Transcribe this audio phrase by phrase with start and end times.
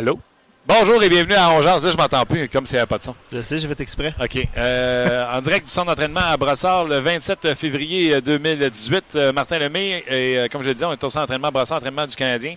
[0.00, 0.18] Allô?
[0.66, 1.82] Bonjour et bienvenue à Ongeance.
[1.82, 3.14] Là, je m'entends plus, comme s'il n'y avait pas de son.
[3.30, 4.14] Je sais, je vais exprès.
[4.18, 4.48] OK.
[4.56, 9.04] Euh, en direct du centre d'entraînement à Brossard le 27 février 2018.
[9.16, 11.76] Euh, Martin Lemay, et euh, comme je le disais, on est au centre d'entraînement Brossard,
[11.76, 12.54] entraînement du Canadien.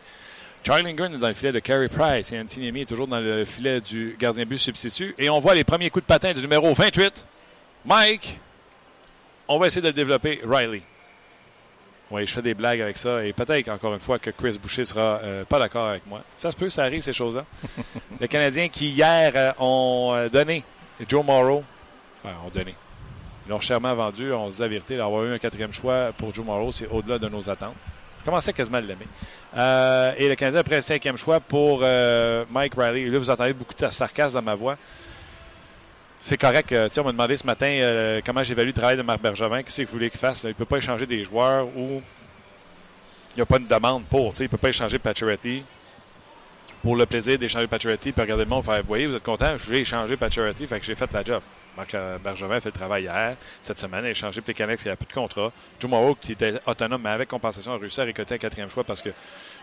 [0.65, 3.19] Charlie Lindgren est dans le filet de Carey Price et Anthony Amy est toujours dans
[3.19, 5.13] le filet du gardien but substitut.
[5.17, 7.25] Et on voit les premiers coups de patin du numéro 28.
[7.83, 8.39] Mike,
[9.49, 10.39] on va essayer de le développer.
[10.49, 10.83] Riley.
[12.13, 14.85] Oui, je fais des blagues avec ça et peut-être encore une fois que Chris Boucher
[14.85, 16.21] sera euh, pas d'accord avec moi.
[16.35, 17.43] Ça se peut, ça arrive ces choses-là.
[18.21, 20.63] Les Canadiens qui hier euh, ont euh, donné
[21.09, 21.63] Joe Morrow,
[22.23, 22.75] enfin, ont donné.
[23.47, 24.31] Ils l'ont chèrement vendu.
[24.31, 27.17] On se dit la vérité, d'avoir eu un quatrième choix pour Joe Morrow, c'est au-delà
[27.17, 27.73] de nos attentes.
[28.19, 29.07] Je commençais quasiment à l'aimer?
[30.19, 31.79] et le Canadien a pris un cinquième choix pour
[32.51, 33.01] Mike Riley.
[33.01, 34.77] Et là, vous entendez beaucoup de sarcasme dans ma voix.
[36.25, 36.71] C'est correct.
[36.71, 39.61] Euh, on m'a demandé ce matin euh, comment j'évalue le travail de Marc Bergevin.
[39.61, 40.43] Qu'est-ce qu'il voulait qu'il fasse?
[40.43, 42.01] Il ne peut pas échanger des joueurs où
[43.31, 44.33] il n'y a pas de demande pour.
[44.39, 45.65] Il ne peut pas échanger Pacioretty
[46.81, 49.57] pour le plaisir d'échanger Pacioretty puis faire Vous voyez, vous êtes content?
[49.57, 51.41] J'ai échangé Pacioretty, fait que j'ai fait la job.
[51.75, 53.35] Marc euh, Bergevin a fait le travail hier.
[53.61, 55.51] Cette semaine, il a échangé Plekanec, il n'y a plus de contrat.
[55.79, 58.83] Joe Morrow, qui était autonome, mais avec compensation, a réussi à récolter un quatrième choix
[58.83, 59.09] parce que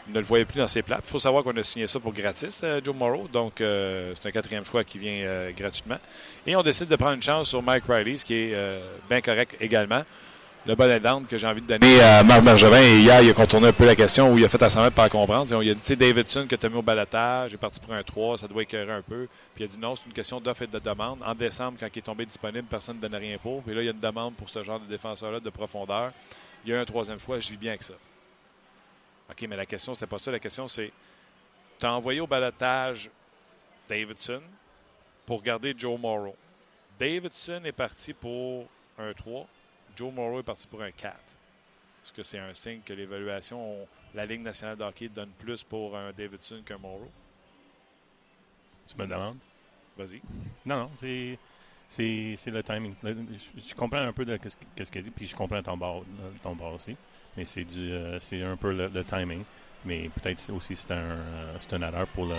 [0.08, 1.00] ne le voyait plus dans ses plats.
[1.04, 3.28] Il faut savoir qu'on a signé ça pour gratis, euh, Joe Morrow.
[3.32, 5.98] Donc, euh, c'est un quatrième choix qui vient gratuitement.
[6.46, 9.56] Et on décide de prendre une chance sur Mike Riley, ce qui est bien correct
[9.60, 10.04] également.
[10.66, 13.32] Le bon exemple que j'ai envie de donner à Marc Bergevin, et hier, il a
[13.32, 15.62] contourné un peu la question où il a fait à mettre par comprendre.
[15.62, 17.94] Il a dit, tu sais, Davidson que tu as mis au balatage, est parti pour
[17.94, 19.26] un 3, ça doit écœurer un peu.
[19.54, 21.20] Puis il a dit non, c'est une question d'offre et de demande.
[21.24, 23.62] En décembre, quand il est tombé disponible, personne ne donnait rien pour.
[23.62, 26.12] Puis là, il y a une demande pour ce genre de défenseur-là de profondeur.
[26.66, 27.94] Il y a un troisième choix, je vis bien avec ça.
[29.30, 30.30] OK, mais la question, c'était pas ça.
[30.30, 30.92] La question, c'est
[31.78, 33.08] tu as envoyé au balotage
[33.88, 34.42] Davidson
[35.24, 36.36] pour garder Joe Morrow.
[36.98, 38.66] Davidson est parti pour
[38.98, 39.46] un 3.
[40.00, 41.14] Joe Morrow est parti pour un 4.
[41.14, 45.94] Est-ce que c'est un signe que l'évaluation, la Ligue nationale de hockey donne plus pour
[45.94, 47.10] un Davidson qu'un Morrow?
[48.86, 49.36] Tu me demandes?
[49.98, 50.22] Vas-y.
[50.64, 51.38] Non, non, c'est.
[51.90, 52.94] C'est le timing.
[53.02, 54.38] Je, comprends un peu de
[54.82, 56.04] ce qu'elle dit, puis je comprends ton bord,
[56.42, 56.96] ton bord aussi
[57.36, 59.44] mais c'est du euh, c'est un peu le, timing.
[59.84, 62.34] Mais peut-être aussi c'est un, euh, c'est un erreur pour le,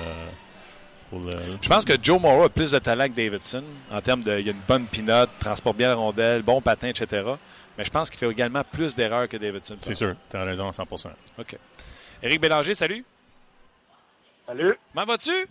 [1.11, 4.21] pour le, Je pense que Joe Morrow a plus de talent que Davidson en termes
[4.21, 4.39] de.
[4.39, 7.33] Il a une bonne pinote, transporte bien la rondelle, bon patin, etc.
[7.77, 9.75] Mais je pense qu'il fait également plus d'erreurs que Davidson.
[9.81, 10.83] C'est sûr, tu as raison à 100
[11.37, 11.57] OK.
[12.23, 13.03] Éric Bélanger, salut.
[14.47, 14.77] Salut.
[14.93, 15.47] Comment vas-tu?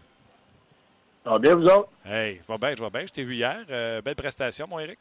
[1.23, 1.89] Ça va bien, vous autres?
[2.07, 3.07] Hey, je vais bien, je vais bien.
[3.07, 3.59] Je t'ai vu hier.
[3.71, 4.99] Euh, belle prestation, mon Éric.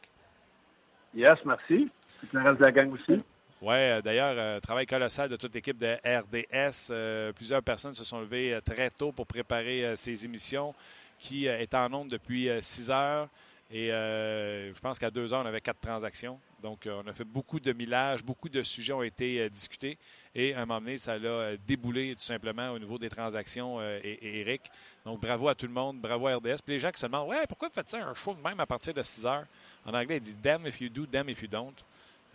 [1.14, 1.88] Yes, merci.
[2.32, 3.20] le reste de la gang aussi.
[3.62, 6.88] Oui, euh, d'ailleurs, euh, travail colossal de toute l'équipe de RDS.
[6.90, 10.74] Euh, plusieurs personnes se sont levées très tôt pour préparer ces émissions
[11.18, 13.28] qui est en nombre depuis 6 heures.
[13.70, 16.40] Et je pense qu'à 2 heures, on avait quatre transactions.
[16.62, 19.98] Donc, on a fait beaucoup de millages, beaucoup de sujets ont été discutés.
[20.34, 24.18] Et à un moment donné, ça l'a déboulé tout simplement au niveau des transactions, et,
[24.40, 24.62] Eric.
[25.04, 26.62] Donc, bravo à tout le monde, bravo à RDS.
[26.64, 28.66] Puis les gens qui se demandent, ouais, pourquoi vous faites ça un show même à
[28.66, 29.46] partir de 6 heures?
[29.84, 31.74] En anglais, il dit damn if you do, damn if you don't.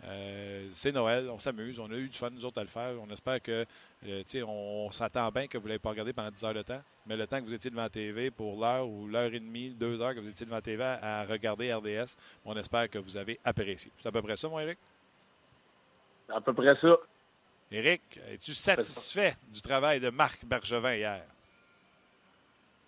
[0.08, 2.92] Euh, c'est Noël, on s'amuse, on a eu du fun nous autres à le faire.
[3.00, 3.66] On espère que,
[4.06, 6.80] euh, on, s'attend bien que vous ne l'ayez pas regardé pendant 10 heures de temps,
[7.06, 9.70] mais le temps que vous étiez devant la TV pour l'heure ou l'heure et demie,
[9.70, 13.16] deux heures que vous étiez devant la TV à, regarder RDS, on espère que vous
[13.16, 13.90] avez apprécié.
[14.00, 14.78] C'est à peu près ça, mon Eric?
[16.28, 16.96] À peu près ça.
[17.72, 21.24] Eric, es-tu satisfait du travail de Marc Bergevin hier?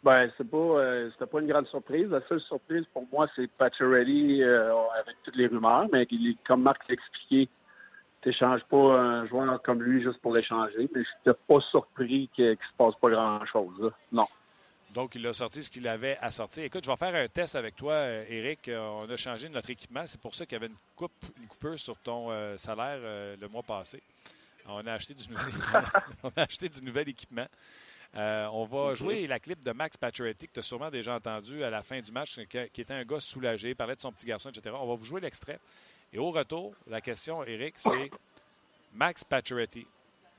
[0.03, 2.09] Ben, c'est pas, euh, c'était pas une grande surprise.
[2.09, 6.07] La seule surprise pour moi, c'est Pacioretty euh, avec toutes les rumeurs, mais
[6.47, 7.49] comme Marc l'a expliqué,
[8.23, 10.89] t'échanges pas un joueur comme lui juste pour l'échanger.
[10.95, 13.91] Mais je n'étais pas surpris qu'il ne se passe pas grand-chose.
[14.13, 14.27] Non.
[14.95, 16.65] Donc, il a sorti ce qu'il avait à sortir.
[16.65, 17.97] Écoute, je vais faire un test avec toi,
[18.29, 18.69] Eric.
[18.69, 20.05] Euh, on a changé notre équipement.
[20.07, 22.99] C'est pour ça qu'il y avait une coupe, une coupure sur ton salaire
[23.39, 24.01] le mois passé.
[24.69, 25.53] On a acheté du nouvel,
[26.23, 27.47] on a acheté du nouvel équipement.
[28.17, 31.63] Euh, on va jouer la clip de Max Pacioretty que tu as sûrement déjà entendu
[31.63, 34.51] à la fin du match, qui, était un gars soulagé, parlait de son petit garçon,
[34.51, 34.75] etc.
[34.79, 35.59] On va vous jouer l'extrait.
[36.13, 38.11] Et au retour, la question, Eric, c'est
[38.95, 39.87] Max Pacioretty.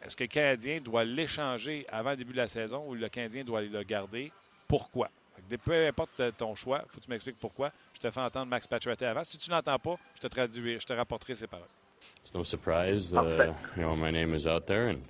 [0.01, 3.43] Est-ce que le Canadien doit l'échanger avant le début de la saison ou le Canadien
[3.43, 4.31] doit le garder?
[4.67, 5.09] Pourquoi?
[5.63, 7.71] peu importe ton choix, il faut que tu m'expliques pourquoi.
[7.93, 9.23] Je te fais entendre Max Pacioretty avant.
[9.23, 11.67] Si tu n'entends pas, je te traduirai, je te rapporterai ces paroles.
[12.23, 15.01] It's no surprise, uh, you know, my name is out there, and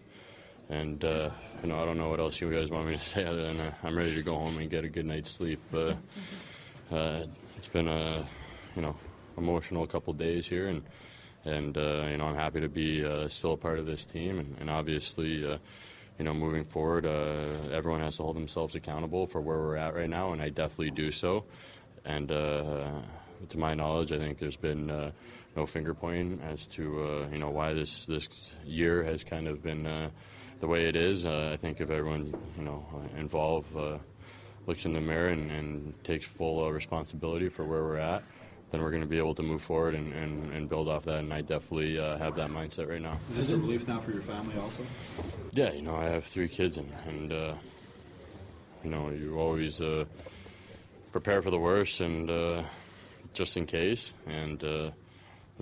[0.70, 1.30] and uh,
[1.62, 3.60] you know, I don't know what else you guys want me to say other than
[3.60, 5.62] uh, I'm ready to go home and get a good night's sleep.
[5.74, 5.96] Uh,
[6.92, 7.26] uh,
[7.58, 8.26] it's been a
[8.76, 8.96] you know
[9.38, 10.84] emotional couple days here, and
[11.46, 14.40] and uh, you know I'm happy to be uh, still a part of this team,
[14.40, 15.46] and, and obviously.
[15.46, 15.58] Uh,
[16.18, 19.96] you know, moving forward, uh, everyone has to hold themselves accountable for where we're at
[19.96, 21.46] right now, and I definitely do so.
[22.04, 22.90] And uh,
[23.48, 25.12] to my knowledge, I think there's been uh,
[25.56, 29.64] no finger pointing as to uh, you know why this this year has kind of
[29.64, 30.10] been uh,
[30.60, 31.26] the way it is.
[31.26, 32.86] Uh, I think if everyone you know
[33.18, 33.76] involved
[34.68, 38.24] looks in the mirror and, and takes full responsibility for where we're at,
[38.72, 41.20] then we're going to be able to move forward and, and, and build off that.
[41.20, 43.18] And I definitely uh, have that mindset right now.
[43.32, 44.86] Is this a relief now for your family also?
[45.52, 47.56] Yeah, you know, I have three kids, and, and uh,
[48.84, 50.06] you know, you always uh,
[51.12, 52.64] prepare for the worst and uh,
[53.34, 54.14] just in case.
[54.28, 54.92] And uh,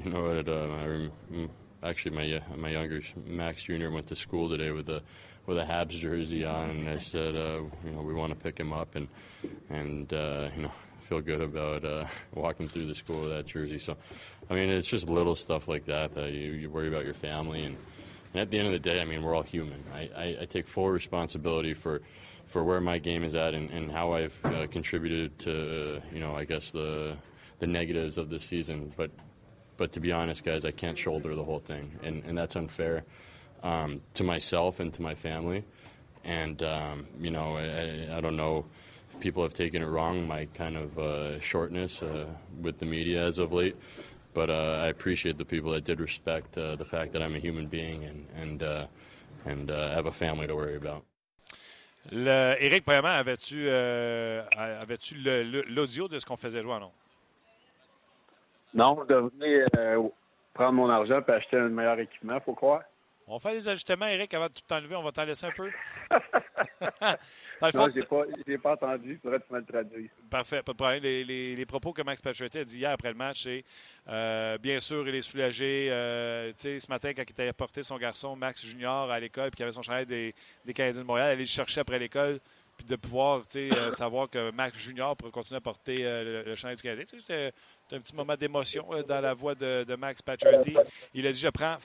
[0.03, 0.27] you know?
[0.27, 1.49] I rem- mm,
[1.83, 3.89] actually my my younger Max Jr.
[3.89, 5.01] went to school today with a
[5.45, 8.59] with a Habs jersey on, and I said, uh, you know, we want to pick
[8.59, 9.07] him up, and
[9.69, 10.71] and uh, you know
[11.07, 13.79] feel good about uh, walking through the school with that jersey.
[13.79, 13.95] So,
[14.49, 17.63] I mean, it's just little stuff like that that you, you worry about your family,
[17.63, 17.77] and,
[18.33, 19.83] and, at the end of the day, I mean, we're all human.
[19.93, 22.01] I, I, I take full responsibility for
[22.45, 26.33] for where my game is at and, and how I've uh, contributed to, you know,
[26.35, 27.17] I guess the
[27.59, 28.93] the negatives of this season.
[28.95, 29.11] But
[29.77, 33.03] but to be honest, guys, I can't shoulder the whole thing, and and that's unfair
[33.63, 35.63] um, to myself and to my family.
[36.23, 38.65] And um, you know, I, I don't know
[39.19, 42.25] people have taken it wrong, my kind of uh, shortness uh,
[42.61, 43.75] with the media as of late.
[44.33, 47.39] But uh, I appreciate the people that did respect uh, the fact that I'm a
[47.39, 48.85] human being and and uh,
[49.45, 51.03] and uh, have a family to worry about.
[52.11, 56.91] Le, Éric, premièrement, avais-tu avais-tu l'audio de ce qu'on faisait jouer non?
[58.77, 60.11] Non, je devrais
[60.53, 62.83] prendre mon argent et acheter un meilleur équipement, faut croire.
[63.29, 64.95] On fait des ajustements, Eric, avant de tout enlever.
[64.95, 65.65] On va t'en laisser un peu.
[66.11, 69.13] non, je n'ai pas, pas, entendu.
[69.13, 70.09] Il faudrait que tu me le traduises.
[70.29, 71.03] Parfait, pas de problème.
[71.03, 73.65] Les, les, les propos que Max Pacioretty a dit hier après le match, c'est
[74.07, 75.89] euh, bien sûr, il est soulagé.
[75.91, 79.63] Euh, ce matin, quand il a apporté son garçon, Max Junior, à l'école, puis qu'il
[79.63, 80.33] avait son chandail des,
[80.65, 82.39] des Canadiens de Montréal, aller le chercher après l'école
[82.77, 86.75] puis de pouvoir euh, savoir que Max Junior pourrait continuer à porter euh, le, le
[86.75, 87.05] du Canadien.
[87.05, 87.51] C'était
[87.91, 90.75] un petit moment d'émotion euh, dans la voix de, de Max Pacioretty.
[91.13, 91.77] Il a dit Je prends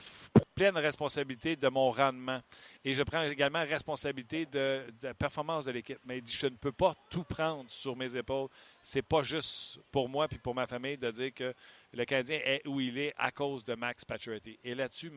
[0.54, 2.40] pleine responsabilité de mon rendement
[2.84, 5.98] et je prends également responsabilité de, la performance de l'équipe.
[6.04, 8.48] Mais il dit Je ne peux pas tout prendre sur mes épaules.
[8.82, 11.54] C'est pas juste pour moi puis pour ma famille de dire que
[11.94, 14.58] le Canadien est où il est à cause de Max Pacioretty.
[14.62, 15.12] Et là-dessus,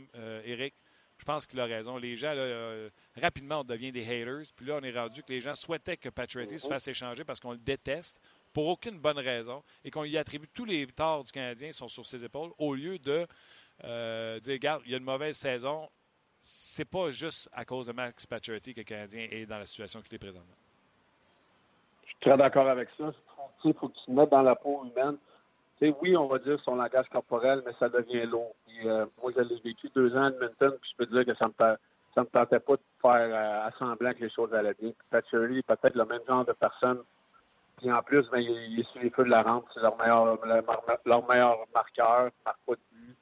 [0.45, 0.73] Eric,
[1.17, 1.97] je pense qu'il a raison.
[1.97, 2.89] Les gens, euh,
[3.21, 4.51] rapidement, on devient des haters.
[4.55, 7.39] Puis là, on est rendu que les gens souhaitaient que Patrick se fasse échanger parce
[7.39, 8.19] qu'on le déteste
[8.53, 12.05] pour aucune bonne raison et qu'on lui attribue tous les torts du Canadien sont sur
[12.05, 13.27] ses épaules au lieu de
[13.83, 15.89] euh, dire, regarde, il y a une mauvaise saison.
[16.41, 20.01] C'est pas juste à cause de Max Pacioretty que le Canadien est dans la situation
[20.01, 20.55] qu'il est présentement.
[22.03, 23.11] Je suis très d'accord avec ça.
[23.63, 25.17] Il faut que tu te mettes dans la peau humaine
[25.81, 28.55] oui, on va dire son langage corporel, mais ça devient lourd.
[28.85, 31.77] Euh, moi, j'ai vécu deux ans à Edmonton, puis je peux dire que ça me
[32.15, 34.91] ça me tentait pas de faire euh, assemblant que les choses allaient bien.
[35.09, 36.99] Patchery est peut-être le même genre de personne.
[37.77, 39.65] Puis en plus, ben, il, est sur les feux de la rampe.
[39.73, 40.39] C'est leur meilleur,
[41.05, 43.17] leur meilleur marqueur, marque pas de but.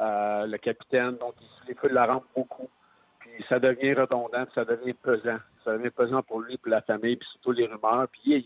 [0.00, 2.68] Euh, le capitaine, donc il est sur les feux de la rampe beaucoup.
[3.20, 5.38] Puis ça devient redondant, puis ça devient pesant.
[5.64, 8.08] Ça devient pesant pour lui, pour la famille, puis surtout les rumeurs.
[8.08, 8.44] Puis il est,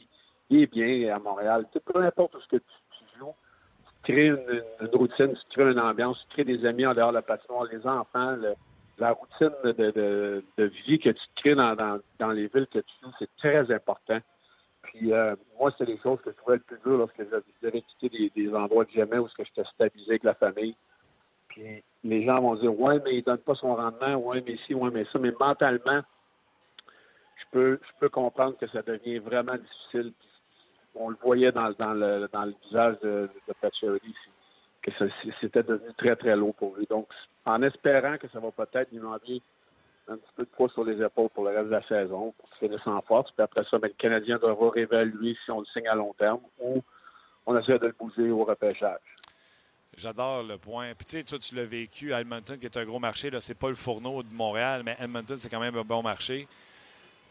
[0.50, 1.64] il est bien à Montréal.
[1.86, 2.86] peu importe ce que tu
[4.06, 7.22] crées une, routine, tu crées une ambiance, tu crées des amis en dehors de la
[7.22, 8.36] patinoire, les enfants,
[8.98, 10.42] la routine de,
[10.86, 14.18] vie que tu crées dans, les villes que tu joues, c'est très important.
[14.82, 17.22] Puis euh, moi, c'est les choses que je trouvais le plus dur lorsque
[17.62, 20.76] j'avais quitté des, endroits que j'aimais où j'étais stabilisé avec la famille.
[21.48, 24.75] Puis les gens vont dire Ouais, mais il donne pas son rendement, ouais, mais si,
[24.75, 25.18] ouais, mais ça.
[25.18, 26.02] Mais mentalement,
[27.52, 30.12] je peux comprendre que ça devient vraiment difficile
[30.98, 33.98] on le voyait dans, le, dans le visage de, de
[34.82, 34.90] que
[35.40, 36.86] c'était devenu très, très lourd pour lui.
[36.88, 37.08] Donc,
[37.44, 39.42] en espérant que ça va peut-être lui demander
[40.08, 42.48] un petit peu de poids sur les épaules pour le reste de la saison, pour
[42.50, 43.30] qu'il finisse en force.
[43.32, 46.40] Puis après ça, ben, le Canadien devra réévaluer si on le signe à long terme
[46.60, 46.82] ou
[47.46, 49.00] on essaie de le bouger au repêchage.
[49.96, 50.92] J'adore le point.
[50.94, 53.30] Puis tu sais, toi, tu l'as vécu à Edmonton, qui est un gros marché.
[53.40, 56.46] Ce n'est pas le fourneau de Montréal, mais Edmonton, c'est quand même un bon marché.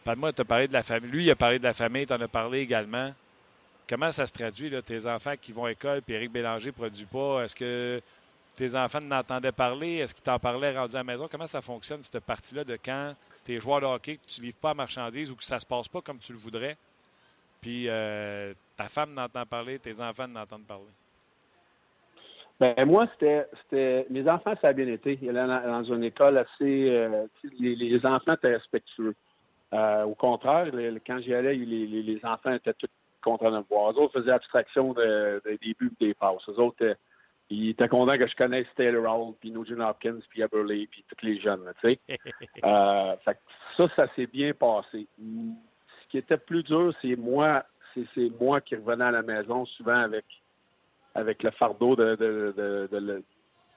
[0.04, 1.10] Parle-moi, tu as parlé de la famille.
[1.10, 3.12] Lui, il a parlé de la famille, tu en as parlé également.
[3.88, 6.72] Comment ça se traduit, là, tes enfants qui vont à l'école, puis Éric Bélanger ne
[6.72, 7.44] produit pas?
[7.44, 8.02] Est-ce que
[8.56, 9.98] tes enfants n'entendaient parler?
[9.98, 11.28] Est-ce qu'ils t'en parlaient rendu à la maison?
[11.30, 13.14] Comment ça fonctionne, cette partie-là, de quand
[13.44, 15.88] tes joueurs de hockey, que tu livres pas à marchandises ou que ça se passe
[15.88, 16.78] pas comme tu le voudrais?
[17.66, 20.84] puis euh, ta femme n'entend parler, tes enfants n'entendent parler?
[22.60, 25.18] Ben moi, c'était, mes enfants, ça a bien été.
[25.20, 27.26] Il allait dans, une école assez, euh,
[27.60, 29.16] les, enfants étaient respectueux.
[29.74, 30.68] Euh, au contraire,
[31.08, 32.88] quand j'y allais, les enfants étaient tous
[33.26, 33.92] contents de me voir.
[33.92, 36.48] Eux autres faisaient abstraction de- des débuts et des passes.
[36.48, 36.94] Eux autres, euh,
[37.50, 41.26] ils étaient contents que je connaisse Taylor Hall, puis Nugent Hopkins, puis Eberle, puis tous
[41.26, 42.00] les jeunes, tu sais.
[42.64, 43.38] Euh, fait
[43.78, 45.08] ça, ça s'est bien passé.
[45.20, 47.64] Ce qui était plus dur, c'est moi,
[47.94, 50.26] c'est, moi qui revenais à la maison souvent avec
[51.14, 53.24] avec le fardeau de, de, de, de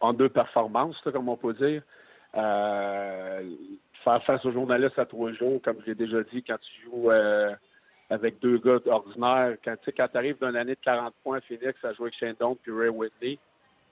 [0.00, 1.83] en deux performances, comme on peut dire.
[2.37, 3.43] Euh,
[4.05, 7.55] faire face aux journalistes à trois jours, comme j'ai déjà dit, quand tu joues euh,
[8.11, 11.75] avec deux gars ordinaires, quand tu quand arrives d'une année de 40 points à Phoenix
[11.85, 13.38] à jouer avec Shane Doan puis Ray Whitney,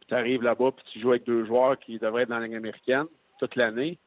[0.00, 2.46] puis tu arrives là-bas puis tu joues avec deux joueurs qui devraient être dans la
[2.46, 3.06] Ligue américaine
[3.38, 3.98] toute l'année,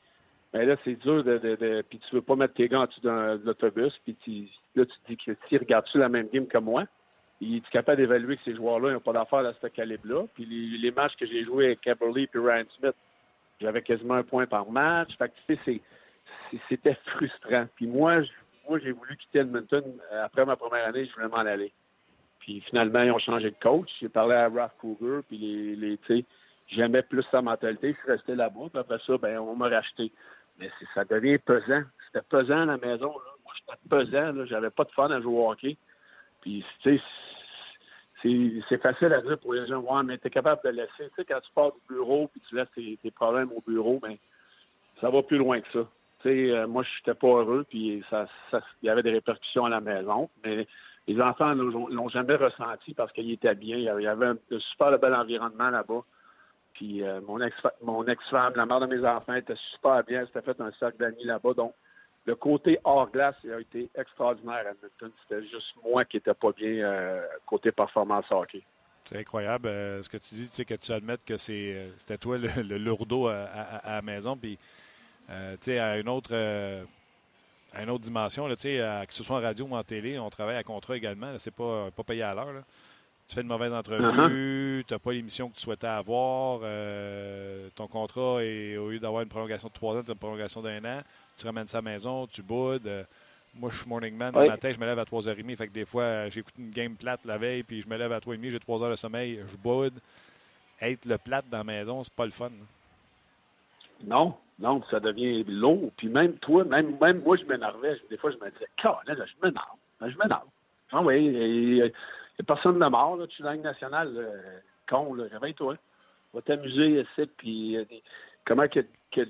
[0.53, 2.85] mais là, c'est dur de, de, de- Puis tu veux pas mettre tes gants en
[2.87, 6.47] dessous de l'autobus, puis tu, là, tu te dis que si regardes-tu la même game
[6.47, 6.85] que moi,
[7.41, 10.23] il est capable d'évaluer que ces joueurs-là n'ont pas d'affaires à ce calibre-là.
[10.33, 12.95] Puis les, matchs que j'ai joués avec Caberly et Ryan Smith,
[13.61, 15.15] j'avais quasiment un point par match.
[15.17, 17.67] Fait que, tu sais, c'était frustrant.
[17.75, 18.29] Puis moi, je-
[18.69, 19.83] moi, j'ai voulu quitter Edmonton.
[20.11, 21.73] Euh, Après ma première année, je voulais m'en aller.
[22.39, 23.89] Puis finalement, ils ont changé de coach.
[23.99, 26.25] J'ai parlé à Ralph Kruger, puis les, tu sais,
[26.67, 27.93] j'aimais plus sa mentalité.
[27.93, 28.69] Je suis resté là-bas.
[28.69, 30.11] Puis après ça, ben, on m'a racheté.
[30.59, 31.81] Mais ça devient pesant.
[32.05, 33.11] C'était pesant à la maison.
[33.43, 34.45] Moi, j'étais pesant.
[34.45, 35.77] J'avais pas de fun à jouer au hockey.
[36.41, 37.03] Puis, tu sais,
[38.21, 40.91] c'est c'est facile à dire pour les gens, ouais, mais tu es capable de laisser.
[40.97, 43.99] Tu sais, quand tu pars du bureau puis tu laisses tes, tes problèmes au bureau,
[44.01, 44.15] ben
[45.01, 45.87] ça va plus loin que ça.
[46.21, 49.69] Tu sais, euh, moi, je n'étais pas heureux, puis il y avait des répercussions à
[49.69, 50.29] la maison.
[50.43, 50.67] Mais
[51.07, 53.77] les enfants l'ont jamais ressenti parce qu'ils étaient bien.
[53.77, 54.37] Il y avait- un,
[54.71, 56.01] super bel environnement là-bas.
[56.73, 60.21] Puis euh, mon ex mon ex-femme, la mère de mes enfants, était super bien.
[60.21, 61.53] Elle s'était fait un cercle d'amis là-bas.
[61.53, 61.73] Donc,
[62.25, 65.11] le côté hors glace il a été extraordinaire à Edmonton.
[65.23, 68.61] C'était juste moi qui n'étais pas bien euh, côté performance hockey.
[69.05, 69.67] C'est incroyable
[70.03, 73.27] ce que tu dis, tu sais, que tu admettes que c'était toi le, le lourdeau
[73.27, 74.37] à, à- à la maison.
[74.37, 74.59] Puis,
[75.29, 76.31] euh, tu sais, à une autre.
[76.33, 76.83] euh,
[77.71, 80.29] à une autre dimension, là, à- que ce soit en radio ou en télé, on
[80.31, 81.37] travaille à contrat également.
[81.37, 82.63] C'est pas, pas payé à l'heure.
[83.27, 87.85] Tu fais une mauvaise entrevue, tu n'as pas l'émission que tu souhaitais avoir, euh, ton
[87.87, 90.83] contrat, est, au lieu d'avoir une prolongation de trois ans, tu as une prolongation d'un
[90.83, 91.03] an,
[91.37, 92.87] tu ramènes la maison, tu boudes.
[92.87, 93.03] euh,
[93.53, 94.33] moi, je suis morning man.
[94.33, 94.47] Le Oui.
[94.47, 95.55] matin, je me lève à 3h30.
[95.55, 98.19] Fait que des fois, j'écoute une game plate la veille, puis je me lève à
[98.19, 99.93] 3h30, j'ai 3 heures de sommeil, je boude.
[100.81, 102.49] Être le plate dans la maison, c'est pas le fun.
[104.03, 105.91] Non, non, ça devient lourd.
[105.97, 107.99] Puis même toi, même, même moi, je m'énervais.
[108.09, 109.77] Des fois, je me disais, là, je m'énerve.
[110.01, 110.47] Je m'énerve.
[110.91, 113.17] Ah oui, il n'y a personne de mort.
[113.17, 113.27] Là.
[113.27, 115.75] Tu es dans la Ligue nationale, euh, con, là, réveille-toi.
[116.33, 117.29] Va t'amuser ici.
[117.37, 117.85] Puis euh,
[118.45, 119.21] comment que, que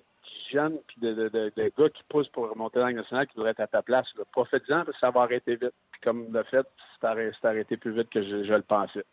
[0.52, 3.82] jeunes puis de, gars qui poussent pour remonter dans nationale qui devraient être à ta
[3.82, 4.08] place.
[4.32, 5.74] Profite-en, parce que ça va arrêter vite.
[5.92, 6.66] Puis comme de fait,
[7.00, 9.06] c'est arrêté, arrêté plus vite que je le pensais.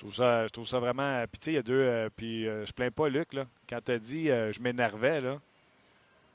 [0.00, 1.24] Je trouve ça, je trouve ça vraiment.
[1.30, 1.74] Puis, tu sais, il y a deux.
[1.74, 3.44] euh, puis, euh, je plains pas Luc, là.
[3.68, 5.38] Quand tu as dit euh, je m'énervais, là,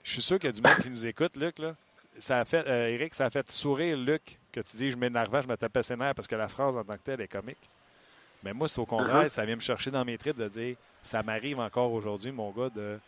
[0.03, 1.75] je suis sûr qu'il y a du monde qui nous écoute, Luc, là.
[2.19, 5.41] Ça a fait, euh, Eric, ça a fait sourire Luc que tu dis je m'énervais,
[5.41, 7.57] je me tapais ses nerfs parce que la phrase en tant que telle est comique.
[8.43, 9.29] Mais moi, c'est au contraire, Uh-huh.
[9.29, 12.69] ça vient me chercher dans mes tripes de dire ça m'arrive encore aujourd'hui, mon gars,
[12.69, 12.99] de,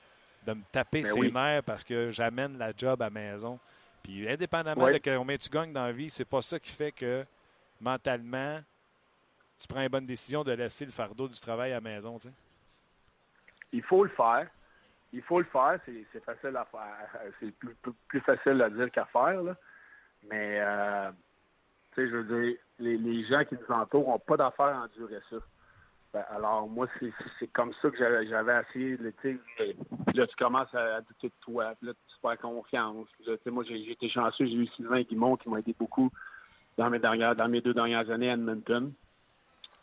[0.47, 1.31] de me taper Ben ses oui.
[1.31, 3.59] nerfs parce que j'amène la job à la maison.
[4.01, 4.99] Puis, indépendamment Oui.
[4.99, 7.23] de combien tu gagnes dans la vie, c'est pas ça qui fait que
[7.79, 8.59] mentalement,
[9.57, 12.27] tu prends une bonne décision de laisser le fardeau du travail à la maison, tu
[12.27, 12.33] sais?
[13.71, 14.47] il faut le faire.
[15.13, 15.79] Il faut le faire.
[15.85, 17.31] C'est, facile à faire.
[17.39, 19.41] C'est plus, facile à dire qu'à faire.
[19.41, 19.55] Là.
[20.29, 21.11] Mais, euh,
[21.93, 25.19] tu sais, je veux dire, les, gens qui nous entourent n'ont pas d'affaire à endurer
[25.29, 25.37] ça.
[26.13, 28.97] Ben, alors, moi, c'est, comme ça que j'avais, essayé.
[29.21, 29.37] sais,
[30.13, 31.73] là, tu commences à, à douter de toi.
[31.77, 33.07] Puis là, tu perds confiance.
[33.17, 34.45] Puis là, moi, j'ai, été chanceux.
[34.45, 36.09] J'ai eu Sylvain Guimont qui m'a aidé beaucoup
[36.77, 38.93] dans mes, dans mes deux dernières années à Edmonton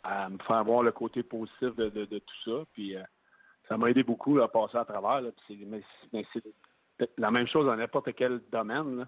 [0.05, 2.63] à me faire voir le côté positif de, tout ça.
[2.73, 3.03] Puis, euh,
[3.67, 5.21] ça m'a aidé beaucoup à passer à travers.
[5.47, 5.65] Puis c'est,
[6.11, 9.07] mais, c'est la même chose dans n'importe quel domaine.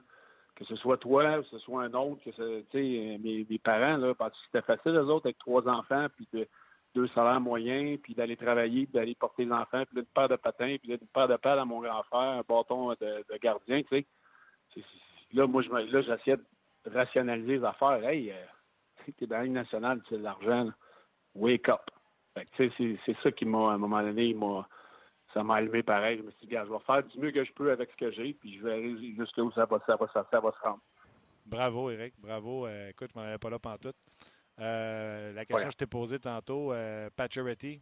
[0.55, 4.31] Que ce soit toi, que ce soit un autre, que ce, mes, mes parents, parce
[4.31, 6.47] que c'était facile, eux autres, avec trois enfants, puis de,
[6.95, 10.35] deux salaires moyens, puis d'aller travailler, puis d'aller porter les enfants, puis une paire de
[10.35, 13.83] patins, puis là, une paire de pelles à mon grand frère, un bâton de, gardien,
[13.83, 14.03] tu
[14.75, 14.83] sais.
[15.33, 18.03] Là, moi, je, là, j'essayais de rationaliser les affaires.
[18.03, 20.71] Hey, euh, t'es dans la Ligue nationale, c'est de l'argent, là.
[21.37, 21.81] Wake up.
[22.57, 22.71] C'est,
[23.23, 24.67] ça qui m'a, à un moment donné, m'a,
[25.33, 26.17] ça m'a allumé pareil.
[26.17, 28.11] Je me suis dit, je vais faire du mieux que je peux avec ce que
[28.11, 30.81] j'ai, puis je verrai jusqu'où ça va, ça va, ça, ça va se rendre.
[31.45, 32.13] Bravo, Eric.
[32.19, 32.67] Bravo.
[32.67, 33.95] Euh, écoute, je m'en avais pas là pantoute.
[34.59, 37.81] Euh, la question que je t'ai posée tantôt, euh, Pacioretty,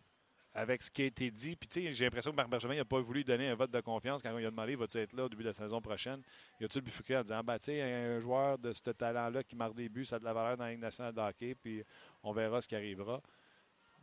[0.54, 1.56] avec ce qui a été dit.
[1.56, 3.82] Puis, tu sais, j'ai l'impression que Marc Bergevin n'a pas voulu donner un vote de
[3.82, 6.22] confiance quand il a demandé va-tu être là au début de la saison prochaine?
[6.60, 9.76] Il a-tu bifurqué en disant bah, tu sais, un joueur de ce talent-là qui marque
[9.76, 11.84] des buts, ça a de la valeur dans la Ligue nationale de hockey, puis
[12.24, 13.22] on verra ce qui arrivera.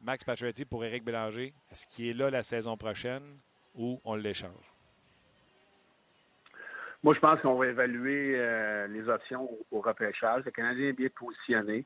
[0.02, 3.22] Max Pacioretty pour Éric Bélanger, est-ce qu'il est là la saison prochaine
[3.76, 4.72] ou on l'échange?
[7.04, 10.44] Moi, je pense qu'on va évaluer euh, les options au, repêchage.
[10.44, 11.84] Le Canadien est bien positionné.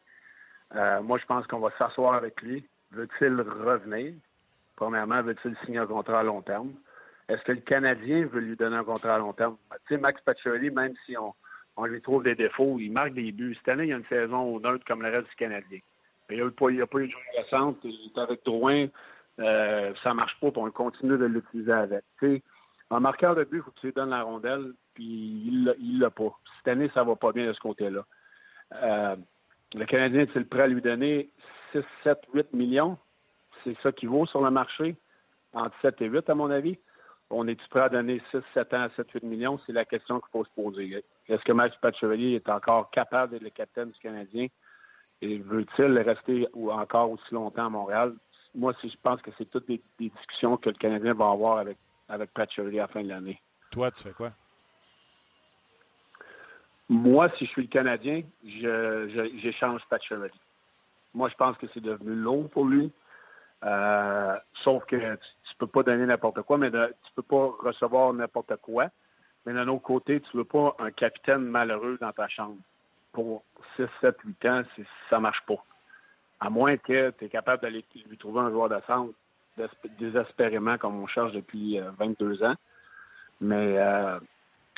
[0.75, 2.67] Euh, moi, je pense qu'on va s'asseoir avec lui.
[2.93, 4.15] Veut-il revenir?
[4.77, 6.73] Premièrement, veut-il signer un contrat à long terme?
[7.29, 9.57] Est-ce que le Canadien veut lui donner un contrat à long terme?
[9.87, 11.35] Tu sais, Max Pacioretty, même si on,
[11.77, 13.55] on, lui trouve des défauts, il marque des buts.
[13.57, 15.81] Cette année, il y a une saison neutre comme le reste du Canadien.
[16.31, 16.51] Il n'y a,
[16.87, 17.79] pas eu de jeu récente.
[17.85, 18.87] Il est avec Drouin.
[19.39, 22.05] Euh, ça marche pas, puis on continue de l'utiliser avec.
[22.19, 22.43] Tu sais,
[22.91, 26.11] un marqueur de but, il faut que tu lui donnes la rondelle, puis il l'a
[26.11, 26.37] pas.
[26.59, 28.05] Cette année, ça va pas bien de ce côté-là.
[28.73, 29.17] Euh,
[29.75, 31.31] le Canadien est-il prêt à lui donner
[31.73, 32.99] 6, 7, 8 millions?
[33.63, 34.97] C'est ça qui vaut sur le marché,
[35.53, 36.79] entre 7 et 8, à mon avis.
[37.29, 39.59] On est-tu prêt à donner 6, 7 ans à 7, 8 millions?
[39.67, 41.05] C'est la question qu'il faut se poser.
[41.29, 44.47] Est-ce que Max Patchevalier est encore capable d'être le capitaine du Canadien?
[45.23, 48.15] Et veut-il rester ou encore aussi longtemps à Montréal?
[48.55, 52.33] Moi, je pense que c'est toutes des, discussions que le Canadien va avoir avec, avec
[52.33, 53.41] Patchevalier à la fin de l'année.
[53.71, 54.33] Toi, tu fais quoi?
[56.89, 60.15] Moi, si je suis le Canadien, j'échange je,
[61.15, 62.93] Moi, je pense que c'est devenu long pour lui.
[63.65, 65.17] Euh, sauf que tu, ne
[65.59, 68.89] peux pas donner n'importe quoi, mais tu tu peux pas recevoir n'importe quoi.
[69.45, 72.59] Mais d'un autre côté, tu veux pas un capitaine malheureux dans ta chambre.
[73.17, 73.45] Pour
[73.77, 74.63] 6, 7, 8 ans,
[75.09, 75.65] ça marche pas.
[76.39, 79.15] À moins que tu es capable d'aller lui trouver un joueur de centre
[79.99, 82.55] désespérément comme on cherche depuis 22 euh, ans.
[83.41, 84.19] Mais euh,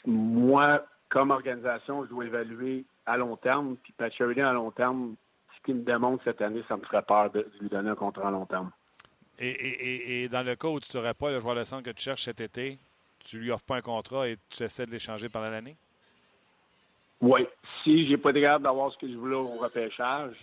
[0.07, 3.75] moi, comme organisation, je dois évaluer à long terme.
[3.83, 5.16] Puis Pacioretty à long terme,
[5.57, 8.28] ce qu'il me démontre cette année, ça me ferait peur de, lui donner un contrat
[8.28, 8.71] à long terme.
[9.40, 12.23] Et, dans le cas où tu n'aurais pas le joueur de centre que tu cherches
[12.23, 12.78] cet été,
[13.18, 15.76] tu lui offres pas un contrat et tu essaies de l'échanger pendant l'année?
[17.21, 17.47] Oui.
[17.88, 20.37] Si j'ai pas été capable d'avoir ce que je voulais au repêchage,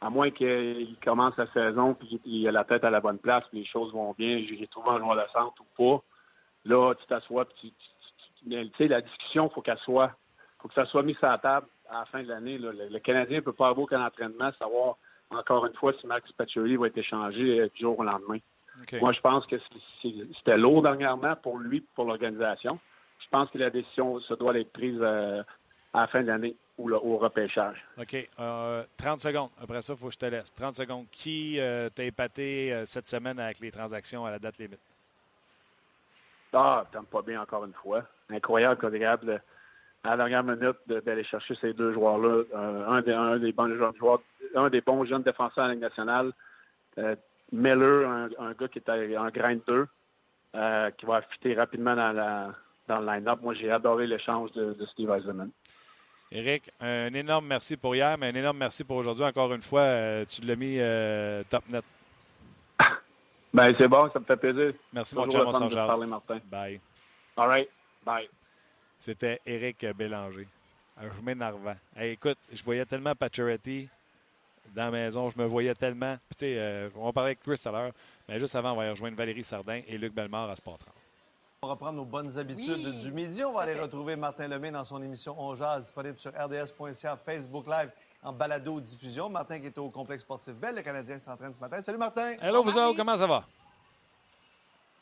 [0.00, 3.42] à moins qu'il commence la saison puis qu'il a la tête à la bonne place,
[3.52, 6.04] les choses vont bien, j'ai trouvé un joueur de centre ou pas,
[6.64, 7.72] là, tu t'assois tu,
[8.78, 10.12] sais, la discussion, faut qu'elle soit,
[10.60, 12.58] faut que ça soit mis sur la table à la fin de l'année.
[12.58, 14.98] Le, Canadien ne peut pas avoir qu'un entraînement, savoir
[15.30, 18.38] encore une fois si Max Pacioretty va être échangé euh, du jour au lendemain.
[19.00, 19.56] Moi, je pense que
[20.04, 22.78] c'était lourd dernièrement pour lui, pour l'organisation.
[23.18, 25.42] Je pense que la décision se doit être prise euh,
[25.96, 27.82] à la fin de l'année ou au repêchage.
[27.98, 28.28] OK.
[28.36, 28.84] 30 euh,
[29.18, 29.50] secondes.
[29.60, 30.52] Après ça, il faut que je te laisse.
[30.52, 31.06] 30 secondes.
[31.10, 31.58] Qui
[31.94, 34.80] t'a épaté cette semaine avec les transactions à la date limite?
[36.52, 38.02] Ah, t'aimes pas bien encore une fois.
[38.30, 39.42] Incroyable capable,
[40.04, 42.44] à la dernière minute, d'aller chercher ces deux joueurs-là.
[42.54, 44.20] Euh, un, des, un, des, bons joueurs,
[44.54, 46.32] un des bons jeunes défenseurs la Ligue nationale.
[46.98, 47.14] Euh,
[47.52, 49.86] Miller, un, gars qui est un grain de deux,
[50.54, 52.54] euh, qui va fitter rapidement dans, la,
[52.88, 53.40] dans le line-up.
[53.42, 55.50] Moi, j'ai adoré l'échange de, de, Steve Eisenman.
[56.32, 59.24] Éric, un énorme merci pour hier, mais un énorme merci pour aujourd'hui.
[59.24, 60.78] Encore une fois, tu l'as mis
[61.48, 61.84] top net.
[63.54, 64.74] Ben, c'est bon, ça me fait plaisir.
[64.92, 66.40] Merci, mon cher, on parler, Martin.
[66.44, 66.78] Bye.
[67.38, 67.68] All right.
[68.04, 68.28] Bye.
[68.98, 70.46] C'était Éric Bélanger.
[70.98, 71.76] Un chemin narvant.
[72.00, 73.88] écoute, je voyais tellement Pacioretty
[74.74, 75.28] dans la maison.
[75.28, 76.16] Je me voyais tellement.
[76.30, 77.92] Tu sais, euh, on va parler avec Chris tout à l'heure,
[78.28, 80.94] mais juste avant, on va rejoindre Valérie Sardin et Luc Bellemare à Sport 30.
[81.62, 83.42] On va reprendre nos bonnes habitudes du midi.
[83.42, 87.66] On va aller retrouver Martin Lemay dans son émission On Jazz, disponible sur rds.ca, Facebook
[87.66, 87.90] Live,
[88.22, 89.30] en balado-diffusion.
[89.30, 91.80] Martin qui est au complexe sportif Belle, le Canadien s'entraîne ce matin.
[91.80, 92.34] Salut Martin!
[92.42, 93.46] Hello, vous autres, comment ça va?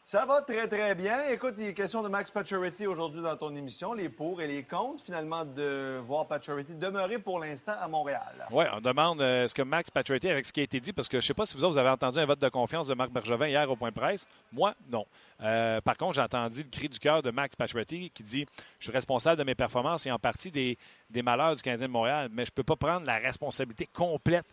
[0.06, 1.30] Ça va très, très bien.
[1.30, 4.62] Écoute, il est question de Max Pacioretty aujourd'hui dans ton émission, les pour et les
[4.62, 8.46] contre, finalement, de voir Pacioretty demeurer pour l'instant à Montréal.
[8.50, 11.08] Oui, on demande euh, est-ce que Max Pacioretty, avec ce qui a été dit, parce
[11.08, 12.92] que je ne sais pas si vous, vous avez entendu un vote de confiance de
[12.92, 14.26] Marc Bergevin hier au point de presse.
[14.52, 15.06] Moi, non.
[15.40, 18.44] Euh, par contre, j'ai entendu le cri du cœur de Max Pacioretty qui dit
[18.80, 20.76] Je suis responsable de mes performances et en partie des,
[21.08, 24.46] des malheurs du Canadien de Montréal, mais je ne peux pas prendre la responsabilité complète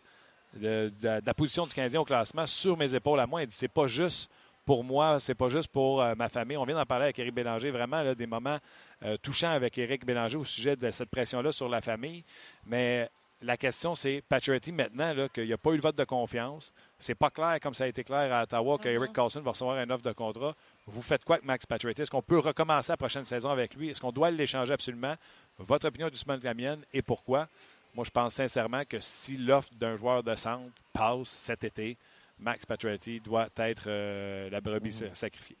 [0.54, 3.42] de, la position du Canadien au classement sur mes épaules à moi.
[3.42, 4.30] Il dit C'est pas juste
[4.64, 6.56] pour moi, c'est pas juste pour euh, ma famille.
[6.56, 8.58] On vient d'en parler avec Éric Bélanger, vraiment des moments
[9.04, 12.24] euh, touchants avec Éric Bélanger au sujet de cette pression-là sur la famille.
[12.66, 13.08] Mais
[13.42, 16.72] la question, c'est Patriotty maintenant, qu'il n'y a pas eu le vote de confiance.
[16.98, 19.12] C'est pas clair, comme ça a été clair à Ottawa, qu'Eric mm-hmm.
[19.12, 20.54] Carlson va recevoir un offre de contrat.
[20.86, 22.02] Vous faites quoi avec Max Patriotty?
[22.02, 23.90] Est-ce qu'on peut recommencer la prochaine saison avec lui?
[23.90, 25.14] Est-ce qu'on doit l'échanger absolument?
[25.58, 27.48] Votre opinion du de la mienne et pourquoi?
[27.94, 31.98] Moi, je pense sincèrement que si l'offre d'un joueur de centre passe cet été,
[32.42, 35.14] Max Pacioretty doit être euh, la brebis mhm.
[35.14, 35.56] sacrifiée.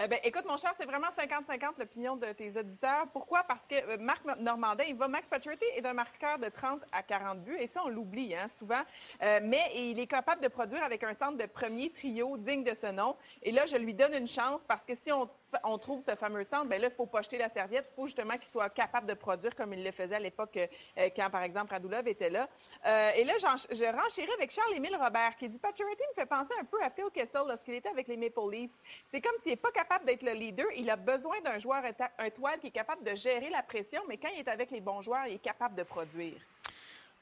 [0.00, 3.06] Euh, ben, écoute, mon cher, c'est vraiment 50-50 l'opinion de tes auditeurs.
[3.12, 3.44] Pourquoi?
[3.44, 7.02] Parce que euh, Marc Normandin, il va, Max Pacioretty est un marqueur de 30 à
[7.04, 8.82] 40 buts, et ça, on l'oublie hein, souvent.
[9.22, 12.74] Euh, mais il est capable de produire avec un centre de premier trio digne de
[12.74, 13.16] ce nom.
[13.42, 15.28] Et là, je lui donne une chance parce que si on,
[15.64, 17.86] on trouve ce fameux centre, ben là, il faut pas jeter la serviette.
[17.92, 21.08] Il faut justement qu'il soit capable de produire comme il le faisait à l'époque euh,
[21.14, 22.48] quand, par exemple, Radulov était là.
[22.86, 26.64] Euh, et là, je renchéris avec Charles-Émile Robert qui dit Pacioretty me fait penser un
[26.64, 28.80] peu à Phil Kessel lorsqu'il était avec les Maple Leafs.
[29.06, 30.66] C'est comme s'il n'est pas capable d'être le leader.
[30.76, 31.82] Il a besoin d'un joueur
[32.18, 34.80] un toile qui est capable de gérer la pression, mais quand il est avec les
[34.80, 36.40] bons joueurs, il est capable de produire.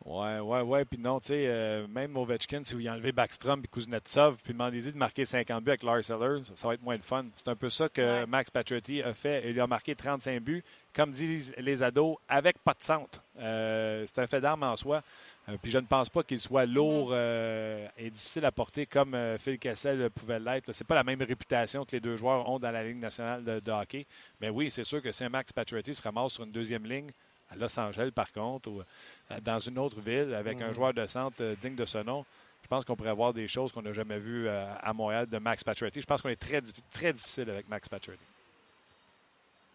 [0.05, 0.85] Ouais, ouais, ouais.
[0.85, 4.53] Puis non, tu sais, euh, même Ovechkin, si vous y enlevez Backstrom et Kuznetsov, puis
[4.53, 7.27] demandez-y de marquer 50 buts avec Lars Eller, ça, va être moins de fun.
[7.37, 9.49] C'est un peu ça que Max Patriotty a fait.
[9.51, 13.23] Il a marqué 35 buts, comme disent les ados, avec pas de centre.
[13.39, 15.03] Euh, c'est un fait d'arme en soi.
[15.49, 19.59] Euh, puis je ne pense pas qu'il soit lourd et difficile à porter comme Phil
[19.59, 20.73] Kessel pouvait l'être.
[20.73, 23.71] C'est pas la même réputation que les deux joueurs ont dans la Ligue nationale de,
[23.71, 24.05] hockey.
[24.41, 27.11] Mais oui, c'est sûr que si un Max Patriotty se ramasse sur une deuxième ligne,
[27.53, 30.75] à Los Angeles, par contre, ou euh, dans une autre ville avec un mm.
[30.75, 32.25] joueur de centre euh, digne de ce nom,
[32.63, 35.39] je pense qu'on pourrait voir des choses qu'on n'a jamais vues euh, à Montréal de
[35.39, 36.01] Max Pacioretty.
[36.01, 36.61] Je pense qu'on est très,
[36.91, 38.23] très difficile avec Max Pacioretty.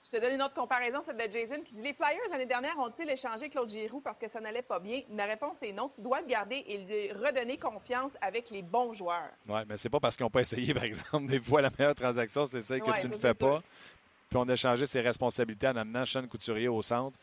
[0.10, 2.80] Je te donne une autre comparaison, celle de Jason qui dit Les Flyers l'année dernière
[2.80, 5.02] ont-ils échangé Claude Giroux parce que ça n'allait pas bien?
[5.14, 5.90] La réponse est non.
[5.90, 9.30] Tu dois le garder et lui redonner confiance avec les bons joueurs.
[9.50, 11.94] Oui, mais c'est pas parce qu'ils n'ont pas essayé, par exemple, des fois la meilleure
[11.94, 13.62] transaction, c'est celle que tu ne fais pas.
[14.30, 17.18] Puis on a changé ses responsabilités en amenant Sean Couturier au centre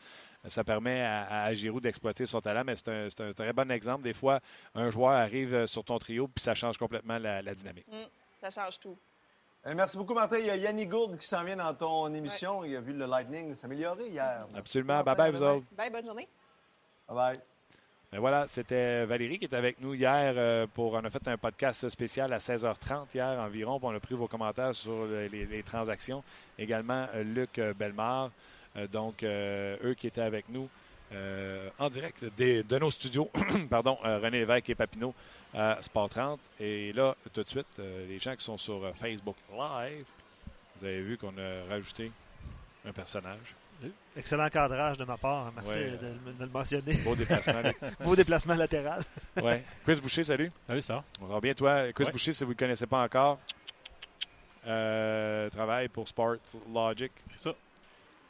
[0.49, 4.03] ça permet à, Giroud d'exploiter son talent, mais c'est un, très bon exemple.
[4.03, 4.39] Des fois,
[4.73, 7.87] un joueur arrive sur ton trio, puis ça change complètement la, dynamique.
[7.87, 8.05] Mm,
[8.41, 8.97] ça change tout.
[9.65, 10.37] Euh, merci beaucoup, Martin.
[10.37, 12.63] Il y a Yannick Gould qui s'en vient dans ton émission.
[12.63, 14.45] Il a vu le Lightning s'améliorer hier.
[14.55, 15.01] Absolument.
[15.01, 15.65] Bye-bye, vous autres.
[15.75, 16.27] Bye, bonne journée.
[17.09, 17.39] Bye-bye.
[18.11, 20.93] Ben voilà, c'était Valérie qui était avec nous hier euh, pour.
[20.93, 23.79] On a fait un podcast spécial à 16h30 hier environ.
[23.81, 26.23] on a pris vos commentaires sur les, transactions.
[26.59, 28.29] Également, euh, Luc Belmar.
[28.77, 30.69] Euh, donc, euh, eux qui étaient avec nous
[31.13, 33.29] euh, en direct de nos studios,
[33.69, 35.13] pardon, René Lévesque et Papineau
[35.53, 36.39] à Sport 30.
[36.59, 40.05] Et là, tout de suite, les gens qui sont sur Facebook Live,
[40.79, 42.11] vous avez vu qu'on a rajouté
[42.85, 43.55] un personnage.
[44.17, 45.51] Excellent cadrage de ma part.
[45.53, 46.93] Merci de, le mentionner.
[47.03, 47.61] Beau déplacement.
[48.03, 49.03] Beau déplacement latéral.
[49.41, 49.53] oui.
[49.85, 50.51] Chris Boucher, salut.
[50.65, 51.03] Salut, ça.
[51.21, 51.91] On va bien, toi?
[51.93, 53.37] Chris Boucher, si vous ne le connaissez pas encore,
[54.63, 56.37] travaille pour Sport
[56.73, 57.11] Logic.
[57.35, 57.55] C'est ça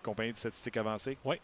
[0.06, 1.18] compagnie de statistiques avancées.
[1.26, 1.38] Oui.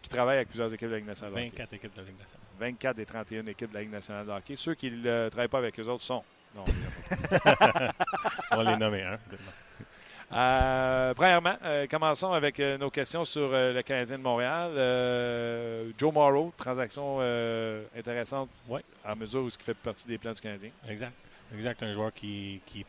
[0.00, 2.46] Qui travaille avec plusieurs équipes de la Ligue nationale 24 équipes de la Ligue nationale.
[2.58, 4.54] 24 des 31 équipes de la Ligue nationale de hockey.
[4.54, 6.22] Ceux qui ne travaillent pas avec eux autres sont.
[6.54, 6.64] Non,
[8.52, 9.18] On va les nommer, hein.
[10.32, 15.92] Euh, premièrement, euh, commençons avec euh, nos questions sur le Canadien de Montréal.
[15.98, 17.20] Joe Morrow, transaction
[17.96, 18.82] intéressante ouais.
[19.04, 20.70] à mesure où il fait partie des plans du Canadien.
[20.88, 21.14] Exact.
[21.52, 21.82] Exact.
[21.82, 22.84] Un joueur qui, qui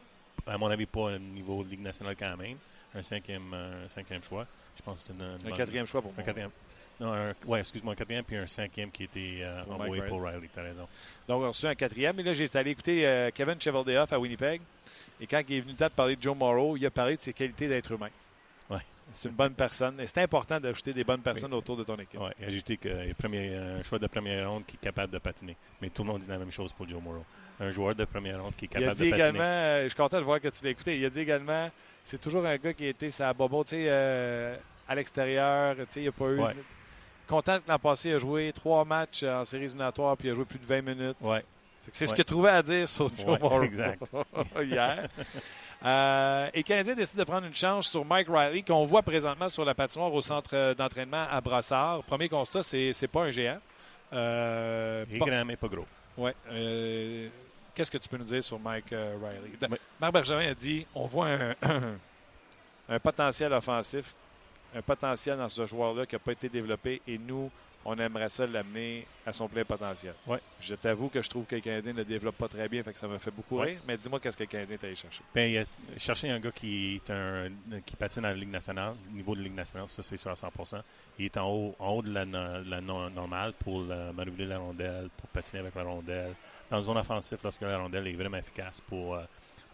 [0.48, 2.58] à mon avis, pas au niveau de Ligue nationale quand même.
[2.94, 4.46] Un cinquième, un cinquième choix.
[4.78, 6.22] Je pense que c'est un quatrième choix pour moi.
[6.22, 6.52] Un quatrième.
[7.00, 10.50] Non, un, ouais, excuse-moi, un quatrième puis un cinquième qui était euh, envoyé pour Riley.
[10.54, 10.88] Tu as raison.
[11.28, 12.20] Donc, on a reçu un quatrième.
[12.20, 14.62] Et là, j'ai allé écouter euh, Kevin Cheveldayoff à Winnipeg.
[15.20, 17.16] Et quand il est venu le temps de parler de Joe Morrow, il a parlé
[17.16, 18.10] de ses qualités d'être humain.
[19.08, 19.14] Ouais.
[19.14, 20.00] C'est une bonne personne.
[20.00, 22.20] Et c'est important d'ajouter des bonnes personnes autour de ton équipe.
[22.20, 25.56] Oui, ajouter que premier, un choix de première ronde qui est capable de patiner.
[25.82, 27.24] Mais tout le monde dit la même chose pour Joe Morrow.
[27.60, 29.30] Un joueur de première ronde qui est capable il a dit de patiner.
[29.30, 30.98] Également, euh, je suis content de voir que tu l'as écouté.
[30.98, 31.70] Il a dit également,
[32.04, 33.90] c'est toujours un gars qui a été sa bobo, tu sais,
[34.88, 35.76] à l'extérieur.
[35.96, 36.42] Il n'y a pas eu.
[37.28, 40.36] Content que l'an passé, il a joué trois matchs en séries éliminatoires puis il a
[40.36, 41.18] joué plus de 20 minutes.
[41.22, 41.44] Ouais.
[41.92, 44.02] C'est ce qu'il a trouvé à dire sur Joe ouais, exact.
[44.62, 45.08] hier.
[45.86, 49.50] Euh, et le Canadien décide de prendre une chance sur Mike Riley, qu'on voit présentement
[49.50, 52.04] sur la patinoire au centre d'entraînement à Brassard.
[52.04, 53.60] Premier constat, c'est n'est pas un géant.
[54.14, 55.86] Euh, il est grand, mais pas gros.
[56.52, 57.28] Euh,
[57.74, 59.78] qu'est-ce que tu peux nous dire sur Mike Riley?
[60.00, 61.28] Marc Bergevin a dit on voit
[62.90, 64.14] un potentiel offensif
[64.76, 67.50] un potentiel dans ce joueur-là qui n'a pas été développé et nous,
[67.86, 70.16] on aimerait ça l'amener à son plein potentiel.
[70.26, 70.40] Ouais.
[70.60, 73.00] Je t'avoue que je trouve que le Canadien ne développe pas très bien, fait que
[73.00, 73.80] ça me fait beaucoup rire.
[73.88, 75.22] Mais dis-moi, qu'est-ce que le Canadien est allé chercher?
[75.34, 75.66] Ben, il a
[75.98, 77.50] cherché un gars qui, est un,
[77.86, 80.32] qui patine dans la Ligue nationale, au niveau de la Ligue nationale, ça c'est sûr
[80.32, 80.82] à 100%
[81.20, 83.82] Il est en haut, en haut de la, la normale pour
[84.14, 86.34] manipuler la rondelle, pour patiner avec la rondelle.
[86.70, 89.24] Dans une zone offensive, lorsque la rondelle est vraiment efficace pour euh,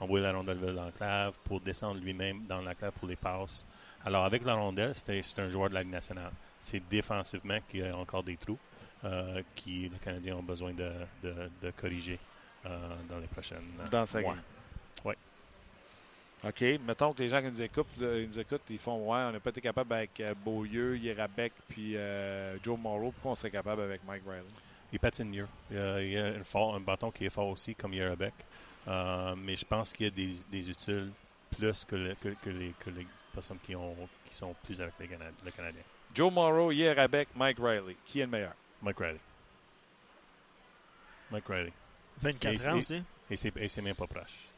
[0.02, 3.66] envoyer la rondelle vers l'enclave, pour descendre lui-même dans l'enclave pour les passes.
[4.06, 6.32] Alors, avec la rondelle, c'est un joueur de la Ligue nationale.
[6.60, 8.58] C'est défensivement qu'il y a encore des trous
[9.04, 10.92] euh, qui les Canadiens ont besoin de,
[11.24, 12.20] de, corriger
[12.66, 14.36] euh, dans les prochaines Dans sa mois.
[15.06, 15.14] Oui.
[16.44, 16.62] OK.
[16.86, 19.40] Mettons que les gens qui nous écoutent, ils, nous écoutent, ils font Ouais, on n'a
[19.40, 21.96] pas été capable avec euh, Beaulieu, Yerabek puis
[22.64, 23.12] Joe Morrow.
[23.12, 24.44] Pourquoi on serait capable avec Mike Riley?
[24.94, 25.48] Il patine mieux.
[25.70, 25.78] Il
[26.12, 28.34] y a, un, fort, un bâton qui est fort aussi, comme Yerabek.
[28.88, 31.12] mais je pense qu'il y a des, des utiles
[31.58, 34.94] plus que, le- que, que les, que les personnes qui, ont, qui sont plus avec
[35.00, 35.82] les Cana- le Canadien.
[36.14, 37.96] Joe Morrow, Yerabek, Mike Riley.
[38.06, 38.54] Qui est le meilleur?
[38.82, 39.20] Mike Riley.
[41.32, 41.74] Mike Riley.
[42.22, 43.04] 24 Et ans c'est- aussi.
[43.30, 44.50] Et c'est, et c'est même pas proche.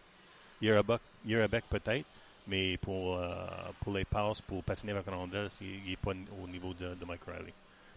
[0.62, 2.06] Yerabek, peut-être,
[2.48, 3.36] mais pour, euh,
[3.80, 5.06] pour les passes, pour patiner avec
[5.50, 7.54] c'est- il n'est pas au niveau de, de Mike Riley.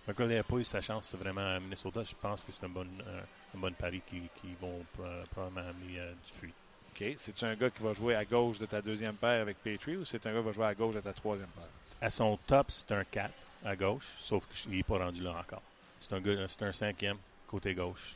[0.06, 2.02] Mike Riley n'a pas eu sa chance vraiment à Minnesota.
[2.04, 3.20] Je pense que c'est un bon, euh,
[3.54, 6.52] un bon pari qui, qui vont euh, probablement amener euh, du fruit.
[7.00, 7.14] OK.
[7.18, 10.04] C'est-tu un gars qui va jouer à gauche de ta deuxième paire avec Petrie ou
[10.04, 11.68] c'est un gars qui va jouer à gauche de ta troisième paire?
[12.00, 13.30] À son top, c'est un 4
[13.64, 15.62] à gauche, sauf qu'il n'est pas rendu là encore.
[16.00, 18.14] C'est un, gars- c'est un cinquième côté gauche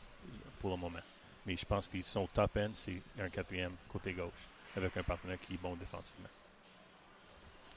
[0.59, 0.99] pour le moment.
[1.45, 4.29] Mais je pense que son top end, c'est un quatrième côté gauche,
[4.77, 6.29] avec un partenaire qui est bon défensivement.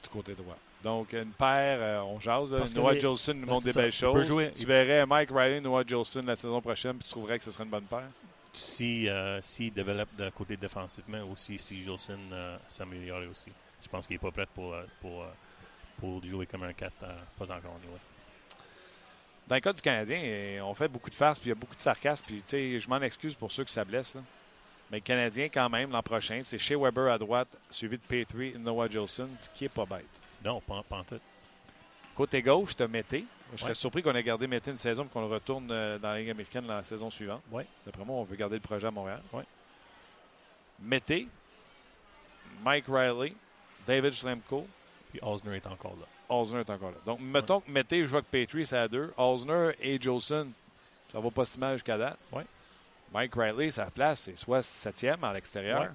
[0.03, 0.55] du côté droit.
[0.83, 2.51] Donc, une paire, euh, on jase.
[2.51, 2.63] là.
[2.75, 3.81] Noah les- Jolson nous montre c'est des ça.
[3.81, 4.27] belles choses.
[4.27, 7.49] jouer- Tu verrais Mike Riley, Noah Jolson la saison prochaine, puis tu trouverais que ce
[7.49, 8.07] serait une bonne paire?
[8.55, 13.51] Si, euh, s'il développe de côté défensivement aussi, si Jolson euh, s'améliore aussi.
[13.81, 15.25] Je pense qu'il n'est pas prêt pour, euh, pour,
[15.99, 17.75] pour jouer comme un 4, euh, pas encore.
[17.75, 17.99] anyway.
[19.47, 21.75] Dans le cas du Canadien, on fait beaucoup de farces, puis il y a beaucoup
[21.75, 24.15] de sarcasme, puis je m'en excuse pour ceux que ça blesse.
[24.15, 24.21] Là.
[24.89, 28.53] Mais le Canadien, quand même, l'an prochain, c'est chez Weber à droite, suivi de Petrie
[28.55, 30.05] et Noah Jolson, ce qui est pas bête.
[30.43, 31.19] Non, pas, pas en tout.
[32.15, 33.25] Côté gauche, tu as Mété.
[33.53, 33.75] Je serais Ouais.
[33.75, 36.29] surpris qu'on ait gardé Mété une saison et qu'on le retourne euh, dans la Ligue
[36.29, 37.41] américaine la saison suivante.
[37.51, 37.65] Ouais.
[37.85, 39.21] D'après moi, on veut garder le projet à Montréal.
[39.33, 39.43] Ouais.
[40.79, 41.27] Mété,
[42.63, 43.33] Mike Riley,
[43.85, 44.67] David Schlemko,
[45.11, 46.05] Puis Osner est encore là.
[46.35, 46.97] Osner est encore là.
[47.05, 49.13] Donc, mettons que Mété joue avec Petrie, c'est à deux.
[49.17, 50.49] Osner et Jolson,
[51.11, 52.17] ça va pas si mal jusqu'à date.
[53.13, 55.91] Mike Riley, sa place, c'est soit septième à l'extérieur.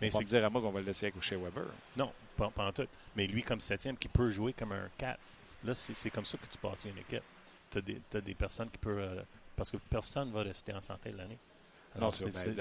[0.00, 1.64] Mais c'est dire à moi qu'on va le laisser avec chez Weber.
[1.96, 2.86] Non, pas, pas en tout.
[3.16, 5.18] Mais lui, comme septième, qui peut jouer comme un 4.
[5.64, 7.22] Là, c'est c'est comme ça que tu bâtis une équipe.
[7.70, 8.98] Tu as des, t'as des personnes qui peuvent.
[8.98, 9.22] euh,
[9.56, 11.38] parce que personne ne va rester en santé l'année.
[11.96, 12.54] Non, Alors, c'est ben,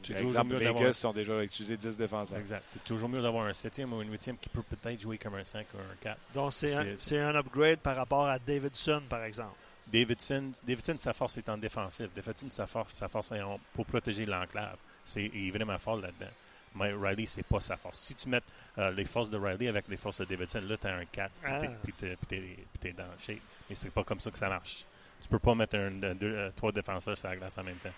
[0.00, 2.38] toujours exemple, mieux d'avoir- Vegas ont déjà utilisé 10 défenseurs.
[2.38, 2.62] Exact.
[2.72, 5.44] C'est toujours mieux d'avoir un septième ou un huitième qui peut peut-être jouer comme un
[5.44, 6.18] 5 ou un 4.
[6.34, 9.56] Donc, c'est un, un upgrade par rapport à Davidson, par exemple.
[9.88, 12.08] Davidson, Davidson, sa force est en défensif.
[12.14, 14.76] Davidson, sa force, sa force est en- pour protéger l'enclave.
[15.04, 16.30] C'est, il est vraiment fort là-dedans.
[16.76, 17.98] Mais Riley, c'est pas sa force.
[17.98, 18.40] Si tu mets
[18.78, 21.30] euh, les forces de Riley avec les forces de Davidson, là, tu as un 4
[21.44, 21.58] Ah.
[21.82, 23.40] puis t'es, puis t'es- puis t'es dans le shape.
[23.68, 24.84] Mais c'est pas comme ça que ça marche.
[25.22, 27.90] Tu peux pas mettre un, deux, euh, trois défenseurs sur la glace en même temps.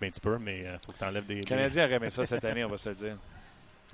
[0.00, 1.34] Ben, tu peux, mais il faut que tu enlèves des.
[1.36, 3.16] Le des- Canadien aurait aimé ça cette année, on va se le dire.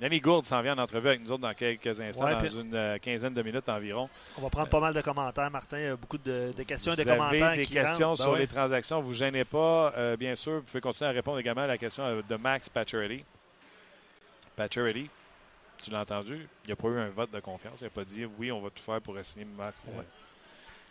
[0.01, 2.75] Yannick Gourde s'en vient en entrevue avec nous autres dans quelques instants, Ouais, dans une
[2.75, 4.09] euh, quinzaine de minutes environ.
[4.37, 5.79] On va prendre pas mal de commentaires, Martin.
[5.79, 7.57] Il y a beaucoup de, de questions et Vous de avez commentaires.
[7.57, 8.23] des qui questions rentrent.
[8.23, 9.93] sur Ben les transactions, vous ne gênez pas.
[9.97, 12.69] Euh, bien sûr, vous pouvez continuer à répondre également à la question euh, de Max
[12.69, 13.25] Pacioretty.
[14.57, 15.11] Pacioretty,
[15.83, 17.81] tu l'as entendu, il n'a pas eu un vote de confiance.
[17.81, 19.77] Il n'a pas dit oui, on va tout faire pour signer Max.
[19.87, 20.05] Ouais.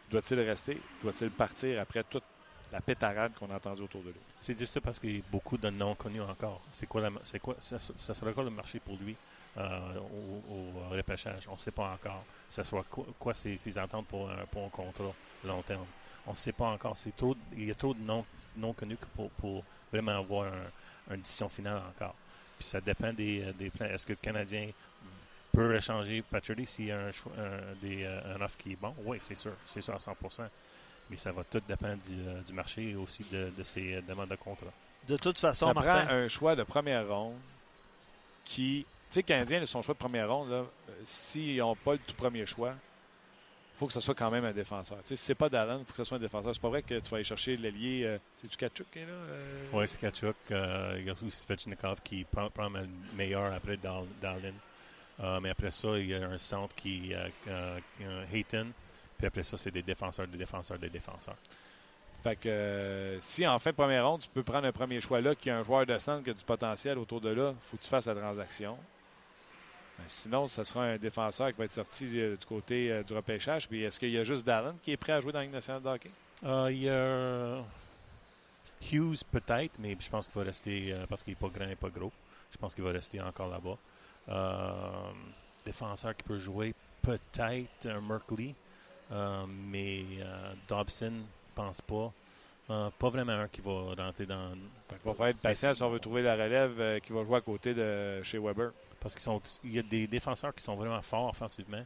[0.10, 0.80] Doit-il rester?
[1.02, 2.24] Doit-il partir après toute
[2.72, 4.20] la pétarade qu'on a entendue autour de lui?
[4.40, 6.62] C'est difficile parce qu'il y a beaucoup de non connus encore.
[6.72, 9.16] C'est quoi, la- c'est quoi, ça, ça sera quoi le marché pour lui
[9.58, 11.48] euh, au, au repêchage?
[11.48, 12.24] On ne sait pas encore.
[12.50, 15.14] Ça sera quoi, quoi ses, ses attentes pour un, pour un contrat
[15.46, 15.86] long terme?
[16.28, 16.98] On ne sait pas encore.
[16.98, 18.26] C'est trop, il y a trop de non,
[18.58, 22.16] non connus pour, pour vraiment avoir un- une décision finale encore.
[22.64, 23.88] Puis ça dépend des, des plans.
[23.88, 24.70] Est-ce que le Canadien
[25.52, 28.76] peut échanger Patrick s'il y a un, choix- un, des, euh, un offre qui est
[28.80, 28.96] bon?
[29.06, 29.52] Oui, c'est sûr.
[29.66, 30.48] C'est sûr à 100%
[31.10, 34.02] Mais ça va tout dépendre du, euh, du marché et aussi de, de ses euh,
[34.02, 34.72] demandes de contrat.
[35.08, 36.06] De toute façon, Ça Martin.
[36.06, 37.36] prend un choix de première ronde
[38.46, 38.86] qui.
[39.10, 40.64] Tu sais, le Canadien, son choix de première ronde, euh,
[41.04, 42.74] s'ils n'ont pas le tout premier choix,
[43.84, 44.98] faut que ce soit quand même un défenseur.
[45.02, 46.54] Tu sais, si c'est pas Dallin, il faut que ce soit un défenseur.
[46.54, 48.04] C'est pas vrai que tu vas aller chercher l'ailier.
[48.06, 49.12] euh, c'est du Kachuk qui est là?
[49.12, 49.66] euh?
[49.74, 50.36] Oui, c'est Kachuk.
[50.52, 54.54] Euh, il y a aussi Svechnikov qui prend, prend le meilleur après Dal- Dallin.
[55.42, 57.14] Mais après ça, il y a un centre qui
[58.32, 58.68] Hayton.
[59.18, 61.38] Puis après ça, c'est des défenseurs, des défenseurs, des défenseurs.
[62.24, 65.36] Fait que si en fin de première ronde, tu peux prendre un premier choix là,
[65.36, 67.76] qui a un joueur de centre qui a du potentiel autour de là, il faut
[67.78, 68.78] que tu fasses la transaction.
[69.98, 73.14] Ben, sinon, ce sera un défenseur qui va être sorti euh, du côté euh, du
[73.14, 73.68] repêchage.
[73.68, 75.54] Puis est-ce qu'il y a juste Dallin qui est prêt à jouer dans la Ligue
[75.54, 76.12] nationale de hockey?
[76.44, 77.64] Euh, il y a
[78.92, 81.76] Hughes peut-être, mais je pense qu'il va rester euh, parce qu'il n'est pas grand et
[81.76, 82.12] pas gros.
[82.52, 83.78] Je pense qu'il va rester encore là-bas.
[84.30, 85.12] Euh,
[85.66, 88.56] défenseur qui peut jouer peut-être un Merkley,
[89.70, 90.04] mais
[90.68, 92.12] Dobson, je pense pas.
[92.70, 94.52] Euh, pas vraiment un qui va rentrer dans.
[94.88, 97.38] Qu'il va falloir être patient si on veut trouver la relève euh, qui va jouer
[97.38, 98.72] à côté de chez Weber.
[99.04, 101.84] Parce qu'il y a des défenseurs qui sont vraiment forts offensivement,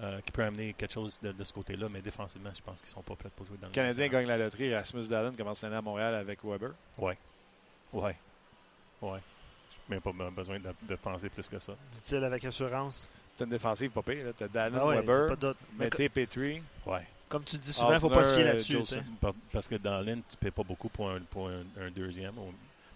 [0.00, 2.90] euh, qui peuvent amener quelque chose de, de ce côté-là, mais défensivement, je pense qu'ils
[2.90, 4.74] sont pas prêts pour jouer dans Le le Canadien gagne la loterie.
[4.74, 6.72] Rasmus Dallin commence l'année à Montréal avec Weber.
[6.98, 7.16] Ouais.
[7.92, 8.16] Ouais.
[9.00, 9.20] Ouais.
[9.88, 11.72] Je n'ai pas be- besoin de, de penser plus que ça.
[11.92, 13.08] Dit-il avec assurance.
[13.38, 14.26] T'as une défensive pas pire.
[14.36, 15.60] Tu as Dallin, Ah ouais, Weber, pas d'autre.
[15.78, 16.60] Mais Mété, Petrie.
[16.84, 17.06] Ouais.
[17.28, 19.00] Comme tu dis souvent, il ne faut pas se fier Osner, là-dessus.
[19.52, 22.34] Parce que dans l'in, tu paies pas beaucoup pour un, pour un, un deuxième.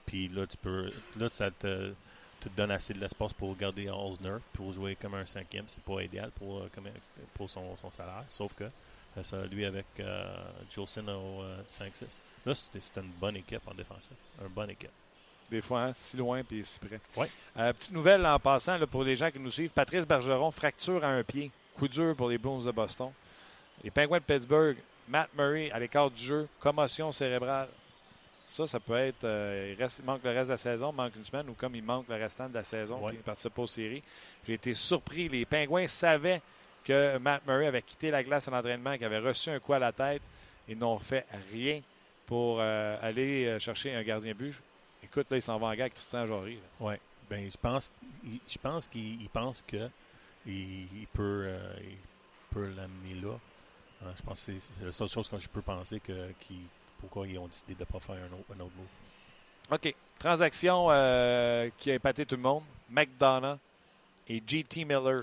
[0.07, 0.91] Puis là, tu peux.
[1.19, 1.93] Là, ça te,
[2.41, 5.65] te donne assez de l'espace pour garder Osner, pour jouer comme un cinquième.
[5.69, 6.89] C'est pas idéal pour, euh, comme,
[7.35, 8.25] pour son, son salaire.
[8.29, 10.25] Sauf que euh, ça, lui, avec euh,
[10.75, 14.17] Jolson au euh, 5-6, là, c'était c'était une bonne équipe en défensif.
[14.41, 14.91] Une bonne équipe.
[15.51, 17.01] Des fois, hein, si loin puis si près.
[17.17, 17.29] Ouais.
[17.57, 19.71] Euh, petite nouvelle en passant là, pour les gens qui nous suivent.
[19.71, 21.51] Patrice Bergeron, fracture à un pied.
[21.77, 23.11] Coup dur pour les Bruins de Boston.
[23.83, 24.77] Les Penguins de Pittsburgh,
[25.09, 27.69] Matt Murray à l'écart du jeu, commotion cérébrale.
[28.53, 29.23] Ça, ça peut être.
[29.25, 31.55] euh, il, reste, il manque le reste de la saison, il manque une semaine, ou
[31.55, 33.11] comme il manque le restant de la saison, Ouais.
[33.13, 34.03] puis il participe pas aux séries.
[34.47, 35.29] J'ai été surpris.
[35.29, 36.43] Les Penguins savaient
[36.85, 39.79] que Matt Murray avait quitté la glace à l'entraînement, qu'il avait reçu un coup à
[39.79, 40.23] la tête.
[40.67, 41.81] Ils n'ont fait rien
[42.27, 44.55] pour euh, aller euh, chercher un gardien but.
[45.05, 46.59] Écoute, là, ils s'en vont en gars avec Tristan Jory.
[46.81, 46.95] Oui.
[47.29, 47.91] Ben, je pense,
[48.25, 49.89] je pense qu'il il pense que
[50.47, 51.97] il, il peut, euh, il
[52.53, 53.37] peut l'amener là.
[54.17, 56.59] Je pense que c'est- c'est la seule chose que je peux penser que qui,
[57.01, 59.73] pourquoi ils ont décidé de ne pas faire un autre, un autre move.
[59.73, 59.95] OK.
[60.19, 62.63] Transaction euh, qui a épaté tout le monde.
[62.91, 63.59] McDonough
[64.29, 65.23] et JT Miller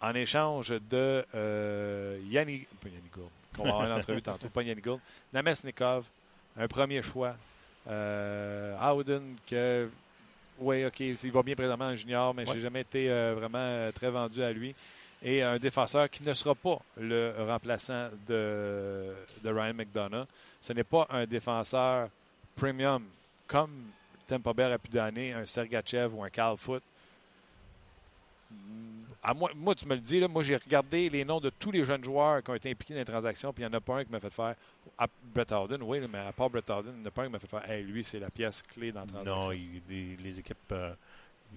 [0.00, 4.62] en échange de euh, Yanni, pas Yanni Gould, qu'on va avoir une entrevue tantôt, pas
[4.62, 5.00] Yanni Gould,
[5.32, 6.04] Namesnikov,
[6.56, 7.34] un premier choix.
[7.88, 9.88] Euh, Howden, que,
[10.58, 12.56] oui, OK, il va bien présentement en junior, mais je Ouais.
[12.56, 14.74] n'ai jamais été euh, vraiment très vendu à lui.
[15.22, 20.26] Et un défenseur qui ne sera pas le remplaçant de, de Ryan McDonough.
[20.62, 22.08] Ce n'est pas un défenseur
[22.54, 23.02] premium
[23.46, 23.70] comme
[24.26, 26.82] Tampa Bay a pu donner un Sergachev ou un Carl Foot.
[28.50, 31.50] Mm, À moi, moi, tu me le dis, là, moi j'ai regardé les noms de
[31.50, 33.78] tous les jeunes joueurs qui ont été impliqués dans les transactions, puis il n'y en
[33.78, 34.54] a pas un qui m'a fait faire.
[34.96, 37.26] À Brett Harden, oui, mais à part Brett Harden, il n'y en a pas un
[37.26, 37.68] qui m'a fait faire.
[37.70, 39.36] Hey, lui, c'est la pièce clé dans la transaction.
[39.40, 40.56] Non, il- les, les équipes.
[40.72, 40.94] euh,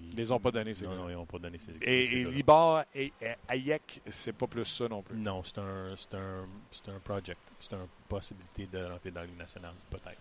[0.00, 1.88] Ils les ont pas donné, ces Non, non, ils n'ont pas donné ces équipes.
[1.88, 2.24] Et, ces et.
[2.24, 5.16] Libar et, et Hayek, c'est pas plus ça non plus.
[5.16, 7.40] Non, c'est un, c'est un, c'est un project.
[7.60, 10.20] C'est une possibilité de rentrer dans la Ligue nationale, peut-être.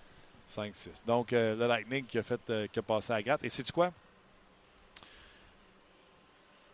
[0.52, 1.06] 5-6.
[1.06, 3.44] Donc, euh, le Lightning qui a, fait, euh, qui a passé à gratte.
[3.44, 3.92] Et sais-tu quoi?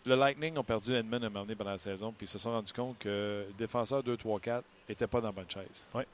[0.06, 2.38] Le Lightning ont perdu Edmund à un moment donné pendant la saison, puis ils se
[2.38, 5.86] sont rendus compte que le défenseur 2-3-4 n'était pas dans la bonne chaise.
[5.94, 6.08] Ouais.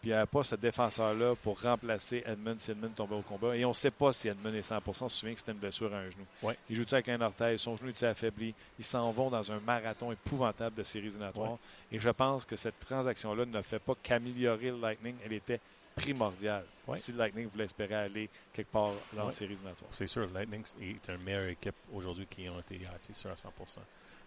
[0.00, 3.56] Puis il n'y avait pas ce défenseur-là pour remplacer Edmund si Edmund tombait au combat.
[3.56, 5.58] Et on ne sait pas si Edmund est 100 On se souvient que c'était une
[5.58, 6.24] blessure à un genou.
[6.42, 6.56] Ouais.
[6.70, 8.54] Il joue avec un orteil, son genou est affaibli?
[8.78, 11.52] Ils s'en vont dans un marathon épouvantable de séries éliminatoires.
[11.52, 11.58] Ouais.
[11.92, 15.16] Et je pense que cette transaction-là ne fait pas qu'améliorer le Lightning.
[15.24, 15.60] Elle était
[15.94, 16.98] primordiale Ouais.
[16.98, 19.26] si le Lightning voulait espérer aller quelque part dans Ouais.
[19.26, 19.90] la série éliminatoire.
[19.92, 23.80] C'est sûr, Lightning est une meilleure équipe aujourd'hui qui ont été c'est sûr à 100%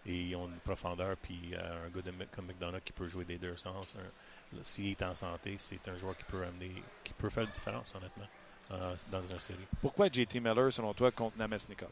[0.04, 3.24] Et ils ont une profondeur, puis euh, un gars de, comme McDonough qui peut jouer
[3.24, 3.94] des deux sens.
[3.96, 4.10] Un-
[4.62, 6.72] S'il est en santé, c'est un joueur qui peut amener,
[7.04, 8.26] qui peut faire la différence, honnêtement,
[8.72, 9.66] euh, dans une série.
[9.80, 11.90] Pourquoi JT Miller, selon toi, contre Namesnikov?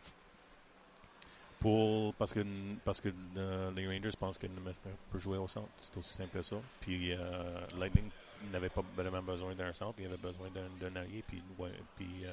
[1.61, 2.44] Pour, parce que,
[2.85, 5.68] parce que euh, les Rangers pensent que Nemesnik peut jouer au centre.
[5.79, 6.57] C'est aussi simple que ça.
[6.81, 8.11] Puis euh, Lightning
[8.53, 9.94] n'avait pas vraiment besoin d'un centre.
[9.99, 11.25] Il avait besoin d'un allié.
[11.27, 12.27] Puis, ouais, puis,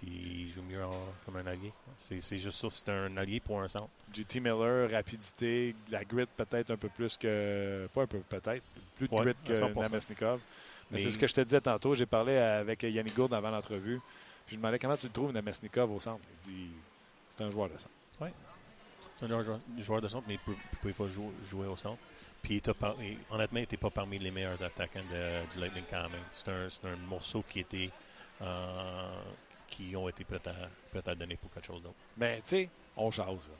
[0.00, 1.72] puis il joue mieux en- comme un allié.
[1.98, 2.68] C'est c'est juste ça.
[2.70, 3.88] C'est un allié pour un centre.
[4.12, 7.88] JT Miller, rapidité, la grit peut-être un peu plus que.
[7.92, 8.62] Pas un peu, peut-être.
[8.96, 9.82] Plus de Ouais, grit que 100%.
[9.82, 10.40] Namesnikov.
[10.90, 11.94] Mais, Mais- c'est ce que je te disais tantôt.
[11.94, 14.00] J'ai parlé avec Yannick Gourde avant l'entrevue.
[14.46, 16.22] Puis je lui demandais comment tu le trouves, Namesnikov, au centre.
[16.46, 16.70] Il dit
[17.36, 17.90] c'est un joueur de centre.
[19.20, 21.74] C'est un joueur, joueur de centre, mais il peut, il peut pas jouer, jouer au
[21.76, 21.98] centre.
[22.40, 26.02] Puis par- et honnêtement, il n'était pas parmi les meilleurs attaquants de- du Lightning quand
[26.08, 26.22] même.
[26.32, 27.90] C'est un, c'est un morceau qui était
[28.40, 29.10] euh,
[29.68, 30.54] qui ont été prêts à,
[30.90, 31.94] prêts à donner pour quelque chose d'autre.
[32.16, 33.50] Mais tu sais, on jase.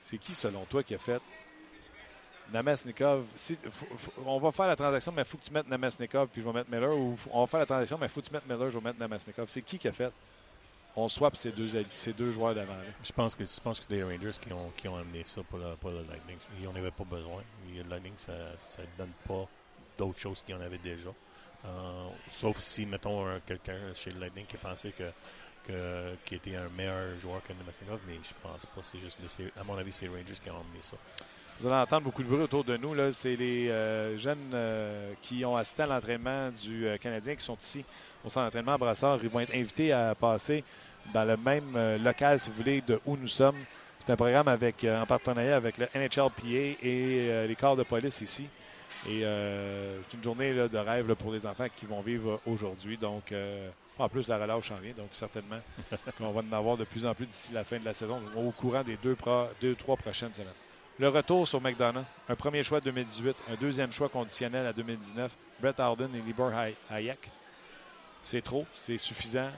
[0.00, 1.20] C'est qui, selon toi, qui a fait
[2.52, 3.24] Namesnikov?
[3.36, 3.56] Si,
[4.24, 6.52] On va faire la transaction, mais il faut que tu mettes Namesnikov puis je vais
[6.52, 6.94] mettre Miller.
[6.94, 8.84] Ou on va faire la transaction, mais il faut que tu mettes Miller, je vais
[8.84, 9.48] mettre Namesnikov.
[9.48, 10.12] C'est qui qui a fait?
[10.96, 12.76] On swap ces deux, ces deux joueurs d'avant.
[13.02, 15.42] Je pense que je pense que c'est les Rangers qui ont, qui ont amené ça
[15.42, 16.38] pour le, pour le Lightning.
[16.60, 17.42] Ils n'en avaient pas besoin.
[17.72, 19.48] Et le Lightning, ça ne donne pas
[19.98, 21.10] d'autres choses qu'ils en avaient déjà.
[21.66, 25.04] Euh, sauf si, mettons, un- quelqu'un chez le Lightning qui pensait que,
[25.66, 28.82] que était un meilleur joueur que Nemesnikov, mais je pense pas.
[28.82, 29.18] C'est juste,
[29.58, 30.96] à mon avis, c'est les Rangers qui ont amené ça.
[31.60, 32.94] Vous allez entendre beaucoup de bruit autour de nous.
[33.12, 37.84] C'est les euh, jeunes euh, qui ont assisté à l'entraînement du Canadien qui sont ici
[38.24, 39.20] au centre d'entraînement à Brassard.
[39.22, 40.64] Ils vont être invités à passer
[41.14, 43.56] dans le même local, si vous voulez, de où nous sommes.
[44.00, 48.46] C'est un programme avec, en partenariat avec le NHLPA et les corps de police ici.
[49.08, 52.40] Et euh, c'est une journée là, de rêve là, pour les enfants qui vont vivre
[52.46, 52.96] aujourd'hui.
[52.96, 54.94] Donc, euh, en plus, la relâche en vient.
[54.94, 55.60] Donc, certainement
[56.18, 58.50] qu'on va en avoir de plus en plus d'ici la fin de la saison, au
[58.50, 60.48] courant des deux, pro- deux trois prochaines semaines.
[60.98, 65.78] Le retour sur McDonough, un premier choix 2018, un deuxième choix conditionnel à 2019, Brett
[65.80, 67.30] Harden et Libor Hay- Hayek.
[68.26, 69.50] C'est trop, c'est suffisant.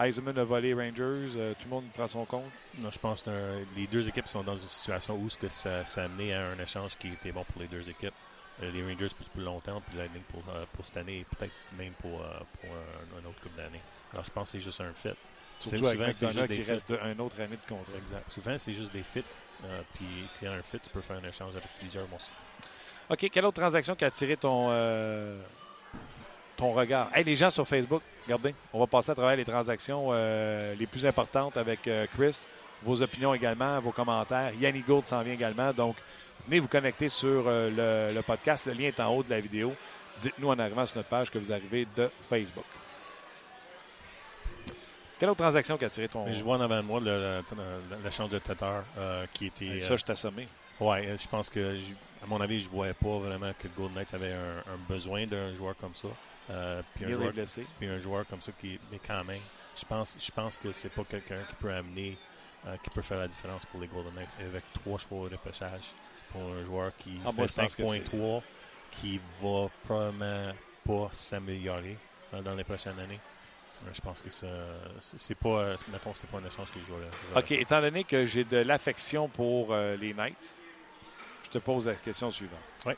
[0.00, 2.44] Eisenman a volé Rangers, euh, tout le monde prend son compte.
[2.78, 3.30] Non, je pense que
[3.76, 6.46] les deux équipes sont dans une situation où ce que ça, ça a amené à
[6.46, 8.14] un échange qui était bon pour les deux équipes.
[8.62, 11.52] Euh, les Rangers pour plus longtemps, puis Lightning pour, euh, pour cette année et peut-être
[11.76, 13.82] même pour, euh, pour un, un autre couple d'années.
[14.12, 15.16] Alors je pense que c'est juste un fait.
[15.58, 16.90] Surtout avec souvent, c'est juste qui des reste
[17.20, 17.96] autre année de contrat.
[17.96, 18.30] Exact.
[18.30, 19.22] Souvent, c'est juste des fits.
[19.94, 20.06] puis,
[20.38, 22.30] tu as un fit, tu peux faire un échange avec plusieurs morceaux.
[23.10, 25.38] OK, quelle autre transaction qui a attiré ton, euh,
[26.56, 27.10] ton regard?
[27.14, 30.86] Hey, les gens sur Facebook, regardez, on va passer à travers les transactions euh, les
[30.86, 32.46] plus importantes avec euh, Chris.
[32.82, 34.52] Vos opinions également, vos commentaires.
[34.58, 35.72] Yannick Gould s'en vient également.
[35.72, 35.96] Donc,
[36.46, 38.66] venez vous connecter sur euh, le, le podcast.
[38.66, 39.74] Le lien est en haut de la vidéo.
[40.20, 42.64] Dites-nous en arrivant sur notre page que vous arrivez de Facebook.
[45.18, 46.24] Quelle autre transaction qui a attiré ton...
[46.24, 47.00] Mais je vois en avant de moi
[48.04, 49.64] l'échange de Tatar euh, qui était.
[49.66, 50.48] Euh, Ça, je t'assommé.
[50.80, 53.64] Ouais, euh, je pense que, je- à mon avis, je ne voyais pas vraiment que
[53.68, 56.08] le Golden Knights avait un, un besoin d'un joueur comme ça.
[56.50, 57.64] Euh, puis, un joueur, blessé.
[57.78, 58.78] puis un joueur comme ça qui.
[58.90, 59.40] Mais quand même,
[59.78, 62.18] je pense, je pense que c'est pas quelqu'un qui peut amener,
[62.82, 65.92] qui peut faire la différence pour les Golden Knights avec trois choix de repêchage
[66.34, 68.42] pour un joueur qui Ah, fait je pense que 5.3,
[68.90, 70.52] qui va probablement
[70.86, 71.96] pas s'améliorer
[72.34, 73.20] euh, dans les prochaines années.
[73.86, 76.98] Euh, Je pense que c'est pas, euh, mettons, c'est pas un échange que je vois.
[77.40, 80.56] OK, étant donné que j'ai de l'affection pour euh, les Knights,
[81.44, 82.58] je te pose la question suivante.
[82.86, 82.94] Oui.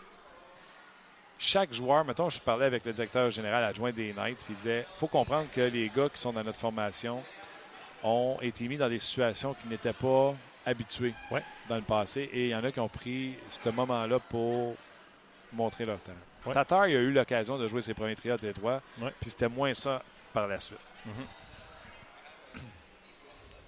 [1.39, 4.87] Chaque joueur, mettons, je parlais avec le directeur général adjoint des Knights, puis il disait
[4.99, 7.23] faut comprendre que les gars qui sont dans notre formation
[8.03, 10.35] ont été mis dans des situations qui n'étaient pas
[10.67, 11.43] habitués Ouais.
[11.69, 14.77] dans le passé, et il y en a qui ont pris ce moment-là pour
[15.53, 16.19] montrer leur talent.
[16.45, 16.53] Ouais.
[16.53, 19.13] Tatar, il a eu l'occasion de jouer ses premiers trios trois, Ouais.
[19.21, 20.03] puis c'était moins ça
[20.33, 20.79] par la suite.
[21.07, 21.13] Mhm.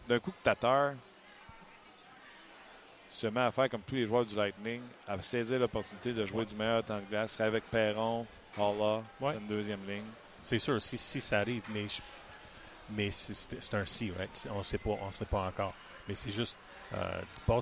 [0.08, 0.92] D'un coup, Tatar
[3.10, 6.44] se met à faire comme tous les joueurs du Lightning, à saisir l'opportunité de jouer
[6.44, 8.26] du meilleur temps de glace, serait avec Perron,
[8.56, 10.04] Halla, c'est une deuxième ligne.
[10.42, 12.00] C'est sûr, si, si ça arrive, mais, je-
[12.90, 14.48] mais c'est un si, right?
[14.50, 14.62] On on
[15.10, 15.74] sait pas encore.
[16.06, 16.56] Mais c'est juste,
[16.94, 17.20] euh,
[17.50, 17.60] euh,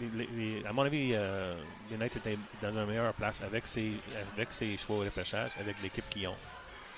[0.00, 0.26] les- les-
[0.60, 1.52] les- à mon avis, euh,
[1.90, 3.92] Knights étaient dans une meilleure place avec ses,
[4.36, 6.36] avec ses choix au repêchage, avec l'équipe qu'ils ont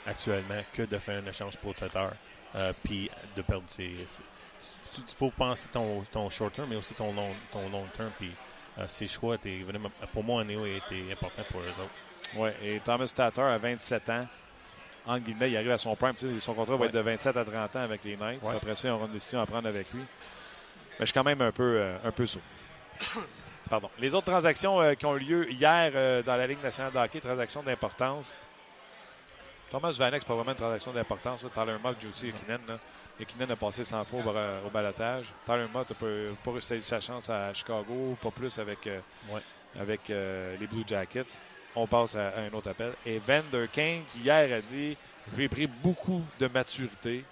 [0.06, 2.12] actuellement, que de faire un échange pour Tatar,
[2.54, 3.84] euh, puis de perdre ses.
[4.98, 8.10] il faut penser ton, ton short term, mais aussi ton long, ton long term.
[8.18, 8.32] Puis
[8.78, 12.38] euh, ses choix étaient vraiment, pour moi, Néo était important pour eux autres.
[12.38, 14.26] Ouais, et Thomas Tatar, à 27 ans,
[15.06, 16.14] en guillemets, il arrive à son prime.
[16.38, 18.42] Son contrat va être de 27 à 30 ans avec les Knights.
[18.42, 18.54] Ouais.
[18.56, 20.02] Après ça, on une décision à prendre avec lui.
[21.02, 22.42] Mais je suis quand même un peu, euh, un peu sourd.
[23.68, 23.90] Pardon.
[23.98, 26.98] Les autres transactions euh, qui ont eu lieu hier euh, dans la Ligue nationale de
[26.98, 28.36] hockey, transactions d'importance.
[29.68, 31.44] Thomas Vanek, c'est pas vraiment une transaction d'importance.
[31.52, 32.60] Tyler Mott, Judy Ekinen.
[32.68, 32.78] là.
[33.18, 35.24] Ekinen a passé 100 fois au, bar- au balotage.
[35.44, 35.96] Tyler Mott n'a
[36.44, 39.40] pas, saisi sa chance à Chicago, pas plus avec, euh, Ouais.
[39.80, 41.36] avec euh, les Blue Jackets.
[41.74, 42.92] On passe à, à un autre appel.
[43.04, 44.96] Et Vander Kane, qui hier a dit
[45.36, 47.24] J'ai pris beaucoup de maturité.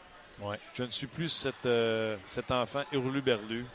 [0.43, 0.59] Ouais.
[0.74, 3.66] Je ne suis plus cet, euh, cet enfant hurluberlu.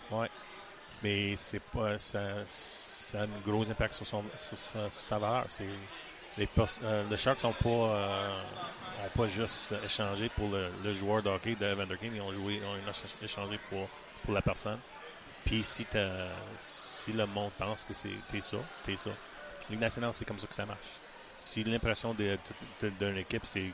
[1.04, 5.20] mais c'est pas ça, ça a un gros impact sur, son, sur, sa, sur sa
[5.20, 5.46] valeur.
[5.50, 5.68] C'est,
[6.38, 6.50] les,
[6.84, 8.42] euh, Sharks n'ont pas, euh,
[9.06, 12.34] ont pas juste échangé pour le, le joueur de hockey de Evander Kane, ils ont,
[12.34, 13.88] joué, ils ont éch- échangé pour,
[14.24, 14.80] pour la personne.
[15.46, 15.86] Puis si,
[16.58, 19.12] si le monde pense que c'est, t'es ça, t'es ça.
[19.70, 20.80] Ligue nationale, c'est comme ça que ça marche.
[21.40, 22.38] Si l'impression de,
[22.82, 23.70] de- de- d'une équipe, c'est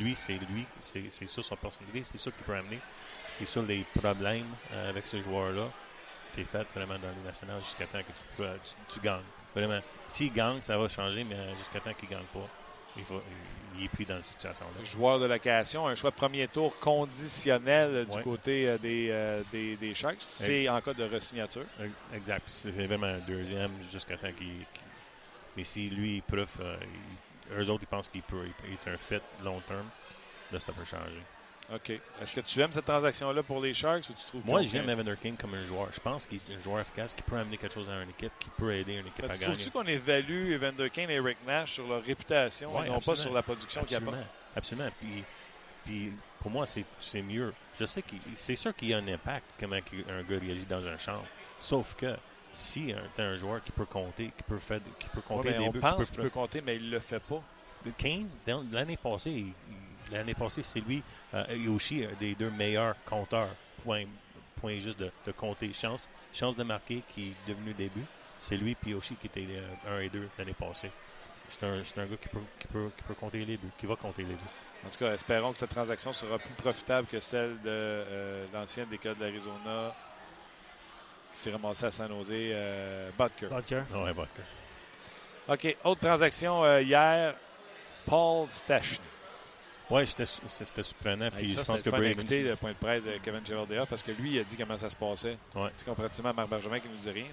[0.00, 2.78] lui, c'est lui, c'est, ça son personnalité, c'est ça qu'il peut amener.
[3.26, 5.68] C'est ça les problèmes euh, avec ce joueur-là
[6.32, 9.20] t'es fait vraiment dans les nationales jusqu'à temps que tu, peux- tu, tu gagnes.
[9.52, 9.80] Vraiment.
[10.06, 12.46] S'il gagne, ça va changer, mais euh, jusqu'à temps qu'il ne gagne pas,
[12.96, 13.02] il,
[13.76, 14.84] il est pris dans cette situation-là.
[14.84, 18.22] Joueur de location, un choix de premier tour conditionnel euh, du Ouais.
[18.22, 20.18] côté euh, des, euh, des, des Sharks.
[20.20, 21.64] C'est en cas de resignature.
[22.14, 22.44] Exact.
[22.46, 24.64] C'est vraiment un deuxième jusqu'à temps qu'il.
[25.56, 26.88] Mais si lui, il prouve, euh, il-
[27.56, 29.88] eux autres, ils pensent qu'il peut, est un fit long terme,
[30.52, 31.22] là, ça peut changer.
[31.72, 31.90] OK.
[32.20, 35.14] Est-ce que tu aimes cette transaction-là pour les Sharks ou tu trouves Moi, j'aime Evander
[35.22, 35.88] King comme un joueur.
[35.92, 38.32] Je pense qu'il est un joueur efficace qui peut amener quelque chose à une équipe,
[38.40, 39.54] qui peut aider une équipe Ben, à tu gagner.
[39.54, 43.14] trouves-tu qu'on évalue Evander Kane et Rick Nash sur leur réputation Ouais, et non pas
[43.14, 44.00] sur la production qu'ils
[44.56, 44.88] Absolument.
[44.98, 45.24] Puis,
[45.84, 47.54] puis pour moi, c'est c'est mieux.
[47.78, 50.84] Je sais que c'est sûr qu'il y a un impact comment un gars réagit dans
[50.86, 51.22] un champ.
[51.60, 52.16] Sauf que
[52.52, 55.58] si tu as un joueur qui peut compter, qui peut, faire, qui peut compter des
[55.60, 57.42] on buts, qui pense qu'il peut- peut compter, mais il le fait pas.
[57.96, 58.28] Kane,
[58.72, 59.46] l'année passée,
[60.12, 61.02] l'année passée, c'est lui
[61.34, 63.48] euh, et Yoshi, un des deux meilleurs compteurs.
[63.84, 64.04] Point,
[64.60, 65.72] point juste de, de compter.
[65.72, 68.04] Chance, chance de marquer qui est devenu début.
[68.38, 69.46] C'est lui et Yoshi qui étaient
[69.88, 70.90] 1 et 2 l'année passée.
[71.50, 73.86] C'est un, c'est un gars qui peut, qui, peut, qui peut compter les buts, qui
[73.86, 74.86] va compter les buts.
[74.86, 78.84] En tout cas, espérons que cette transaction sera plus profitable que celle de euh, l'ancien
[78.86, 79.94] des cas de l'Arizona
[81.32, 83.48] qui s'est ramassé à San Jose, euh, Butker.
[83.92, 84.42] Ah ouais, Bucker.
[85.48, 87.34] OK, autre transaction euh, hier,
[88.06, 88.98] Paul Stachny.
[90.24, 91.30] Su- c'était surprenant.
[91.30, 94.12] Puis ça, je pense que d'écouter le point de presse de Kevin Gerardia parce que
[94.12, 95.36] lui, il a dit comment ça se passait.
[95.54, 95.70] Ouais.
[95.74, 97.26] C'est comparativement à Marc Bergevin qui nous dit rien.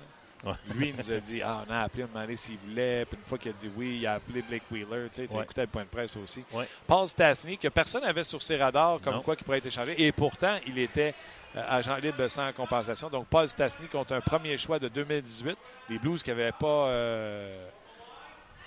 [0.75, 3.05] Lui, il nous a dit Ah, on a appelé, on a demandé s'il voulait.
[3.05, 5.09] Puis une fois qu'il a dit oui, il a appelé Blake Wheeler.
[5.09, 5.43] Tu sais, Ouais.
[5.43, 6.43] écoutais le point de presse toi aussi.
[6.53, 6.67] Ouais.
[6.85, 9.21] Paul Stastny, que personne n'avait sur ses radars comme Non.
[9.21, 10.01] quoi qui pourrait être échangé.
[10.01, 11.13] Et pourtant, il était
[11.55, 13.09] euh, agent libre sans compensation.
[13.09, 15.57] Donc, Paul Stastny compte un premier choix de 2018.
[15.89, 16.87] Les Blues qui n'avaient pas.
[16.89, 17.67] euh,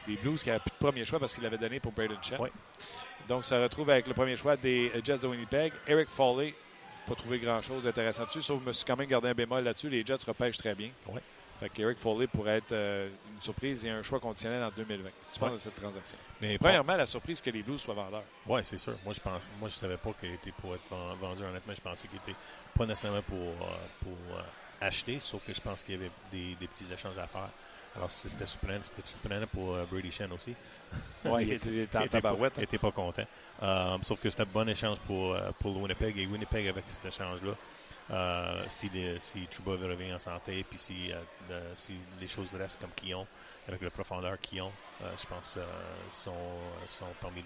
[0.09, 2.17] les Blues qui n'avaient plus de premier choix parce qu'ils l'avaient donné pour Braden.
[2.41, 2.51] Ouais.
[3.29, 5.73] Donc, ça retrouve avec le premier choix des euh, Jets de Winnipeg.
[5.87, 6.55] Eric Foley,
[7.07, 9.63] pas trouvé grand-chose d'intéressant dessus, sauf que je me suis quand même gardé un bémol
[9.63, 9.89] là-dessus.
[9.89, 10.91] Les Jets repêchent très bien.
[11.61, 15.05] Fait qu'Eric Foley pourrait être euh, une surprise et un choix conditionnel en 2020.
[15.05, 16.17] Qu'est-ce que tu penses de cette transaction?
[16.41, 18.25] Mais Premièrement, la surprise que les Blues soient vendeurs.
[18.47, 18.95] Oui, c'est sûr.
[19.05, 21.45] Moi, je pense, moi, je savais pas qu'il était pour être ven- vendu.
[21.45, 22.39] Honnêtement, je pensais qu'il était
[22.75, 24.43] pas nécessairement pour, euh, pour euh,
[24.81, 27.51] acheter, sauf que je pense qu'il y avait des, des petits échanges à faire.
[27.95, 30.55] Alors, si c'était surprenant, c'était surprenant pour Brady Shen aussi.
[31.27, 32.61] Ouais, il était- il était en tabarouette, hein.
[32.63, 33.25] il était pas content.
[34.03, 36.17] Sauf que c'était un bon échange pour, pour le Winnipeg.
[36.19, 37.53] Et Winnipeg, avec cet échange-là,
[38.13, 42.81] euh, si, les, si Trouba revient en santé, puis si, euh, si les choses restent
[42.81, 43.27] comme qu'ils ont,
[43.69, 45.59] avec la profondeur qu'ils ont, euh, je pense
[46.11, 46.33] sont,
[46.89, 47.45] sont parmi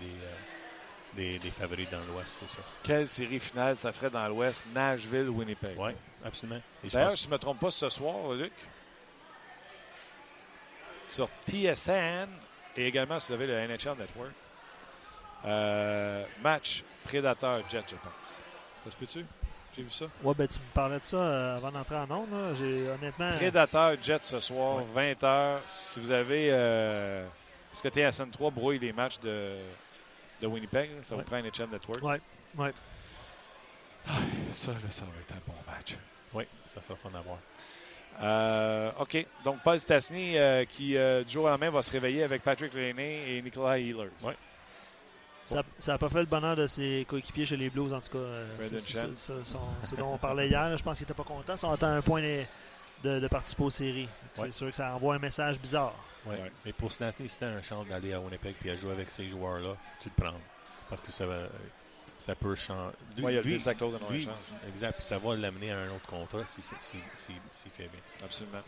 [1.17, 2.63] les, favoris dans l'Ouest, c'est sûr.
[2.83, 4.65] Quelle série finale ça ferait dans l'Ouest?
[4.73, 5.79] Nashville-Winnipeg.
[5.79, 5.93] Oui,
[6.25, 6.61] absolument.
[6.83, 8.53] D'ailleurs, pense- si je ne me trompe pas, ce soir, Luc,
[11.09, 12.29] sur TSN
[12.77, 14.33] et également si vous avez le NHL Network,
[16.43, 18.41] match Prédateur-Jet, je pense.
[18.83, 19.27] Ça se peut-tu?
[19.77, 20.07] J'ai vu ça.
[20.23, 22.31] Ouais, ben tu me parlais de ça euh, avant d'entrer en ondes.
[22.33, 22.55] là.
[22.55, 23.33] J'ai honnêtement.
[23.37, 25.59] Prédateur-Jet ce soir, 20h.
[25.67, 26.49] Si vous avez.
[26.53, 27.27] Euh,
[27.73, 29.57] Est-ce que TSN 3 brouille les matchs de,
[30.41, 30.91] de Winnipeg?
[30.91, 30.97] là?
[31.03, 31.23] Ça Ouais.
[31.23, 32.03] vous prend NHL Network?
[32.05, 32.21] Ouais,
[32.57, 32.73] ouais.
[34.53, 35.97] Ça, là, ça va être un bon match.
[36.35, 37.39] Oui, ça sera fun à voir.
[38.23, 39.27] Euh, OK.
[39.45, 42.73] Donc, Paul Stastny, euh, qui, euh, du jour au lendemain, va se réveiller avec Patrick
[42.75, 44.11] Laney et Nicolas Healers.
[44.23, 44.37] Ouais.
[45.45, 48.19] Ça n'a pas fait le bonheur de ses coéquipiers chez les Blues, en tout cas.
[48.19, 51.55] Euh, c'est- dont on parlait hier, là, je pense qu'ils n'étaient pas contents.
[51.55, 52.45] Ils sont à un point de,
[53.03, 54.09] de- de participer aux séries.
[54.35, 54.51] C'est Ouais.
[54.51, 55.95] sûr que ça envoie un message bizarre.
[56.27, 56.51] Ouais.
[56.65, 59.29] Mais pour Snasny, si tu un chance d'aller à Winnipeg et à jouer avec ces
[59.29, 60.39] joueurs-là, tu le prends.
[60.89, 61.41] Parce que ça, va,
[62.19, 62.95] ça peut changer.
[63.19, 64.35] Ouais, il y a le sa clause de lui, non-échange.
[64.69, 64.93] Exact.
[64.95, 68.01] Puis ça va l'amener à un autre contrat si si- si- si- s'il fait bien.
[68.25, 68.63] Absolument.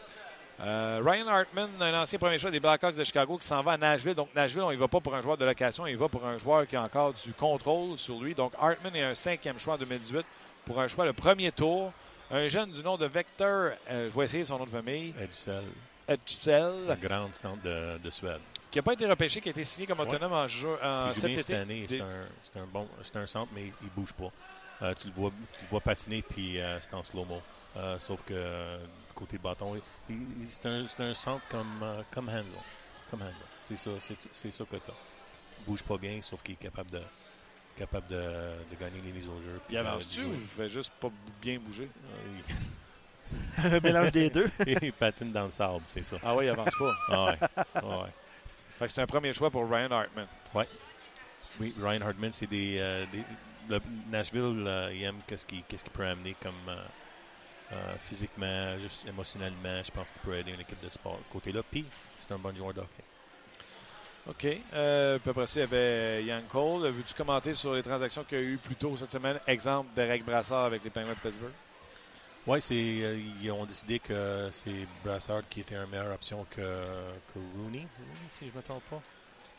[0.60, 3.76] Euh, Ryan Hartman, un ancien premier choix des Blackhawks de Chicago qui s'en va à
[3.76, 4.14] Nashville.
[4.14, 6.24] Donc, Nashville, on y va pas pour un joueur de location, on y va pour
[6.24, 8.34] un joueur qui a encore du contrôle sur lui.
[8.34, 10.24] Donc, Hartman est un cinquième choix en 2018
[10.64, 11.92] pour un choix le premier tour.
[12.30, 15.62] Un jeune du nom de Vector, euh, je vais essayer son nom de famille, Edsel,
[16.08, 18.40] Etchel, la grande centre de, de Suède.
[18.70, 21.14] qui n'a pas été repêché, qui a été signé comme autonome en, jeu, en Il
[21.14, 21.58] cet bien cette été.
[21.58, 21.80] année.
[21.86, 22.02] Des-
[22.42, 24.30] C'est un, un bon, un centre, mais il bouge pas.
[24.82, 27.40] Euh, tu, le vois, tu le vois patiner, puis c'est en slow-mo.
[27.98, 28.78] Sauf que
[29.16, 29.80] côté bâton,
[30.44, 32.44] c'est un, centre comme, euh, comme Hansel.
[33.10, 33.34] Comme Hansel.
[33.62, 34.82] C'est ça, c'est, ça que tu
[35.58, 37.02] Il bouge pas bien, sauf qu'il est capable de,
[37.76, 38.14] capable de,
[38.70, 39.60] de gagner les mises au jeu.
[39.68, 41.10] Il avance-tu ou il fait juste pas
[41.40, 41.90] bien bouger?
[43.58, 44.48] Euh, un mélange des deux.
[44.66, 46.16] il, patine dans le sable, c'est ça.
[46.22, 46.92] Ah oui, il avance pas.
[47.08, 47.38] Ah ouais.
[47.74, 48.12] Ah ouais.
[48.78, 50.28] Fait que c'est un premier choix pour Ryan Hartman.
[51.58, 53.24] Oui, Ryan Hardman, c'est des, euh, des-
[53.68, 56.76] le- Nashville, euh, il aime qu'est-ce qu'il qu'est-ce qu'il peut amener comme euh,
[57.72, 59.82] euh, physiquement, juste émotionnellement.
[59.82, 61.62] Je pense qu'il peut aider une équipe de sport côté-là.
[61.68, 61.84] Puis,
[62.20, 63.04] c'est un bon joueur de hockey.
[64.28, 64.60] OK.
[64.74, 66.88] Euh, puis après ça, il y avait Yann Cole.
[66.88, 69.38] Veux-tu commenter sur les transactions qu'il y a eu plus tôt cette semaine?
[69.46, 71.52] Exemple, Derek Brassard avec les Penguins de Pittsburgh.
[72.46, 76.60] Oui, c'est, euh, ils ont décidé que c'est Brassard qui était une meilleure option que,
[76.60, 79.02] que Rooney, Rooney, si je ne me trompe pas.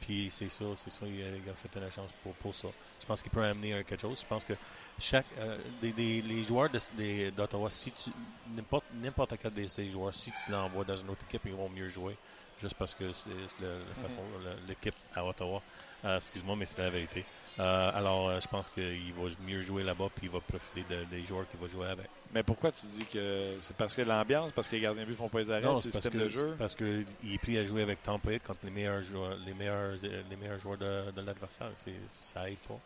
[0.02, 2.68] Puis c'est ça, c'est ça, il a, il a fait une chance pour, pour ça.
[3.02, 4.22] Je pense qu'il peut amener quelque chose.
[4.22, 4.54] Je pense que
[5.00, 8.12] chaque euh, des, des- les joueurs d'Ottawa, si tu
[8.56, 11.70] n'importe n'importe quel de ces joueurs, si tu l'envoies dans une autre équipe, ils vont
[11.70, 12.16] mieux jouer.
[12.62, 13.30] Juste parce que c'est
[13.62, 14.20] la, la façon,
[14.68, 15.62] l'équipe à Ottawa.
[16.06, 17.26] Euh, excuse-moi, mais c'est la vérité.
[17.60, 21.06] Euh, alors, euh, je pense qu'il va mieux jouer là-bas, puis il va profiter de-
[21.06, 22.08] des joueurs qu'il va jouer avec.
[22.34, 25.16] Mais pourquoi tu dis que c'est parce que l'ambiance, parce que les gardiens de but
[25.16, 26.56] font pas les arrêts, Non, c'est le parce système que, de jeu?
[26.60, 29.94] parce que il est pris à jouer avec Bay contre les meilleurs joueurs, les meilleurs,
[30.04, 31.72] les meilleurs joueurs de, de l'adversaire.
[31.76, 32.78] C'est, ça aide pas.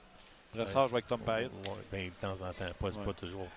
[0.56, 1.46] Brassard joue avec Tom Payet.
[1.48, 1.52] Ouais,
[1.92, 3.06] ben, de temps en temps, pas, Ouais.
[3.06, 3.48] pas toujours.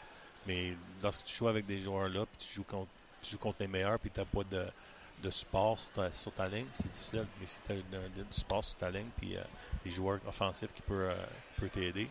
[0.47, 2.91] Mais lorsque tu joues avec des joueurs-là, puis tu joues contre,
[3.23, 4.65] tu joues contre les meilleurs, puis tu n'as pas de,
[5.25, 5.79] de support
[6.11, 7.27] sur ta, ligne, c'est difficile.
[7.41, 9.41] Mais si tu as du support sur ta ligne, puis euh,
[9.85, 11.15] des joueurs offensifs qui peuvent euh,
[11.59, 12.09] peuvent t'aider,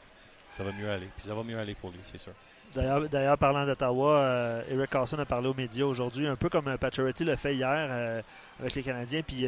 [0.49, 1.07] ça va mieux aller.
[1.15, 2.33] Puis ça va mieux aller pour lui, c'est sûr.
[2.73, 6.77] D'ailleurs, parlant d'Ottawa, euh, Eric Carlson a parlé aux médias aujourd'hui, un peu comme euh,
[6.77, 8.23] Pacioretty l'a fait hier
[8.59, 9.45] avec les Canadiens, puis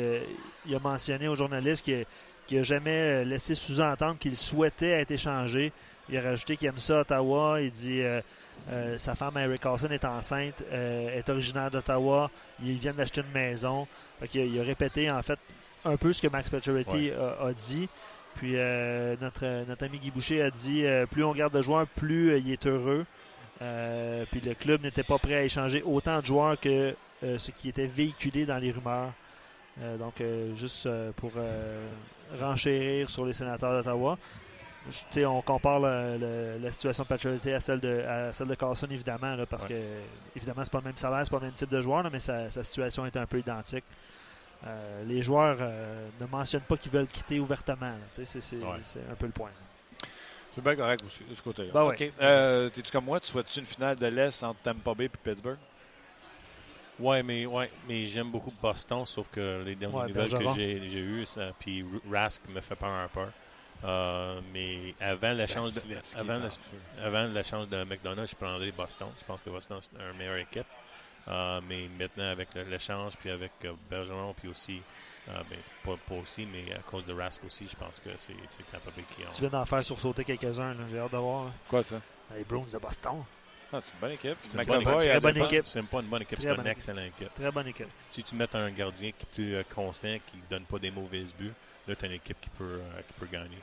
[0.65, 5.71] il a mentionné aux journalistes qu'il n'a jamais laissé sous-entendre qu'il souhaitait être échangé.
[6.09, 7.61] Il a rajouté qu'il aime ça Ottawa.
[7.61, 8.03] Il dit
[8.71, 12.29] euh, sa femme Eric Carlson est enceinte, euh, est originaire d'Ottawa.
[12.63, 13.87] Ils viennent d'acheter une maison.
[14.29, 15.37] Qu'il a- il a répété en fait
[15.83, 17.87] un peu ce que Max Pacioretty a, a dit.
[18.35, 22.37] Puis euh, notre, notre ami Guy Boucher a dit plus on garde de joueurs, plus
[22.39, 23.05] il est heureux.
[23.59, 27.87] Puis le club n'était pas prêt à échanger autant de joueurs que ce qui était
[27.87, 29.11] véhiculé dans les rumeurs.
[29.99, 30.21] Donc,
[30.55, 30.87] juste
[31.17, 31.31] pour
[32.39, 34.17] renchérir sur les sénateurs d'Ottawa.
[34.89, 38.31] Je- tu sais, on compare le- le- la situation de Pacioretty à celle de, à
[38.33, 39.69] celle de Carlson, évidemment, là, parce Ouais.
[39.69, 42.09] que, évidemment, c'est pas le même salaire, c'est pas le même type de joueur, là,
[42.11, 43.83] mais sa, sa situation est un peu identique.
[44.67, 47.93] Euh, les joueurs euh, ne mentionnent pas qu'ils veulent quitter ouvertement.
[48.11, 48.79] C'est c'est- Ouais.
[48.83, 49.51] c'est un peu le point.
[50.53, 51.71] C'est bien correct aussi, de ce côté-là.
[51.73, 52.11] Ben OK.
[52.21, 53.19] Euh, T'es-tu comme moi?
[53.19, 55.57] Tu souhaites-tu une finale de l'Est entre Tampa Bay et Pittsburgh?
[56.97, 60.53] Ouais, mais, ouais, mais j'aime beaucoup Boston, sauf que les dernières Ouais, nouvelles Bergeron.
[60.53, 61.25] que j'ai j'ai eues,
[61.59, 63.25] puis Rask me fait peur un peu.
[63.83, 66.77] Euh, mais avant l'échange de, Vasilevski avant, est feu.
[67.03, 69.07] avant l'échange de McDonough, je prendrais Boston.
[69.19, 70.65] Je pense que Boston c'est une meilleure équipe.
[71.27, 74.79] Euh, mais maintenant, avec l'échange, puis avec euh, Bergeron, puis aussi,
[75.29, 78.33] euh, ben, pas, pas aussi, mais à cause de Rask aussi, je pense que c'est
[78.71, 79.31] Tampa Bay qui ont.
[79.33, 80.75] Tu viens d'en faire sursauter quelques-uns.
[80.89, 81.45] J'ai hâte de voir.
[81.45, 81.51] là.
[81.67, 81.99] Quoi ça?
[82.35, 83.23] Les Bruins de Boston.
[83.73, 84.37] Ah, c'est une bonne équipe.
[84.43, 84.99] C'est une bonne McAvoy, équipe.
[85.01, 85.65] Très elle- bonne C'est pas- équipe.
[85.65, 86.77] C'est même pas une bonne équipe, Très c'est bonne une équipe.
[86.77, 87.33] excellente équipe.
[87.33, 87.87] Très bonne équipe.
[88.11, 91.25] Si tu mets un gardien qui est plus constant, qui ne donne pas des mauvais
[91.37, 91.53] buts,
[91.87, 93.57] là, tu as une équipe qui peut, euh, qui peut gagner.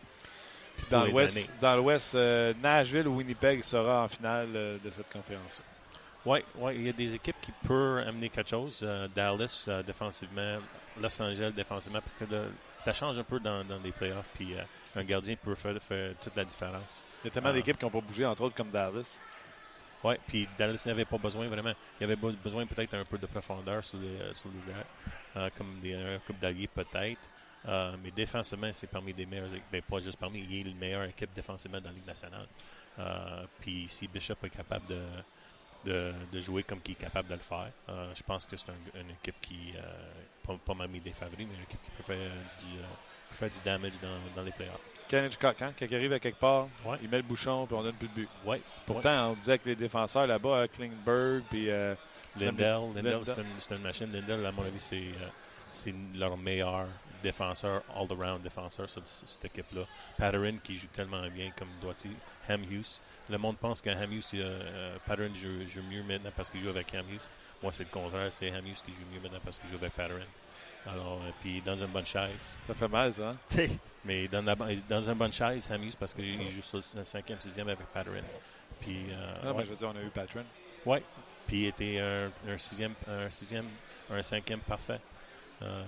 [0.77, 5.11] Puis Dans l'Ouest, dans l'Ouest, euh, Nashville ou Winnipeg sera en finale euh, de cette
[5.13, 5.61] conférence.
[6.25, 8.87] Oui, ouais, il y a des équipes qui peuvent amener quelque chose.
[9.15, 10.59] Dallas, défensivement,
[11.01, 12.49] Los Angeles, défensivement, parce que de-
[12.81, 14.29] ça change un peu dans, dans les playoffs.
[14.35, 14.55] Puis
[14.95, 17.05] un gardien peut faire, faire toute la différence.
[17.23, 19.19] Il y a tellement d'équipes qui n'ont pas bougé, entre autres comme Dallas.
[20.05, 21.73] Oui, puis Dallas n'avait pas besoin vraiment.
[22.01, 24.85] Il y avait be- besoin peut-être un peu de profondeur sur les, sur les airs,
[25.37, 27.21] euh, comme des, un couple d'alliés peut-être.
[27.69, 29.65] Euh, mais défensivement, c'est parmi les meilleures équipes.
[29.71, 32.47] Ben, pas juste parmi, il est la meilleure équipe défensivement dans la Ligue nationale.
[32.99, 35.01] Euh, puis si Bishop est capable de,
[35.85, 38.71] de, de jouer comme il est capable de le faire, euh, je pense que c'est
[38.71, 39.81] un- une équipe qui, euh,
[40.47, 42.67] pas, pas parmi des favoris, mais une équipe qui peut faire du,
[43.29, 44.81] peut faire du damage dans, dans les playoffs.
[45.09, 46.99] Ken Hitchcock, hein, quand il arrive à quelque part, Ouais.
[47.03, 48.29] il met le bouchon puis on donne plus de but.
[48.45, 48.61] Ouais.
[48.87, 51.97] Pourtant, on disait que les défenseurs là-bas, Klingberg, puis Lindell,
[52.37, 52.95] Lindell.
[52.95, 54.13] Lindell, c'est une, une machine.
[54.13, 55.11] Lindell, à mon avis, c'est,
[55.71, 56.87] c'est leur meilleur
[57.23, 59.83] défenseur, all-around défenseur sur, sur cette équipe-là.
[60.19, 62.13] Patterson qui joue tellement bien comme doit-il.
[62.49, 63.01] Ham Hughes.
[63.31, 66.69] Le monde pense que Ham Hughes, euh, Patterson joue, joue mieux maintenant parce qu'il joue
[66.71, 67.21] avec Ham Hughes.
[67.63, 68.31] Moi, c'est le contraire.
[68.33, 70.27] C'est Ham Hughes qui joue mieux maintenant parce qu'il joue avec Patterson.
[70.87, 72.57] Alors, euh, puis dans une bonne chaise.
[72.67, 73.31] ça fait mal, ça.
[73.31, 73.37] hein?
[74.05, 74.57] Mais dans, la,
[74.89, 77.79] dans une bonne chaise, Ham Hughes, parce qu'il joue sur le 5e, 6e avec.
[78.81, 79.65] Puis, euh, Ah, ouais.
[79.65, 80.45] je veux dire, on a eu Patron.
[80.85, 80.99] Oui.
[81.47, 83.67] Puis il était un, un sixième, un sixième,
[84.11, 85.01] un cinquième parfait.
[85.63, 85.85] Euh,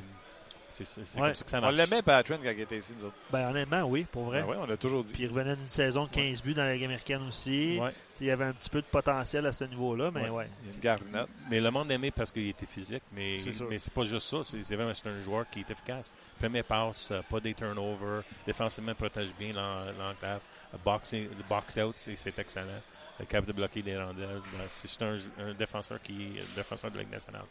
[0.82, 1.26] c'est Ouais.
[1.26, 1.76] comme ça que ça On marche.
[1.76, 3.14] l'aimait, Patron, quand il était ici, nous autres.
[3.30, 4.40] ben, honnêtement, oui, pour vrai.
[4.42, 5.12] Ben ouais, on l'a toujours dit.
[5.12, 7.78] Puis il revenait d'une saison de 15 buts dans la Ligue américaine aussi.
[7.80, 7.92] Ouais.
[8.20, 10.48] Il y avait un petit peu de potentiel à ce niveau-là, mais ouais.
[10.62, 11.28] Il y a une garnette.
[11.50, 13.66] Mais le monde aimait parce qu'il était physique, mais C'est sûr.
[13.70, 14.38] mais c'est pas juste ça.
[14.42, 16.12] C'est vraiment c'est un joueur qui est efficace.
[16.38, 20.40] Premier passe, euh, pas des turnovers, défensivement protège bien l'en- l'enclave,
[20.84, 22.80] boxing, le box out, c'est excellent.
[23.20, 26.90] Le capable de bloquer des rondelles, ben, c'est un, un défenseur qui est un défenseur
[26.90, 27.44] de la Ligue nationale.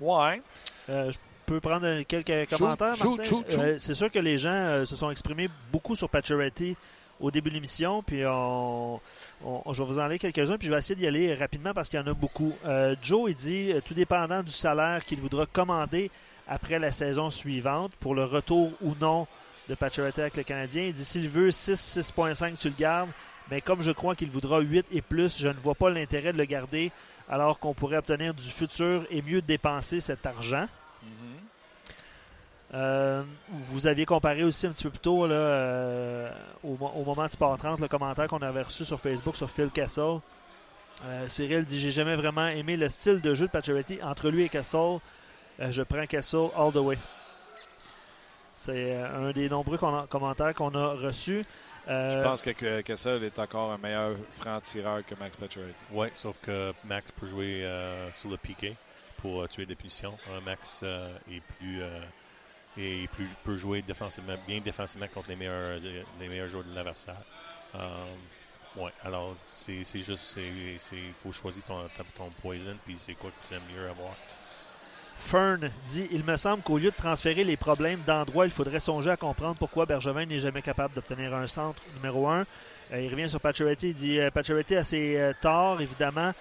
[0.00, 0.42] Ouais.
[0.90, 3.24] Euh, je peux prendre quelques Shoot, commentaires, shoot, Martin?
[3.24, 3.46] shoot.
[3.58, 6.76] Euh, c'est sûr que les gens euh, se sont exprimés beaucoup sur Pacioretty
[7.18, 9.00] au début de l'émission, puis on,
[9.44, 11.98] on- je vais vous en quelques-uns, puis je vais essayer d'y aller rapidement parce qu'il
[11.98, 12.52] y en a beaucoup.
[12.66, 16.10] Euh, Joe, il dit, tout dépendant du salaire qu'il voudra commander
[16.46, 19.26] après la saison suivante pour le retour ou non
[19.68, 23.08] de Pacioretty avec le Canadien, il dit, s'il veut 6, 6.5, tu le gardes,
[23.50, 26.38] mais comme je crois qu'il voudra 8 et plus, je ne vois pas l'intérêt de
[26.38, 26.92] le garder
[27.28, 30.66] alors qu'on pourrait obtenir du futur et mieux dépenser cet argent.
[32.74, 36.30] Euh, vous aviez comparé aussi un petit peu plus tôt là, euh,
[36.64, 39.48] au, mo- au moment de Sport 30 le commentaire qu'on avait reçu sur Facebook sur
[39.48, 40.18] Phil Kessel.
[41.04, 44.42] Euh, Cyril dit J'ai jamais vraiment aimé le style de jeu de Pacioretty entre lui
[44.44, 44.98] et Kessel.
[45.60, 46.98] Euh, je prends Kessel all the way.
[48.56, 51.44] C'est euh, un des nombreux commentaires qu'on a reçus.
[51.88, 55.74] Euh, Je pense que, que Kessel est encore un meilleur franc-tireur que Max Pacioretty.
[55.92, 58.74] Oui, sauf que Max peut jouer euh, sur le piqué
[59.18, 60.16] pour euh, tuer des punitions.
[60.30, 62.00] Euh, Max euh, est plus, euh,
[62.78, 66.74] est plus peut jouer défensivement, bien défensivement contre les meilleurs, euh, les meilleurs joueurs de
[66.74, 67.22] l'adversaire.
[67.74, 68.04] Euh,
[68.76, 73.54] ouais, alors c'est juste, il faut choisir ton, ton poison, puis c'est quoi que tu
[73.54, 74.14] aimes mieux avoir.
[75.16, 79.10] Fern dit Il me semble qu'au lieu de transférer les problèmes d'endroit, il faudrait songer
[79.10, 82.44] à comprendre pourquoi Bergevin n'est jamais capable d'obtenir un centre numéro un.
[82.92, 83.88] Euh, il revient sur Pacioretty.
[83.88, 86.32] Il dit euh, a ses euh, torts, évidemment,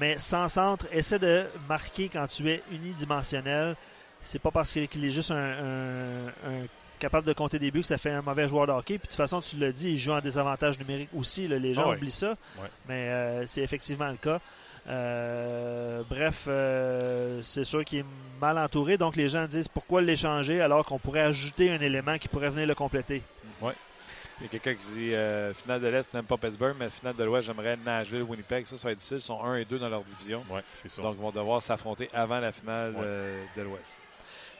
[0.00, 3.76] mais sans centre, essaie de marquer quand tu es unidimensionnel.
[4.22, 6.66] C'est pas parce qu'il est juste un, un- un
[6.98, 8.98] capable de compter des buts que ça fait un mauvais joueur de hockey.
[8.98, 11.46] Puis de toute façon, tu l'as dit, il joue en désavantage numérique aussi.
[11.46, 11.58] là.
[11.58, 11.96] les gens Ah ouais.
[11.96, 12.30] oublient ça,
[12.60, 12.68] Ouais.
[12.88, 14.40] mais euh, c'est effectivement le cas.
[14.88, 18.04] Euh, bref, euh, c'est sûr qu'il est
[18.40, 18.96] mal entouré.
[18.98, 22.66] Donc les gens disent pourquoi l'échanger alors qu'on pourrait ajouter un élément qui pourrait venir
[22.66, 23.22] le compléter.
[24.40, 27.16] Il y a quelqu'un qui dit euh, finale de l'Est, n'aime pas Pittsburgh, mais finale
[27.16, 28.66] de l'Ouest, j'aimerais Nashville, Winnipeg.
[28.66, 29.16] Ça, ça va être difficile.
[29.16, 30.44] Ils sont 1 et 2 dans leur division.
[30.48, 31.02] Oui, c'est ça.
[31.02, 33.00] Donc, ils vont devoir s'affronter avant la finale Ouais.
[33.02, 34.00] euh, de l'Ouest.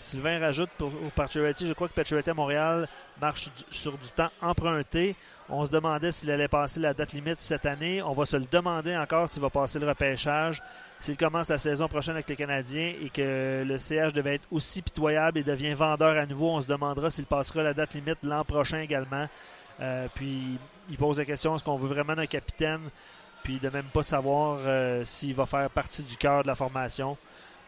[0.00, 2.88] Sylvain rajoute pour, pour Pacioretty, je crois que Pacioretty à Montréal
[3.20, 5.14] marche du- sur du temps emprunté.
[5.48, 8.02] On se demandait s'il allait passer la date limite cette année.
[8.02, 10.62] On va se le demander encore s'il va passer le repêchage.
[11.00, 14.82] S'il commence la saison prochaine avec les Canadiens et que le CH devait être aussi
[14.82, 18.44] pitoyable et devient vendeur à nouveau, on se demandera s'il passera la date limite l'an
[18.44, 19.26] prochain également.
[19.80, 20.58] Euh, puis
[20.90, 22.90] il pose la question est-ce qu'on veut vraiment un capitaine?
[23.44, 27.16] Puis de même pas savoir euh, s'il va faire partie du cœur de la formation.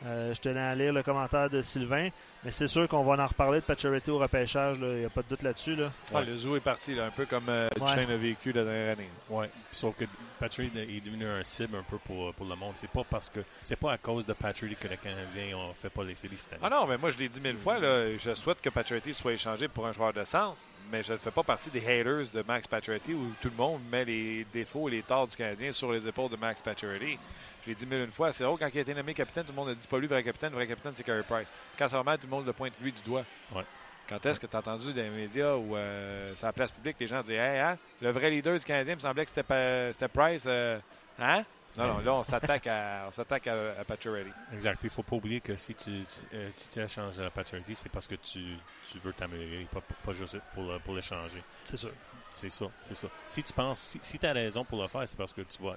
[0.07, 2.09] Euh, je tenais à lire le commentaire de Sylvain,
[2.43, 5.21] mais c'est sûr qu'on va en reparler de Pacioretty au repêchage, il n'y a pas
[5.21, 5.77] de doute là-dessus.
[5.77, 5.93] Là.
[6.15, 7.91] Ah, le zoo est parti, là, un peu comme euh, Ouais.
[7.91, 9.11] A vécu la dernière année.
[9.29, 10.07] Oui, sauf que
[10.39, 12.73] Patrick est devenu un cible un peu pour, pour le monde.
[12.77, 15.91] C'est pas parce que c'est pas à cause de Patrick que les Canadiens ont fait
[15.91, 16.63] pas les séries cette année.
[16.65, 17.79] Ah non, mais moi, je l'ai dit mille fois.
[17.79, 20.57] Là, je souhaite que Pacioretty soit échangé pour un joueur de centre,
[20.91, 23.81] mais je ne fais pas partie des haters de Max Pacioretty où tout le monde
[23.91, 27.19] met les défauts et les torts du Canadien sur les épaules de Max Pacioretty.
[27.65, 28.33] Je l'ai dit mille une fois.
[28.33, 30.07] C'est drôle, quand il a été nommé capitaine, tout le monde a dit pas lui,
[30.07, 30.51] vrai capitaine.
[30.51, 31.49] Le vrai capitaine, c'est Carey Price.
[31.79, 33.25] Quand ça va mal, tout le monde le pointe lui du doigt.
[33.55, 33.65] Ouais.
[34.09, 36.97] Quand est-ce que tu as entendu dans les médias ou euh, sur la place publique,
[36.99, 40.09] les gens disaient Hey, hein, le vrai leader du Canadien, il me semblait que c'était
[40.09, 40.45] Price.
[40.47, 40.79] euh,
[41.19, 41.45] hein?
[41.77, 44.31] Non, non, là, on s'attaque à, on s'attaque à, à Pacioretty.
[44.53, 44.77] Exact.
[44.79, 47.89] Puis il faut pas oublier que si tu, tu, euh, tu t'échanges à Patrick, c'est
[47.89, 48.57] parce que tu,
[48.91, 51.43] tu veux t'améliorer, pas, pas juste pour, le- pour l'échanger.
[51.65, 51.91] C'est sûr.
[52.33, 53.09] C'est ça, c'est ça.
[53.27, 55.61] Si tu penses, si, si tu as raison pour le faire, c'est parce que tu
[55.65, 55.75] vas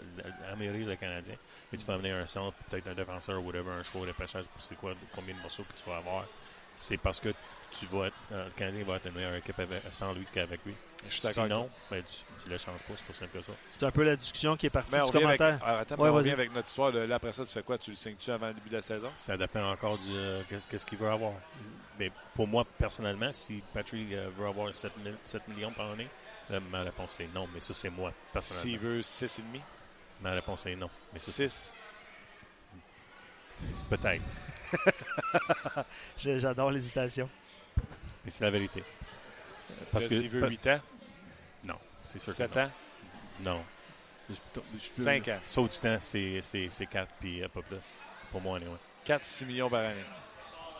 [0.51, 1.33] améliorer le Canadien
[1.71, 4.45] et tu vas amener un centre, peut-être un défenseur ou whatever, un choix de pêchage
[4.45, 6.25] pour c'est quoi, combien de morceaux que tu vas avoir.
[6.75, 7.29] C'est parce que
[7.71, 10.63] tu vas être, euh, le Canadien va être une meilleure équipe avec- sans lui qu'avec
[10.63, 10.75] lui.
[11.05, 13.51] Je suis d'accord Sinon, ben, tu ne le changes pas, c'est aussi simple que ça.
[13.71, 15.59] C'est un peu la discussion qui est partie Mais on du revient avec, commentaire.
[15.67, 16.91] ah, attends, Ouais, mais on revient avec notre histoire.
[16.91, 17.77] là, après ça, tu fais quoi?
[17.77, 19.11] Tu le signes-tu avant le début de la saison?
[19.15, 21.33] Ça dépend encore du euh, qu'est-ce qu'il veut avoir.
[21.99, 24.91] Mais pour moi, personnellement, si Patrick euh, veut avoir 7,
[25.25, 26.07] 7 millions par année,
[26.51, 27.47] euh, ma réponse est non.
[27.53, 28.81] Mais ça, c'est moi, S'il personnellement.
[28.81, 29.41] veut 6,5,
[30.21, 30.89] Ma réponse est non.
[31.11, 31.73] Mais ça, 6.
[33.89, 34.23] peut-être.
[36.17, 37.29] J'adore l'hésitation.
[38.25, 38.83] Mais c'est la vérité.
[39.91, 40.79] Parce que S'il veut pa- 8 ans,
[42.13, 42.65] c'est sûr 7 que non.
[42.65, 42.71] ans,
[43.41, 43.63] Non.
[44.29, 44.35] Je-
[44.73, 45.39] je- Cinq ans.
[45.43, 47.77] Sauf du temps, c'est c'est- c'est 4 puis euh, pas plus.
[48.31, 48.77] Pour moi, anyway.
[49.05, 50.05] 4-6 millions par année.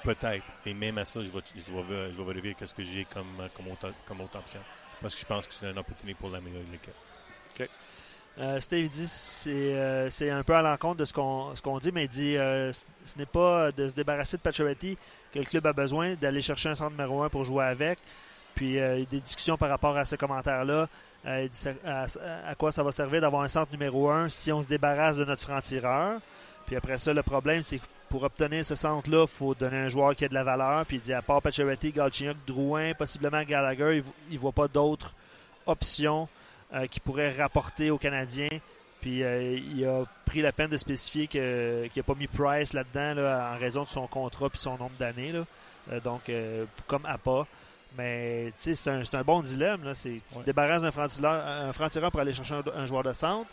[0.03, 0.45] Peut-être.
[0.65, 3.47] Et même à ça, je vais, je vais, je vais vérifier qu'est-ce que j'ai comme,
[3.55, 4.59] comme, autre, comme autre option.
[5.01, 7.69] Parce que je pense que c'est une opportunité pour l'améliorer de l'équipe.
[8.39, 11.77] Euh, Steve dit c'est euh, c'est un peu à l'encontre de ce qu'on ce qu'on
[11.77, 14.97] dit, mais il dit euh, ce n'est pas de se débarrasser de Pacioretty
[15.31, 17.99] que le club a besoin, d'aller chercher un centre numéro un pour jouer avec.
[18.55, 20.89] Puis euh, il y a des discussions par rapport à ce commentaire-là.
[21.25, 21.47] Euh,
[21.85, 22.05] à,
[22.49, 25.25] à quoi ça va servir d'avoir un centre numéro un si on se débarrasse de
[25.25, 26.19] notre franc-tireur?
[26.65, 29.89] Puis après ça, le problème, c'est que pour obtenir ce centre-là, il faut donner un
[29.89, 30.85] joueur qui a de la valeur.
[30.85, 35.15] Puis il dit à part Pacioretty, Galchenyuk, Drouin, possiblement Gallagher, il ne voit pas d'autres
[35.65, 36.27] options
[36.73, 38.59] euh, qui pourraient rapporter aux Canadiens.
[39.01, 43.21] Puis euh, il a pris la peine de spécifier qu'il n'a pas mis Price là-dedans
[43.21, 45.33] là, en raison de son contrat puis son nombre d'années.
[45.91, 46.31] Euh, donc,
[46.87, 47.47] comme APA.
[47.97, 49.83] Mais c'est un, un bon dilemme.
[49.83, 49.93] Là.
[49.93, 50.43] Tu te Ouais.
[50.45, 53.49] débarrasses d'un franc-tireur un franc-tireur pour aller chercher un, un joueur de centre.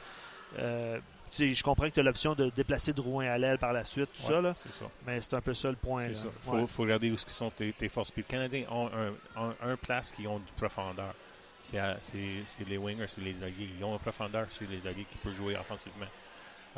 [0.58, 0.98] Euh,
[1.32, 4.22] je comprends que tu as l'option de déplacer Drouin à l'aile par la suite, tout
[4.22, 4.86] Ouais, ça, là, C'est ça.
[5.06, 6.02] mais c'est un peu ça le point.
[6.04, 6.14] Il Ouais.
[6.42, 8.10] faut, faut regarder où sont tes, tes forces.
[8.10, 11.14] Puis les Canadiens ont un, un, un place qui ont du profondeur.
[11.60, 11.78] C'est
[12.66, 13.68] les wingers, c'est les alliés.
[13.78, 16.06] Ils ont un profondeur chez les alliés qui peut jouer offensivement.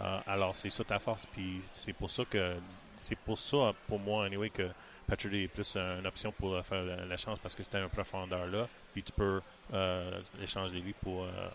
[0.00, 1.24] Euh, alors, c'est ça ta force.
[1.26, 2.56] Puis c'est pour ça que
[2.98, 4.68] c'est pour ça, pour moi, anyway, que
[5.07, 7.88] Patrick est plus une option pour euh, faire la, la chance parce que c'est un
[7.88, 8.68] profondeur là.
[8.92, 9.40] Puis tu peux
[9.74, 11.48] euh, échanger lui pour, euh,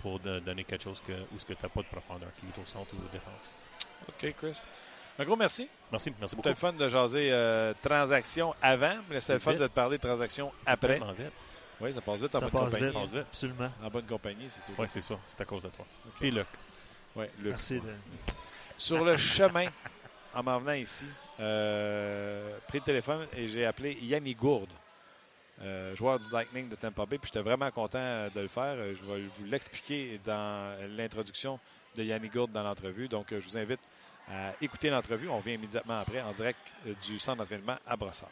[0.00, 2.46] pour de- donner quelque chose que, où ce que tu n'as pas de profondeur, qui
[2.46, 3.52] est au centre ou aux défense.
[4.08, 4.62] OK, Chris.
[5.18, 5.68] Un gros merci.
[5.90, 6.48] Merci, merci beaucoup.
[6.48, 9.60] C'était le fun de jaser euh, transaction avant, mais c'était le fun Vite.
[9.60, 10.98] de te parler de transaction après.
[11.16, 11.32] Vite.
[11.80, 12.84] Oui, ça passe vite en Ça bonne passe compagnie.
[12.86, 12.94] vite.
[12.94, 13.26] passe vite.
[13.30, 13.70] Absolument.
[13.82, 14.72] En bonne compagnie, c'est tout.
[14.78, 15.16] Oui, c'est ça.
[15.24, 15.84] C'est à cause de toi.
[16.18, 16.46] Puis Luc.
[17.14, 17.50] Ouais, Luc.
[17.50, 17.74] Merci.
[17.80, 17.82] de-
[18.78, 19.66] Sur le chemin,
[20.34, 21.06] en m'en venant ici,
[21.42, 24.70] euh, pris le téléphone et j'ai appelé Yanni Gourde,
[25.62, 27.18] euh, joueur du Lightning de Tampa Bay.
[27.18, 28.74] Puis j'étais vraiment content de le faire.
[28.76, 31.58] Euh, Je vais vous l'expliquer dans l'introduction
[31.96, 33.08] de Yanni Gourde dans l'entrevue.
[33.08, 33.80] Donc, euh, je vous invite
[34.30, 35.28] à écouter l'entrevue.
[35.28, 38.30] On revient immédiatement après en direct euh, du centre d'entraînement à Brossard.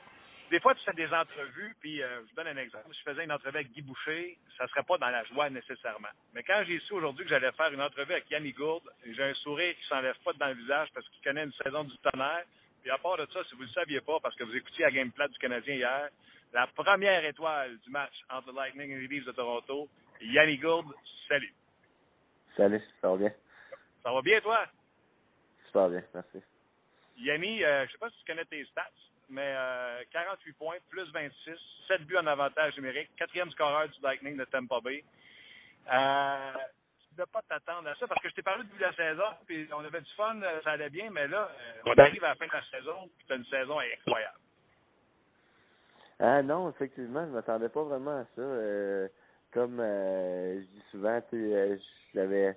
[0.50, 2.84] Des fois, tu fais des entrevues, puis euh, je vous donne un exemple.
[2.92, 6.08] Si je faisais une entrevue avec Guy Boucher, ça serait pas dans la joie nécessairement.
[6.34, 9.34] Mais quand j'ai su aujourd'hui que j'allais faire une entrevue avec Yannick Gourde, j'ai un
[9.34, 12.42] sourire qui s'enlève pas dans le visage parce qu'il connaît une saison du tonnerre.
[12.82, 14.84] Puis à part de ça, si vous ne le saviez pas, parce que vous écoutiez
[14.84, 16.08] la game plate du Canadien hier,
[16.52, 19.88] la première étoile du match entre Lightning et les Leafs de Toronto,
[20.20, 20.92] Yannick Gourde,
[21.28, 21.54] salut.
[22.56, 23.32] Salut, ça va bien?
[24.02, 24.66] Ça va bien, toi?
[25.66, 26.42] Super bien, merci.
[27.18, 28.90] Yanni, euh, je sais pas si tu connais tes stats,
[29.28, 31.52] mais euh, 48 points, plus 26,
[31.88, 35.04] 7 buts en avantage numérique, quatrième scoreur du Lightning de Tampa Bay.
[35.92, 36.52] Euh,
[37.16, 39.24] dois pas t'attendre à ça parce que je t'ai parlé du début de la saison,
[39.46, 42.28] puis on avait du fun, euh, ça allait bien, mais là, euh, on arrive à
[42.28, 44.38] la fin de la saison, puis tu as une saison incroyable.
[46.18, 48.42] Ah non, effectivement, je m'attendais pas vraiment à ça.
[48.42, 49.08] Euh,
[49.52, 51.76] comme euh, je dis souvent, tu sais, euh,
[52.14, 52.56] j'avais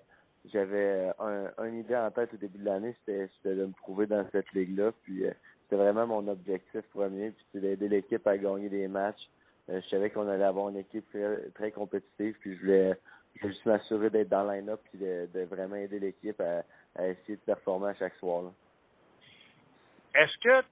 [0.52, 4.06] j'avais un, une idée en tête au début de l'année, c'était c'était de me prouver
[4.06, 4.92] dans cette ligue-là.
[5.04, 5.32] Puis euh,
[5.64, 9.30] c'était vraiment mon objectif premier, puis c'est d'aider l'équipe à gagner des matchs.
[9.70, 13.00] Euh, je savais qu'on allait avoir une équipe très, très compétitive, puis je voulais,
[13.36, 16.64] je voulais juste m'assurer d'être dans le line-up puis de, de vraiment aider l'équipe à,
[16.96, 18.52] à essayer de performer à chaque soir.
[20.16, 20.66] Est-ce que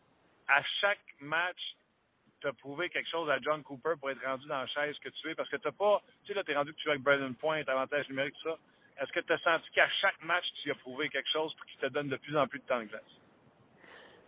[0.47, 1.75] à chaque match,
[2.39, 5.09] tu as prouvé quelque chose à John Cooper pour être rendu dans la chaise que
[5.09, 5.35] tu es?
[5.35, 7.33] Parce que tu pas, tu sais, là, tu es rendu que tu es avec Brandon
[7.33, 8.57] Point, avantage numérique, tout ça.
[9.01, 11.79] Est-ce que tu as senti qu'à chaque match, tu as prouvé quelque chose pour qu'il
[11.79, 13.01] te donne de plus en plus de temps de glace?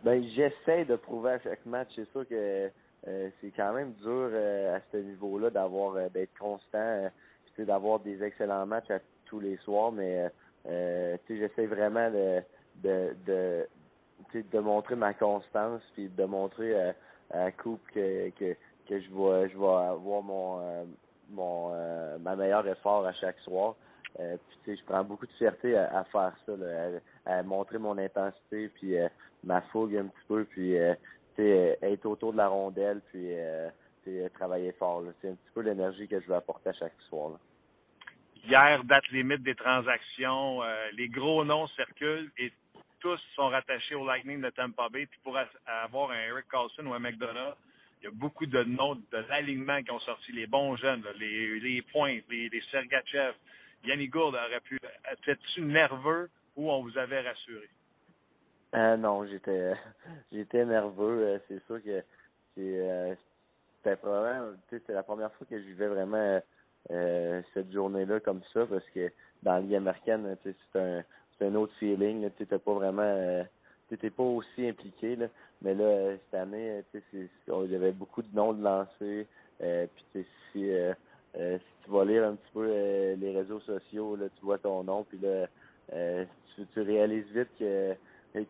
[0.02, 1.88] Ben, j'essaie de prouver à chaque match.
[1.94, 2.70] C'est sûr que
[3.06, 7.10] euh, c'est quand même dur euh, à ce niveau-là d'avoir euh, d'être constant,
[7.58, 10.30] euh, d'avoir des excellents matchs à tous les soirs, mais
[10.66, 12.42] euh, sais, j'essaie vraiment de
[12.82, 13.66] de, de,
[14.34, 16.94] de montrer ma constance puis de montrer à,
[17.30, 18.54] à Coupe que, que,
[18.88, 20.84] que je vais je vais avoir mon euh,
[21.30, 23.76] mon euh, ma meilleure effort à chaque soir.
[24.20, 28.68] Euh, puis je prends beaucoup de fierté à, faire ça, là, à, montrer mon intensité
[28.68, 29.08] puis euh,
[29.42, 30.94] ma fougue un petit peu, puis euh,
[31.38, 33.34] être autour de la rondelle, puis
[34.06, 35.02] euh, tu sais, travailler fort.
[35.20, 37.30] C'est un petit peu l'énergie que je veux apporter à chaque soir.
[37.30, 37.38] Là.
[38.46, 42.52] Hier, date limite des transactions, euh, les gros noms circulent et
[43.00, 45.06] tous sont rattachés au Lightning de Tampa Bay.
[45.06, 45.36] Puis pour
[45.66, 47.54] avoir un Eric Carlson ou un McDonough,
[48.00, 51.10] il y a beaucoup de noms de l'alignement qui ont sorti, les bons jeunes, là,
[51.18, 53.34] les, les points, les, les Sergachev.
[53.84, 54.78] Yannick Gourde aurait pu.
[55.12, 57.68] Étais-tu nerveux ou on vous avait rassuré?
[58.74, 59.72] Euh, non, j'étais
[60.32, 61.28] j'étais nerveux.
[61.28, 62.02] euh, C'est sûr que
[62.54, 63.14] c'est euh,
[63.84, 66.40] c'était probablement tu c'était la première fois que je vivais vraiment
[66.90, 69.12] euh, cette journée-là comme ça parce que
[69.42, 71.04] dans la Ligue américaine, tu c'est un
[71.44, 72.30] un autre feeling.
[72.36, 73.42] Tu n'étais pas vraiment euh,
[73.88, 75.26] t'étais pas aussi impliqué là.
[75.62, 79.26] Mais là, euh, cette année, tu y avait beaucoup de noms de lancers.
[79.62, 80.70] Euh, puis tu si,
[81.34, 85.04] si tu vas lire un petit peu les réseaux sociaux, là, tu vois ton nom,
[85.04, 85.46] puis là,
[86.54, 87.94] tu, tu réalises vite que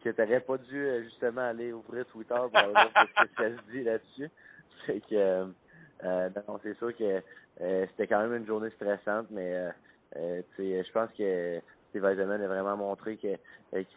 [0.02, 3.82] que t'aurais pas dû justement aller ouvrir Twitter pour voir ce que ça se dit
[3.82, 4.30] là-dessus.
[5.12, 5.46] Euh,
[6.04, 6.28] euh,
[6.62, 7.22] c'est sûr que
[7.60, 9.70] euh, c'était quand même une journée stressante, mais
[10.14, 13.38] je pense que Steve Eisenman a vraiment montré qu'il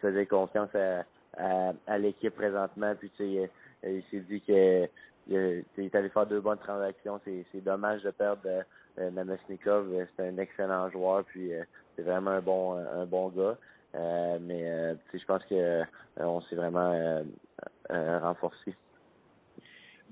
[0.00, 1.04] faisait confiance à,
[1.36, 2.94] à, à l'équipe présentement.
[2.94, 3.46] Puis euh,
[3.84, 4.84] il s'est dit que
[5.26, 7.20] il, il est allé faire deux bonnes transactions.
[7.24, 8.64] C'est, dommage de perdre
[8.96, 9.92] Namestnikov.
[9.92, 11.50] Euh, C'est un excellent joueur, puis
[11.96, 13.58] c'est vraiment un bon un bon gars.
[14.40, 15.82] Mais je pense que
[16.16, 17.22] on s'est vraiment
[17.90, 18.20] euh,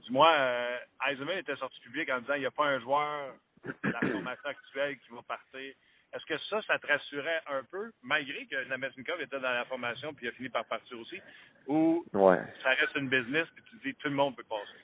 [0.07, 0.09] renforcé.
[0.09, 0.77] Dis-moi, euh,
[1.09, 3.35] Eisenman était sorti public en disant il n'y a pas un joueur
[3.65, 5.75] de la formation actuelle qui va partir.
[6.15, 10.15] Est-ce que ça, ça te rassurait un peu, malgré que Namestnikov était dans la formation
[10.15, 11.21] puis il a fini par partir aussi,
[11.67, 12.41] ou Ouais.
[12.63, 14.79] ça reste une business puis tu te dis tout le monde peut passer?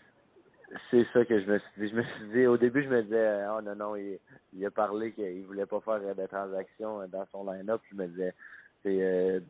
[0.90, 1.88] C'est ça que je me suis dit.
[1.90, 4.18] Je me suis dit, au début, je me disais, oh non, non, il,
[4.54, 7.82] il a parlé qu'il voulait pas faire de transactions dans son line-up.
[7.90, 8.34] Je me disais,
[8.82, 9.40] c'est, euh,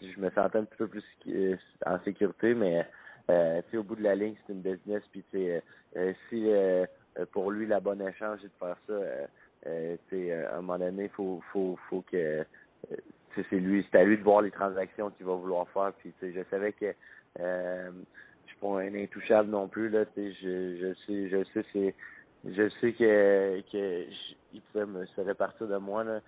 [0.00, 2.88] je me sentais un petit peu plus euh, en sécurité, mais
[3.30, 5.02] euh, au bout de la ligne, c'est une business.
[5.12, 5.60] Puis euh,
[5.96, 6.86] euh, si euh,
[7.32, 8.94] pour lui la bonne échange c'est de faire ça,
[9.66, 12.44] à un moment donné, faut, faut, faut que
[13.34, 15.92] c'est lui, c'est à lui de voir les transactions qu'il va vouloir faire.
[15.98, 16.94] Puis je savais que
[17.40, 17.90] euh,
[18.44, 20.04] je suis pas un intouchable non plus là.
[20.16, 21.94] Je, je sais, je sais c'est
[22.44, 24.04] je sais que que
[24.54, 26.20] il pouvait me se répartir de moi là.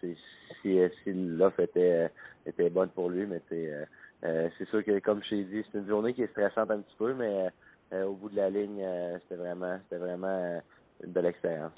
[0.00, 0.16] Si
[0.62, 2.10] si l'offre était
[2.46, 3.84] était bonne pour lui, mais euh,
[4.22, 6.96] c'est sûr que comme je t'ai dit, c'est une journée qui est stressante un petit
[6.96, 7.48] peu, mais
[7.92, 10.60] euh, au bout de la ligne, euh, c'était vraiment c'était vraiment euh,
[11.04, 11.72] une belle expérience.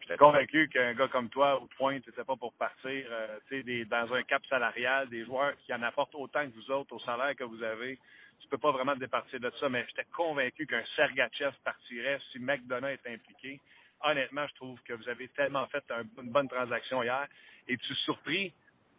[0.00, 3.86] J'étais convaincu qu'un gars comme toi, au point, tu n'étais pas pour partir euh, des-
[3.86, 7.34] dans un cap salarial, des joueurs qui en apportent autant que vous autres au salaire
[7.34, 7.98] que vous avez.
[8.40, 12.38] Tu peux pas vraiment te départir de ça, mais j'étais convaincu qu'un Sergachev partirait si
[12.38, 13.58] McDonough est impliqué.
[14.02, 17.26] Honnêtement, je trouve que vous avez tellement fait un- une bonne transaction hier.
[17.66, 18.52] Et tu surpris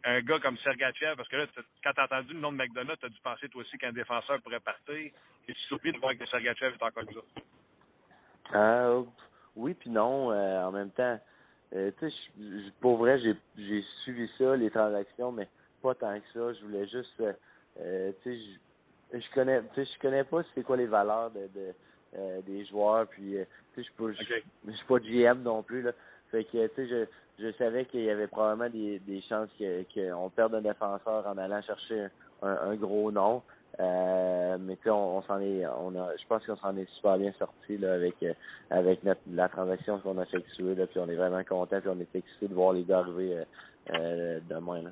[0.06, 2.58] un gars comme Sergachev, parce que là, t'as- quand tu as entendu le nom de
[2.58, 4.95] McDonough, tu as dû penser toi aussi qu'un défenseur pourrait partir.
[4.95, 5.14] Et
[5.47, 7.22] tu surpris de voir que Sergachev est encore là.
[8.53, 9.03] Euh,
[9.56, 10.32] oui puis non.
[10.32, 11.20] euh, en même temps,
[11.76, 12.18] euh, tu sais,
[12.80, 13.20] pour vrai,
[13.58, 15.47] j'ai suivi ça, les transactions, mais
[15.82, 16.53] pas tant que ça.
[16.53, 17.34] Je voulais juste, euh,
[17.80, 21.47] euh, tu sais, je, connais, tu sais, je connais pas c'est quoi les valeurs de,
[21.47, 21.74] de
[22.18, 25.82] euh, des joueurs, puis euh, tu sais, je suis pas, suis pas GM non plus
[25.82, 25.91] là.
[26.32, 29.84] Fait que, tu sais, je, je savais qu'il y avait probablement des, des chances que
[29.93, 32.07] qu'on perde un défenseur en allant chercher
[32.41, 33.43] un, un gros nom.
[33.78, 37.17] Euh, mais tu on, on s'en est, on a, je pense qu'on s'en est super
[37.17, 38.34] bien sorti là avec euh,
[38.69, 41.99] avec notre, la transaction qu'on a effectuée là, puis on est vraiment content, puis on
[41.99, 43.43] est excité de voir les gars arriver
[43.93, 44.91] euh, demain là.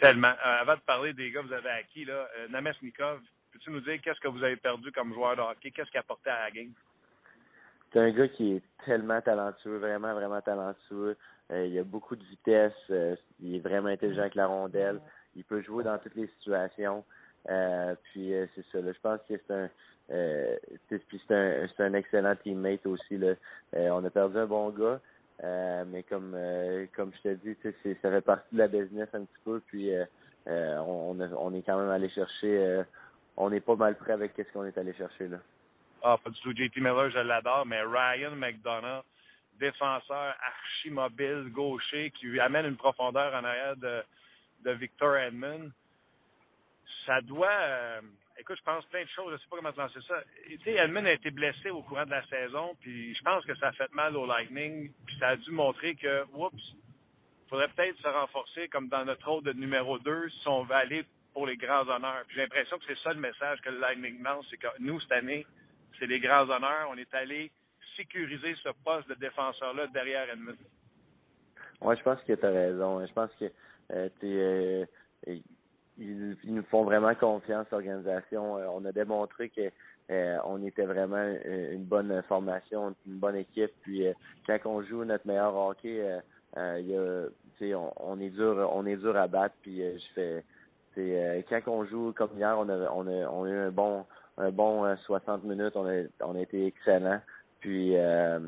[0.00, 0.32] Tellement.
[0.42, 3.20] Avant de parler des gars que vous avez acquis, là, Namesnikov,
[3.52, 5.70] peux-tu nous dire qu'est-ce que vous avez perdu comme joueur de hockey?
[5.70, 6.72] Qu'est-ce qu'il a apporté à la game?
[7.92, 11.16] C'est un gars qui est tellement talentueux, vraiment, vraiment talentueux.
[11.50, 12.72] Euh, il a beaucoup de vitesse.
[12.90, 15.00] euh, il est vraiment intelligent avec la rondelle.
[15.36, 17.04] Il peut jouer dans toutes les situations.
[17.48, 18.80] Euh, puis euh, c'est ça.
[18.80, 19.70] Là, je pense que c'est un,
[20.88, 23.16] c'est- un, c'est un excellent teammate aussi.
[23.16, 23.34] Là.
[23.74, 25.00] On a perdu un bon gars.
[25.86, 26.36] mais comme
[26.94, 27.56] comme je te dis,
[28.02, 29.60] ça fait partie de la business un petit peu.
[29.66, 29.90] Puis
[30.46, 32.82] on, on est quand même allé chercher.
[33.36, 35.38] on est pas mal prêt avec ce qu'on est allé chercher là.
[36.02, 36.52] Ah, pas du tout.
[36.52, 39.04] JT Miller, je l'adore, mais Ryan McDonough,
[39.58, 44.02] défenseur archi-mobile, gaucher, qui lui amène une profondeur en arrière de,
[44.64, 45.70] Victor Edmond,
[47.06, 47.48] ça doit...
[47.48, 48.00] euh,
[48.38, 49.32] écoute, je pense plein de choses.
[49.32, 50.22] Je sais pas comment te lancer ça.
[50.46, 53.54] Tu sais, Edmond a été blessé au courant de la saison, puis je pense que
[53.56, 56.62] ça a fait mal au Lightning, puis ça a dû montrer que, oups,
[57.48, 61.04] faudrait peut-être se renforcer comme dans notre rôle de numéro 2 si on veut aller
[61.32, 62.24] pour les grands honneurs.
[62.34, 65.12] J'ai l'impression que c'est ça le message que le Lightning lance, c'est que nous, cette
[65.12, 65.46] année,
[65.98, 66.88] c'est les grands honneurs.
[66.90, 67.50] On est allé
[67.96, 70.56] sécuriser ce poste de défenseur-là derrière Edmund.
[71.80, 73.04] Ouais, je pense que tu as raison.
[73.06, 73.46] Je pense que
[73.92, 74.84] euh, t'es, euh,
[75.96, 78.58] ils, ils nous font vraiment confiance, l'organisation.
[78.58, 79.70] Euh, on a démontré que
[80.10, 83.72] euh, on était vraiment euh, une bonne formation, une bonne équipe.
[83.82, 84.12] Puis euh,
[84.46, 86.20] quand on joue notre meilleur hockey, euh,
[86.56, 87.30] euh,
[87.60, 89.54] y a, on, on est dur, on est dur à battre.
[89.62, 90.44] Puis euh, je fais,
[90.98, 94.06] euh, quand on joue comme hier, on a, on a, on a eu un bon,
[94.38, 95.76] un bon euh, 60 minutes.
[95.76, 97.20] On a, on a été excellent.
[97.60, 98.40] Puis euh,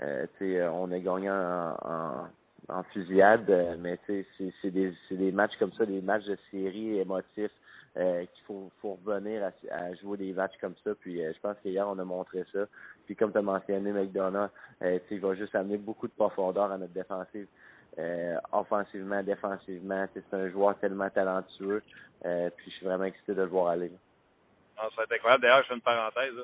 [0.00, 2.28] euh, sais, on a gagné en,
[2.68, 7.52] en fusillade, euh, mais c'est des, des matchs comme ça, des matchs de série émotifs
[7.96, 10.90] euh, qu'il faut, revenir à, jouer des matchs comme ça.
[11.00, 12.66] Puis euh, je pense qu'hier, on a montré ça.
[13.06, 14.50] Puis comme tu as mentionné, McDonough,
[14.82, 17.46] euh, il va juste amener beaucoup de profondeur à notre défensive.
[17.98, 21.82] Euh, offensivement, défensivement, c'est un joueur tellement talentueux.
[22.26, 23.90] Euh, puis je suis vraiment excité de le voir aller.
[24.78, 25.42] Ah, ça va être incroyable.
[25.42, 26.34] D'ailleurs, je fais une parenthèse.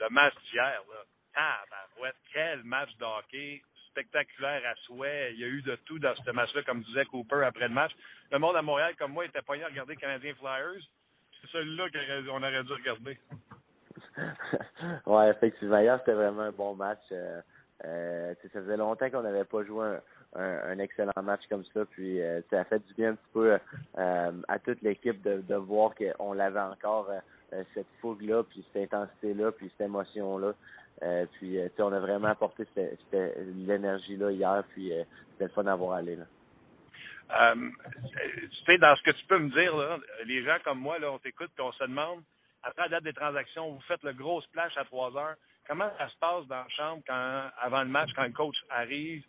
[0.00, 1.04] Le match d'hier, là.
[1.34, 3.62] Tabarouette, quel match de hockey
[3.92, 5.32] spectaculaire à souhait.
[5.34, 7.92] Il y a eu de tout dans ce match-là, comme disait Cooper après le match.
[8.30, 10.82] Le monde à Montréal, comme moi, était pogné à regarder Canadiens Flyers.
[11.40, 13.18] C'est celui-là qu'on aurait dû regarder.
[15.06, 15.78] ouais, effectivement.
[15.78, 17.00] Hier, c'était vraiment un bon match.
[17.12, 17.40] Euh,
[17.84, 19.98] euh, ça faisait longtemps qu'on n'avait pas joué
[20.34, 21.84] un, excellent match comme ça.
[21.86, 23.58] Puis euh, ça a fait du bien un petit peu
[23.94, 27.10] à toute l'équipe de, de voir qu'on l'avait encore
[27.74, 30.52] cette fougue-là, puis cette intensité-là, puis cette émotion-là.
[31.02, 33.36] Euh, puis euh, on a vraiment apporté cette, cette
[33.66, 36.24] l'énergie-là hier, puis euh, c'était le fun d'avoir allé là.
[37.40, 37.70] Euh,
[38.50, 41.10] tu sais, dans ce que tu peux me dire, là, les gens comme moi, là,
[41.12, 42.22] on t'écoute et on se demande,
[42.62, 45.34] après la date des transactions, vous faites le gros splash à 3 heures.
[45.66, 49.22] Comment ça se passe dans la chambre quand, avant le match, quand le coach arrive?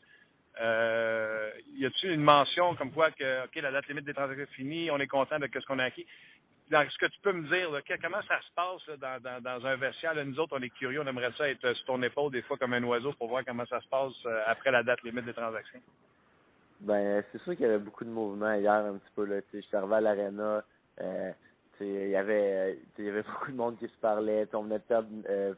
[0.62, 4.56] Euh, y a-t-il une mention comme quoi que, OK, la date limite des transactions est
[4.56, 6.06] finie, on est content de ce qu'on a acquis?
[6.74, 7.70] Dans ce que tu peux me dire,
[8.02, 9.00] comment ça se passe
[9.44, 10.16] dans, un vestiaire?
[10.26, 12.74] Nous autres, on est curieux, on aimerait ça être sur ton épaule des fois comme
[12.74, 15.80] un oiseau pour voir comment ça se passe euh, après la date limite des transactions.
[16.80, 19.78] Ben, c'est sûr qu'il y avait beaucoup de mouvements hier, un petit peu, je suis
[19.78, 20.64] arrivé à l'aréna,
[21.00, 21.32] euh,
[21.80, 24.48] il y avait, beaucoup de monde qui se parlait.
[24.54, 24.96] On venait de
[25.30, 25.54] euh.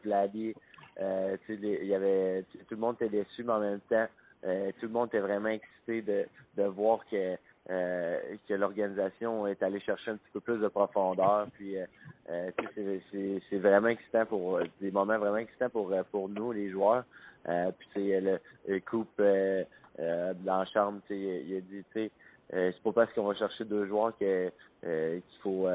[1.02, 4.08] Euh, il y avait, tout le monde était déçu, mais en même temps,
[4.44, 7.38] euh, tout le monde était vraiment excité de voir que,
[7.70, 11.48] euh, que l'organisation est allée chercher un petit peu plus de profondeur.
[11.54, 11.86] Puis, euh,
[12.30, 16.70] euh, c'est- c'est, c'est vraiment excitant pour, des moments vraiment excitants pour, pour nous, les
[16.70, 17.04] joueurs.
[17.48, 21.84] Euh, puis, sais, le, le coupe, dans la chambre, tu sais, il, il a dit,
[21.94, 22.12] tu sais,
[22.50, 24.52] c'est pas parce qu'on va chercher deux joueurs que
[24.82, 25.68] qu'il faut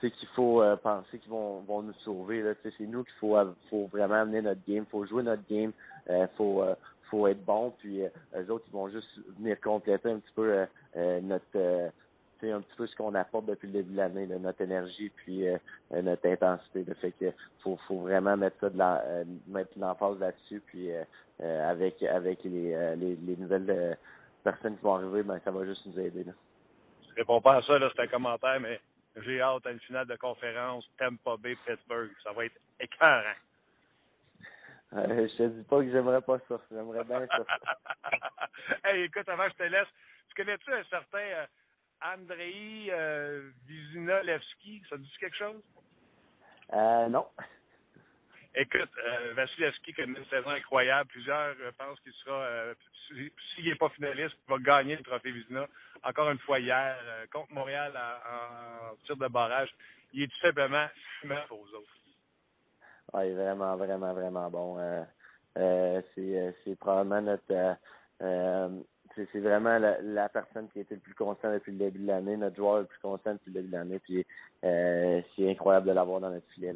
[0.00, 2.42] tu sais, qu'il faut euh, penser qu'ils vont, vont nous sauver.
[2.42, 3.36] Là, tu sais, c'est nous qu'il faut,
[3.70, 5.72] faut vraiment amener notre game, faut jouer notre game,
[6.10, 6.74] euh, faut, euh,
[7.10, 10.52] faut être bon, puis euh, eux autres, ils vont juste venir compléter un petit peu
[10.52, 11.88] euh, euh, notre euh,
[12.52, 15.56] un petit peu ce qu'on apporte depuis le début de l'année, notre énergie puis euh,
[15.92, 16.84] euh, notre intensité.
[17.00, 17.32] Fait que
[17.62, 19.24] faut, faut vraiment mettre ça de la, euh,
[19.76, 21.04] l'emphase là-dessus, puis euh,
[21.40, 23.94] euh, avec avec les, euh, les, les nouvelles euh,
[24.42, 26.24] personnes qui vont arriver, ben ça va juste nous aider.
[26.24, 26.32] Là.
[27.08, 28.80] Je réponds pas à ça, c'est un commentaire, mais
[29.24, 32.10] j'ai hâte à une finale de conférence Tampa Bay Pittsburgh.
[32.22, 33.38] Ça va être écœurant.
[34.92, 36.60] Euh, je te dis pas que j'aimerais pas ça.
[36.70, 37.44] J'aimerais bien ça.
[38.84, 39.88] hey, écoute, avant que je te laisse,
[40.28, 41.46] tu connais-tu un certain euh,
[42.02, 44.82] Andrei euh, Vizinalevski?
[44.88, 45.62] Ça te dit quelque chose?
[46.72, 47.26] Euh, non.
[48.54, 51.10] Écoute, euh, Vasilevski connaît une saison incroyable.
[51.10, 52.74] Plusieurs euh, pensent qu'il sera, euh,
[53.08, 55.66] si- s'il n'est pas finaliste, il va gagner le trophée Vizina.
[56.04, 56.96] Encore une fois hier,
[57.32, 59.74] contre Montréal en, en tir de barrage.
[60.12, 60.86] Il est tout simplement
[61.20, 61.90] fumant aux autres.
[63.14, 64.78] Ouais, il est vraiment, vraiment, vraiment bon.
[64.78, 65.02] Euh,
[65.56, 67.78] euh, c'est, euh, c'est probablement notre.
[69.14, 72.36] c'est, vraiment la, personne qui a été le plus constant depuis le début de l'année,
[72.36, 73.98] notre joueur le plus constant depuis le début de l'année.
[74.00, 74.26] Puis
[74.62, 76.74] c'est incroyable de l'avoir dans notre filet.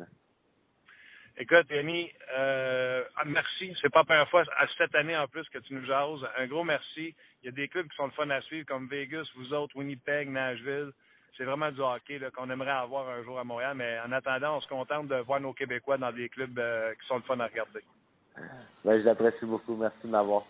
[1.41, 3.72] Écoute, Yanni, euh, ah, merci.
[3.80, 6.26] C'est pas la première fois à cette année en plus que tu nous jases.
[6.36, 7.14] Un gros merci.
[7.43, 9.76] Il y a des clubs qui sont le fun à suivre, comme Vegas, vous autres,
[9.76, 10.91] Winnipeg, Nashville.
[11.37, 14.57] C'est vraiment du hockey là, qu'on aimerait avoir un jour à Montréal, mais en attendant,
[14.57, 17.39] on se contente de voir nos Québécois dans des clubs euh, qui sont le fun
[17.39, 17.81] à regarder.
[18.85, 19.76] Ben, je l'apprécie beaucoup.
[19.76, 20.43] Merci de m'avoir.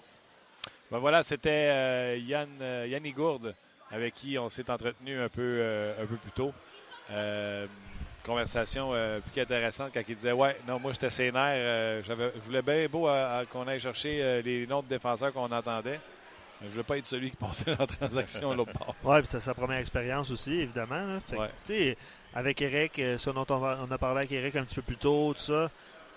[0.91, 3.55] Ben voilà, c'était euh, Yann, euh, Yanni Gourde
[3.91, 6.53] avec qui on s'est entretenu un peu, euh, un peu plus tôt.
[7.11, 7.67] Euh,
[8.25, 12.41] conversation euh, plus qu'intéressante quand il disait Ouais, non, moi j'étais sénère, euh, j'avais, je
[12.41, 13.09] voulais bien beau
[13.51, 16.01] qu'on aille chercher euh, les noms de défenseurs qu'on entendait.
[16.63, 18.73] Je voulais pas être celui qui passait la transaction à l'autre.
[19.05, 21.07] Ouais, puis c'est sa première expérience aussi, évidemment.
[21.07, 21.21] là.
[21.27, 21.49] Fait que, Ouais.
[21.65, 21.97] tu sais,
[22.35, 24.83] avec Eric, euh, ça dont on, va- on a parlé avec Eric un petit peu
[24.83, 25.71] plus tôt, tout ça.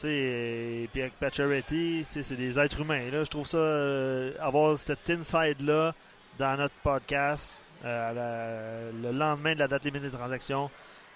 [0.03, 3.11] Et puis avec Pacioretty, c'est des êtres humains.
[3.11, 3.23] Là.
[3.23, 5.93] Je trouve ça, euh, avoir cet inside-là
[6.39, 10.69] dans notre podcast euh, la- le lendemain de la date limite des transactions,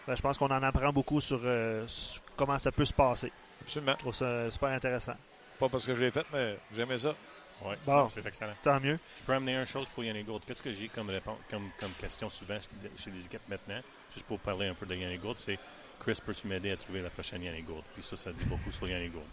[0.08, 3.32] ben, je pense qu'on en apprend beaucoup sur, euh, sur comment ça peut se passer.
[3.62, 3.94] Absolument.
[3.94, 5.16] Je trouve ça super intéressant.
[5.60, 7.14] Pas parce que je l'ai fait, mais j'aimais ça.
[7.62, 7.74] Bon.
[7.88, 8.54] non, c'est excellent.
[8.62, 9.00] Tant mieux.
[9.20, 10.44] Je peux amener une chose pour Yannick Gourde.
[10.46, 12.58] Qu'est-ce que j'ai comme, réponse, comme, comme question souvent
[12.98, 13.80] chez- les équipes maintenant,
[14.14, 15.58] juste pour parler un peu de Yannick Gourde, c'est
[16.00, 17.86] Chris, peux-tu m'aider à trouver la prochaine Yannick Gourde?
[17.94, 19.26] Puis ça, ça dit beaucoup sur Yannick Gourde.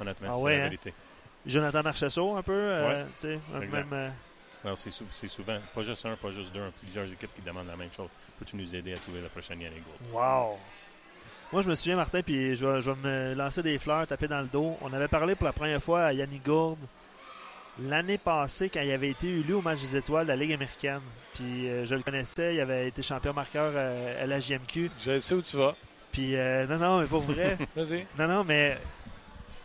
[0.00, 0.64] Honnêtement, Ah c'est ouais, la hein?
[0.64, 0.94] vérité.
[1.46, 2.52] Jonathan Marchessault, un peu.
[2.52, 3.06] euh, Ouais.
[3.18, 7.06] tu sais, même, euh, c'est, sou- c'est souvent, pas juste un, pas juste deux, plusieurs
[7.12, 8.08] équipes qui demandent la même chose.
[8.38, 10.12] Peux-tu nous aider à trouver la prochaine Yannick Gourde?
[10.12, 10.58] Wow!
[11.52, 14.28] Moi, je me souviens, Martin, puis je vais, je vais me lancer des fleurs, taper
[14.28, 14.76] dans le dos.
[14.82, 16.78] On avait parlé pour la première fois à Yannick Gourde
[17.80, 21.00] l'année passée quand il avait été élu au match des étoiles de la Ligue américaine.
[21.34, 24.90] Puis euh, je le connaissais, il avait été champion marqueur euh, à la JMQ.
[25.00, 25.74] Je sais où tu vas.
[26.12, 27.56] Puis euh, non, non, mais pas vrai.
[27.76, 28.06] Vas-y.
[28.18, 28.76] Non, non, mais.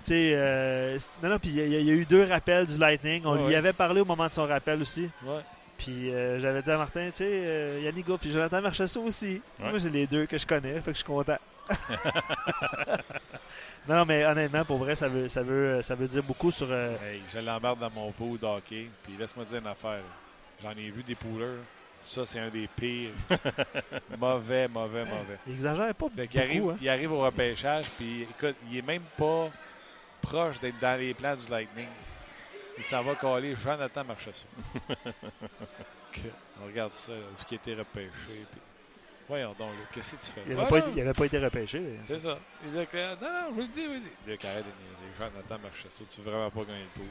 [0.04, 2.68] Tu sais, euh, non, non, puis il y, a- il y a eu deux rappels
[2.68, 3.24] du Lightning.
[3.26, 3.56] On Ouais, lui ouais.
[3.56, 5.10] avait parlé au moment de son rappel aussi.
[5.24, 5.40] Ouais.
[5.78, 9.42] Puis j'avais dit à Martin, tu sais, Yannick Gourde, puis Jonathan Marchessault aussi.
[9.60, 11.38] Moi, j'ai les deux que je connais, fait que je suis content.
[13.88, 16.68] non, mais honnêtement, pour vrai, ça veut, ça veut, ça veut dire beaucoup sur.
[16.70, 18.88] euh, Hey, je l'embarque dans mon pot d'hockey.
[19.04, 20.02] Puis laisse-moi dire une affaire.
[20.62, 21.60] J'en ai vu des poolers.
[22.04, 23.12] Ça, c'est un des pires.
[24.18, 25.38] mauvais, mauvais, mauvais.
[25.48, 26.72] il exagère pas Fait qu'il arrive, beaucoup.
[26.74, 26.78] Hein.
[26.82, 29.50] il arrive au repêchage, puis écoute, il est même pas
[30.22, 31.88] proche d'être dans les plans du Lightning.
[32.78, 34.48] Il s'en va coller Jonathan Marchessault.
[36.12, 36.20] Que-
[36.62, 38.10] On regarde ça, là, ce qui a été repêché.
[38.28, 38.62] puis-
[39.28, 40.42] Voyons donc, qu'est-ce que tu fais?
[40.48, 40.70] Il Voilà.
[40.70, 41.82] n'avait pas, été- il avait pas été repêché.
[42.06, 42.38] C'est ça.
[42.66, 44.30] Il a clair- Non, non, je vous le dis, vas-y.
[44.32, 45.18] Luc, arrête de niaiser.
[45.18, 47.10] Jonathan Marchessault, tu veux vraiment pas gagner le pool.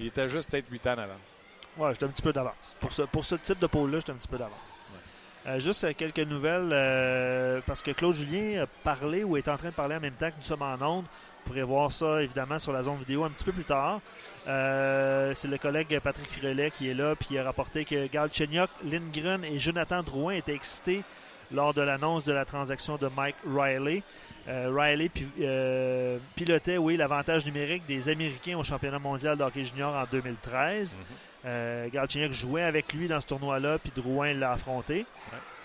[0.00, 1.36] Il était juste peut-être 8 ans en avance.
[1.76, 2.76] Ouais, j'étais un petit peu d'avance.
[2.80, 4.74] Pour ce, pour ce type de pôle-là, j'étais un petit peu d'avance.
[5.46, 9.56] Euh, juste euh, quelques nouvelles, euh, parce que Claude Julien a parlé ou est en
[9.58, 11.04] train de parler en même temps que nous sommes en ondes.
[11.44, 14.00] Vous pourrez voir ça, évidemment, sur la zone vidéo un petit peu plus tard.
[14.48, 18.70] Euh, C'est le collègue Patrick Relais qui est là, puis il a rapporté que Galchenyuk,
[18.82, 21.02] Lindgren et Jonathan Drouin étaient excités
[21.52, 24.02] lors de l'annonce de la transaction de Mike Riley.
[24.48, 29.94] Euh, Riley euh, pilotait, oui, l'avantage numérique des Américains au championnat mondial de hockey junior
[29.94, 30.98] en 2013.
[31.46, 35.04] Euh, Galchenyuk jouait avec lui dans ce tournoi-là, puis Drouin l'a affronté.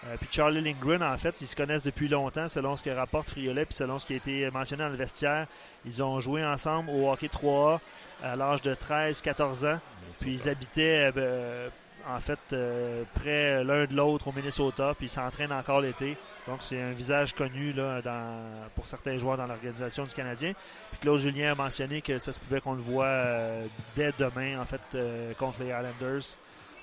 [0.07, 3.29] Euh, puis Charlie Lindgren, en fait, ils se connaissent depuis longtemps, selon ce que rapporte
[3.29, 5.47] Friolet, puis selon ce qui a été mentionné dans le vestiaire.
[5.85, 7.79] Ils ont joué ensemble au hockey 3A
[8.23, 9.79] à l'âge de 13-14 ans.
[10.19, 11.69] Puis ils habitaient, euh,
[12.07, 16.17] en fait, euh, près l'un de l'autre au Minnesota, puis ils s'entraînent encore l'été.
[16.47, 20.53] Donc c'est un visage connu là, dans- pour certains joueurs dans l'organisation du Canadien.
[20.91, 24.59] Puis Claude Julien a mentionné que ça se pouvait qu'on le voit euh, dès demain,
[24.59, 26.37] en fait, euh, contre les Islanders.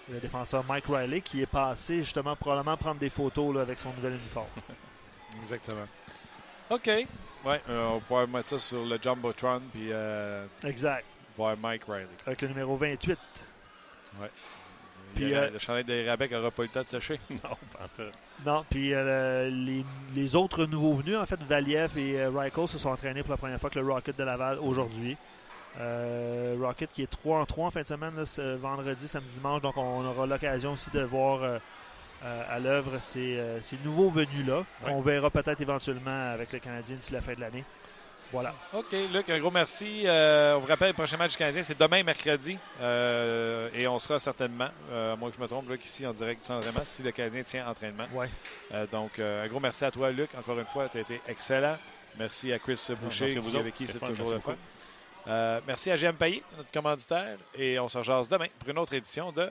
[0.09, 3.93] Le défenseur Mike Riley qui est passé justement probablement prendre des photos là, avec son
[3.95, 4.47] nouvel uniforme.
[5.41, 5.87] Exactement.
[6.71, 6.87] OK.
[7.45, 11.05] Ouais, euh, on va pouvoir mettre ça sur le Jumbotron puis euh, Exact.
[11.37, 12.07] voir Mike Riley.
[12.27, 13.19] Avec le numéro 28.
[14.21, 14.31] Ouais.
[15.17, 17.19] Puis, Le- euh, le chandail de Rabec n'aura pas eu le temps de sécher.
[17.31, 17.39] non,
[17.73, 18.11] pas en tout.
[18.45, 19.85] Non, puis euh, les,
[20.15, 23.37] les autres nouveaux venus, en fait, Valiev et euh, Reichel se sont entraînés pour la
[23.39, 25.17] première fois avec le Rocket de Laval aujourd'hui.
[25.81, 29.35] Euh, Rocket qui est 3 en 3 en fin de semaine, là, ce vendredi, samedi,
[29.35, 29.61] dimanche.
[29.63, 31.59] Donc, on aura l'occasion aussi de voir euh,
[32.25, 36.97] euh, à l'œuvre ces, euh, ces nouveaux venus-là, qu'on verra peut-être éventuellement avec le Canadien
[36.97, 37.65] d'ici la fin de l'année.
[38.33, 38.53] Voilà.
[38.75, 40.03] OK, Luc, un gros merci.
[40.05, 42.59] Euh, on vous rappelle, le prochain match du Canadien, c'est demain, mercredi.
[42.81, 46.13] Euh, et on sera certainement, euh, à moins que je me trompe, Luc, ici en
[46.13, 48.07] direct du entraînement, si le Canadien tient entraînement.
[48.13, 48.29] Ouais.
[48.75, 50.31] Euh, donc, euh, un gros merci à toi, Luc.
[50.37, 51.77] Encore une fois, tu as été excellent.
[52.19, 54.57] Merci à Chris Boucher, merci à vous qui- avec qui C'est toujours merci le fun.
[55.29, 58.95] Euh, merci à GM Payet, notre commanditaire, et on se rejase demain pour une autre
[58.95, 59.51] édition de